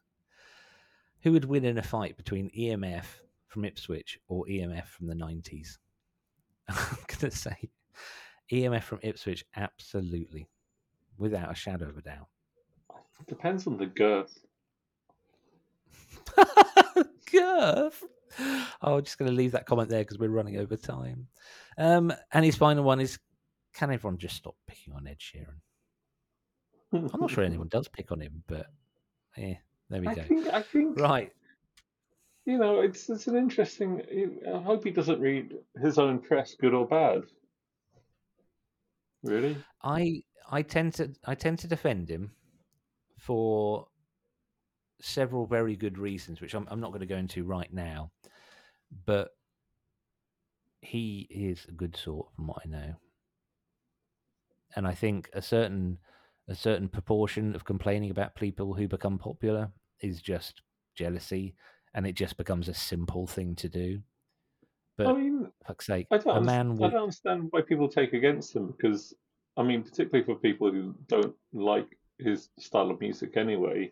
who 1.21 1.31
would 1.31 1.45
win 1.45 1.65
in 1.65 1.79
a 1.79 1.84
fight 1.84 2.17
between 2.17 2.51
EMF 2.51 3.05
from 3.47 3.65
Ipswich 3.65 4.19
or 4.27 4.45
EMF 4.45 4.85
from 4.85 5.07
the 5.07 5.15
90s? 5.15 5.79
I'm 6.69 6.98
going 7.07 7.31
to 7.31 7.31
say 7.31 7.69
EMF 8.52 8.84
from 8.84 8.99
Ipswich, 9.03 9.45
absolutely, 9.56 10.48
without 11.18 11.52
a 11.52 11.56
shadow 11.56 11.89
of 11.89 11.98
a 11.98 12.02
doubt. 12.02 12.27
Depends 13.27 13.65
on 13.68 13.77
the 13.77 13.85
girth. 13.88 14.38
Girth. 17.31 18.03
Oh, 18.81 18.95
I'm 18.98 19.03
just 19.03 19.18
going 19.18 19.30
to 19.30 19.35
leave 19.35 19.52
that 19.53 19.65
comment 19.65 19.89
there 19.89 20.02
because 20.02 20.19
we're 20.19 20.30
running 20.30 20.57
over 20.57 20.76
time. 20.76 21.27
Um, 21.77 22.14
and 22.31 22.45
his 22.45 22.56
final 22.56 22.84
one 22.84 22.99
is: 22.99 23.18
Can 23.73 23.91
everyone 23.91 24.18
just 24.18 24.35
stop 24.35 24.56
picking 24.68 24.94
on 24.94 25.07
Ed 25.07 25.18
Sheeran? 25.19 25.60
I'm 27.14 27.19
not 27.19 27.31
sure 27.31 27.44
anyone 27.44 27.68
does 27.68 27.88
pick 27.88 28.11
on 28.11 28.22
him, 28.22 28.44
but 28.48 28.68
yeah, 29.35 29.56
there 29.89 30.02
we 30.02 30.07
I 30.07 30.14
go. 30.15 30.22
think, 30.23 30.48
I 30.48 30.61
think 30.61 30.99
Right. 30.99 31.31
You 32.48 32.57
know, 32.57 32.80
it's 32.80 33.10
it's 33.10 33.28
an 33.28 33.36
interesting. 33.36 34.02
I 34.48 34.60
hope 34.60 34.86
he 34.86 34.91
doesn't 34.91 35.19
read 35.19 35.53
his 35.82 35.99
own 35.99 36.19
press, 36.19 36.56
good 36.56 36.74
or 36.74 36.88
bad. 36.88 37.24
Really? 39.22 39.57
I 39.84 40.22
I 40.49 40.61
tend 40.61 40.94
to 40.94 41.11
I 41.26 41.36
tend 41.36 41.60
to 41.60 41.68
defend 41.68 42.10
him 42.10 42.32
for 43.19 43.88
several 45.02 45.45
very 45.45 45.76
good 45.76 45.98
reasons, 45.98 46.40
which 46.40 46.53
I'm 46.53 46.65
I'm 46.72 46.80
not 46.80 46.91
going 46.91 47.02
to 47.02 47.06
go 47.06 47.18
into 47.18 47.44
right 47.44 47.72
now. 47.74 48.11
But 49.06 49.32
he 50.80 51.28
is 51.30 51.65
a 51.68 51.74
good 51.74 51.98
sort, 51.98 52.28
from 52.34 52.48
what 52.48 52.61
I 52.65 52.69
know, 52.69 52.95
and 54.78 54.88
I 54.88 54.94
think 54.94 55.30
a 55.34 55.41
certain 55.41 55.98
a 56.48 56.56
certain 56.56 56.88
proportion 56.88 57.56
of 57.56 57.65
complaining 57.65 58.10
about 58.10 58.36
people 58.36 58.74
who 58.74 58.88
become 58.88 59.18
popular 59.18 59.69
is 59.99 60.22
just 60.22 60.61
jealousy, 60.95 61.56
and 61.98 62.06
it 62.06 62.14
just 62.14 62.38
becomes 62.38 62.69
a 62.69 62.74
simple 62.76 63.26
thing 63.26 63.56
to 63.56 63.68
do. 63.68 63.99
But 64.98 65.07
I 65.07 65.14
mean, 65.14 65.52
fuck's 65.65 65.88
sake, 65.88 66.06
I 66.11 66.19
don't, 66.19 66.38
a 66.38 66.41
man 66.41 66.69
understand, 66.69 66.86
I 66.86 66.90
don't 66.94 67.03
understand 67.03 67.48
why 67.49 67.61
people 67.61 67.90
take 67.90 68.14
against 68.14 68.56
him 68.56 68.68
because, 68.68 69.15
I 69.57 69.64
mean, 69.64 69.82
particularly 69.82 70.24
for 70.24 70.36
people 70.36 70.72
who 70.72 70.95
don't 71.07 71.36
like 71.53 71.98
his 72.19 72.49
style 72.60 72.91
of 72.91 73.02
music 73.02 73.36
anyway, 73.36 73.91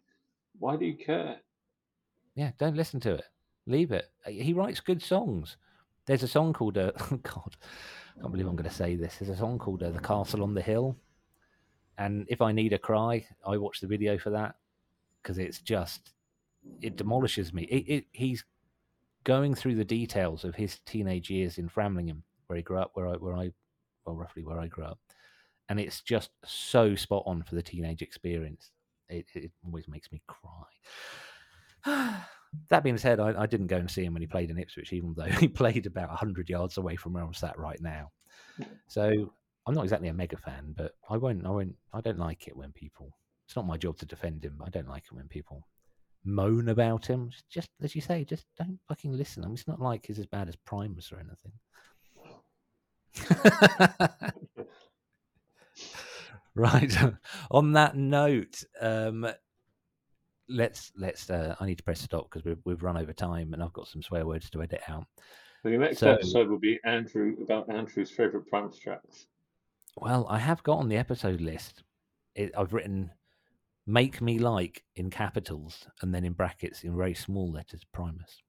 why 0.59 0.77
do 0.77 0.85
you 0.85 0.95
care? 0.95 1.37
Yeah, 2.35 2.51
don't 2.59 2.77
listen 2.77 2.99
to 3.01 3.15
it. 3.15 3.25
Leave 3.65 3.91
it. 3.91 4.05
Uh, 4.25 4.29
He 4.29 4.53
writes 4.53 4.79
good 4.79 5.01
songs. 5.01 5.57
There's 6.05 6.23
a 6.23 6.27
song 6.27 6.53
called 6.53 6.77
uh, 6.77 6.91
oh 7.11 7.17
God, 7.23 7.55
I 8.15 8.21
can't 8.21 8.31
believe 8.31 8.47
I'm 8.47 8.55
going 8.55 8.69
to 8.69 8.75
say 8.75 8.95
this. 8.95 9.17
There's 9.17 9.35
a 9.35 9.37
song 9.37 9.57
called 9.57 9.81
uh, 9.81 9.89
"The 9.89 9.99
Castle 9.99 10.43
on 10.43 10.53
the 10.53 10.61
Hill," 10.61 10.95
and 11.97 12.27
if 12.29 12.41
I 12.41 12.51
need 12.51 12.73
a 12.73 12.77
cry, 12.77 13.25
I 13.45 13.57
watch 13.57 13.79
the 13.79 13.87
video 13.87 14.19
for 14.19 14.29
that 14.29 14.55
because 15.21 15.39
it's 15.39 15.59
just 15.59 16.11
it 16.81 16.95
demolishes 16.95 17.53
me. 17.53 17.63
It, 17.63 17.93
it 17.93 18.05
he's 18.11 18.43
going 19.23 19.55
through 19.55 19.75
the 19.75 19.85
details 19.85 20.43
of 20.43 20.55
his 20.55 20.79
teenage 20.85 21.29
years 21.29 21.57
in 21.57 21.69
Framlingham, 21.69 22.21
where 22.47 22.57
he 22.57 22.63
grew 22.63 22.77
up, 22.77 22.91
where 22.93 23.07
I 23.07 23.13
where 23.13 23.35
I 23.35 23.51
well 24.05 24.15
roughly 24.15 24.43
where 24.43 24.59
I 24.59 24.67
grew 24.67 24.85
up, 24.85 24.99
and 25.69 25.79
it's 25.79 26.01
just 26.01 26.29
so 26.45 26.95
spot 26.95 27.23
on 27.25 27.43
for 27.43 27.55
the 27.55 27.63
teenage 27.63 28.01
experience. 28.01 28.71
It, 29.09 29.25
it 29.35 29.51
always 29.63 29.87
makes 29.87 30.11
me 30.11 30.21
cry. 30.27 30.65
that 32.69 32.83
being 32.83 32.97
said, 32.97 33.19
I, 33.19 33.43
I 33.43 33.45
didn't 33.45 33.67
go 33.67 33.77
and 33.77 33.89
see 33.89 34.03
him 34.03 34.13
when 34.13 34.21
he 34.21 34.27
played 34.27 34.49
in 34.49 34.57
Ipswich, 34.57 34.93
even 34.93 35.13
though 35.15 35.23
he 35.39 35.47
played 35.47 35.85
about 35.85 36.09
100 36.09 36.49
yards 36.49 36.77
away 36.77 36.95
from 36.95 37.13
where 37.13 37.23
I'm 37.23 37.33
sat 37.33 37.57
right 37.59 37.79
now. 37.81 38.11
So 38.87 39.33
I'm 39.67 39.73
not 39.73 39.83
exactly 39.83 40.07
a 40.07 40.13
mega 40.13 40.37
fan, 40.37 40.73
but 40.75 40.93
I 41.09 41.17
won't, 41.17 41.45
I 41.45 41.49
won't, 41.49 41.75
I 41.93 42.01
don't 42.01 42.19
like 42.19 42.47
it 42.47 42.55
when 42.55 42.71
people, 42.71 43.15
it's 43.45 43.55
not 43.55 43.67
my 43.67 43.77
job 43.77 43.97
to 43.99 44.05
defend 44.05 44.43
him. 44.43 44.61
I 44.65 44.69
don't 44.69 44.87
like 44.89 45.03
it 45.05 45.15
when 45.15 45.27
people 45.27 45.67
moan 46.25 46.69
about 46.69 47.05
him. 47.05 47.31
Just, 47.49 47.69
as 47.81 47.95
you 47.95 48.01
say, 48.01 48.23
just 48.25 48.45
don't 48.57 48.79
fucking 48.87 49.13
listen. 49.13 49.43
I 49.43 49.47
mean, 49.47 49.55
it's 49.55 49.67
not 49.67 49.81
like 49.81 50.05
he's 50.05 50.19
as 50.19 50.25
bad 50.25 50.49
as 50.49 50.55
Primus 50.55 51.11
or 51.11 51.19
anything. 51.19 51.51
right. 56.55 56.97
On 57.51 57.73
that 57.73 57.95
note, 57.95 58.63
um, 58.81 59.27
let's 60.49 60.91
let's. 60.97 61.29
Uh, 61.29 61.55
I 61.59 61.65
need 61.65 61.77
to 61.77 61.83
press 61.83 62.01
stop 62.01 62.29
because 62.29 62.43
we've 62.45 62.59
we've 62.65 62.83
run 62.83 62.97
over 62.97 63.13
time, 63.13 63.53
and 63.53 63.63
I've 63.63 63.73
got 63.73 63.87
some 63.87 64.01
swear 64.01 64.25
words 64.25 64.49
to 64.51 64.61
edit 64.61 64.81
out. 64.87 65.05
The 65.63 65.71
next 65.71 65.99
So- 65.99 66.11
episode 66.11 66.49
will 66.49 66.59
be 66.59 66.79
Andrew 66.85 67.35
about 67.41 67.69
Andrew's 67.69 68.11
favourite 68.11 68.47
Primus 68.47 68.77
tracks. 68.77 69.27
Well, 69.97 70.27
I 70.29 70.37
have 70.39 70.61
got 70.63 70.77
on 70.77 70.89
the 70.89 70.97
episode 70.97 71.41
list. 71.41 71.83
It, 72.35 72.51
I've 72.57 72.73
written 72.73 73.11
"Make 73.87 74.21
Me 74.21 74.39
Like" 74.39 74.83
in 74.95 75.09
capitals 75.09 75.87
and 76.01 76.13
then 76.13 76.25
in 76.25 76.33
brackets 76.33 76.83
in 76.83 76.95
very 76.95 77.13
small 77.13 77.51
letters 77.51 77.81
Primus. 77.93 78.41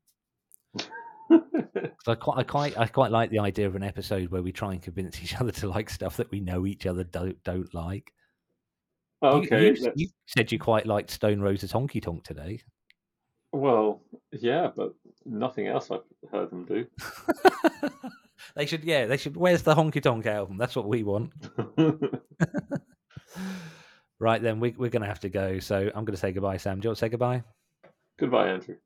'Cause 1.29 2.09
I 2.09 2.15
quite, 2.15 2.39
I 2.39 2.43
quite, 2.45 2.79
I 2.79 2.87
quite 2.87 3.11
like 3.11 3.31
the 3.31 3.39
idea 3.41 3.67
of 3.67 3.75
an 3.75 3.83
episode 3.83 4.31
where 4.31 4.43
we 4.43 4.53
try 4.53 4.73
and 4.73 4.83
convince 4.83 5.21
each 5.23 5.35
other 5.41 5.53
to 5.53 5.69
like 5.69 5.91
stuff 5.91 6.17
that 6.19 6.31
we 6.31 6.41
know 6.41 6.67
each 6.67 6.87
other 6.87 7.05
don't 7.05 7.43
don't 7.45 7.73
like. 7.75 8.13
Okay. 9.23 9.67
you, 9.69 9.83
let's- 9.83 9.97
you 9.97 10.09
said 10.27 10.53
you 10.53 10.59
quite 10.59 10.87
liked 10.87 11.11
Stone 11.11 11.41
Roses 11.41 11.73
Honky 11.73 12.01
Tonk 12.03 12.23
today. 12.23 12.61
Well, 13.53 14.03
yeah, 14.33 14.71
but 14.77 14.95
nothing 15.25 15.67
else 15.67 15.91
I've 15.91 16.01
heard 16.31 16.51
them 16.51 16.67
do. 16.67 16.87
they 18.55 18.67
should, 18.67 18.85
yeah, 18.85 19.07
they 19.07 19.17
should. 19.17 19.37
Where's 19.37 19.63
the 19.63 19.75
Honky 19.75 20.03
Tonk 20.03 20.27
album? 20.27 20.59
That's 20.59 20.77
what 20.77 20.89
we 20.89 21.03
want. 21.03 21.33
Right 24.19 24.41
then, 24.41 24.61
we, 24.61 24.75
we're 24.77 24.91
going 24.91 25.03
to 25.03 25.09
have 25.09 25.21
to 25.21 25.29
go. 25.29 25.59
So 25.59 25.77
I'm 25.77 26.05
going 26.05 26.15
to 26.15 26.17
say 26.17 26.33
goodbye, 26.33 26.57
Sam. 26.57 26.81
Do 26.81 26.87
you 26.87 26.91
want 26.91 26.99
to 26.99 27.01
say 27.01 27.09
goodbye? 27.09 27.45
Goodbye, 28.19 28.49
Andrew. 28.49 28.77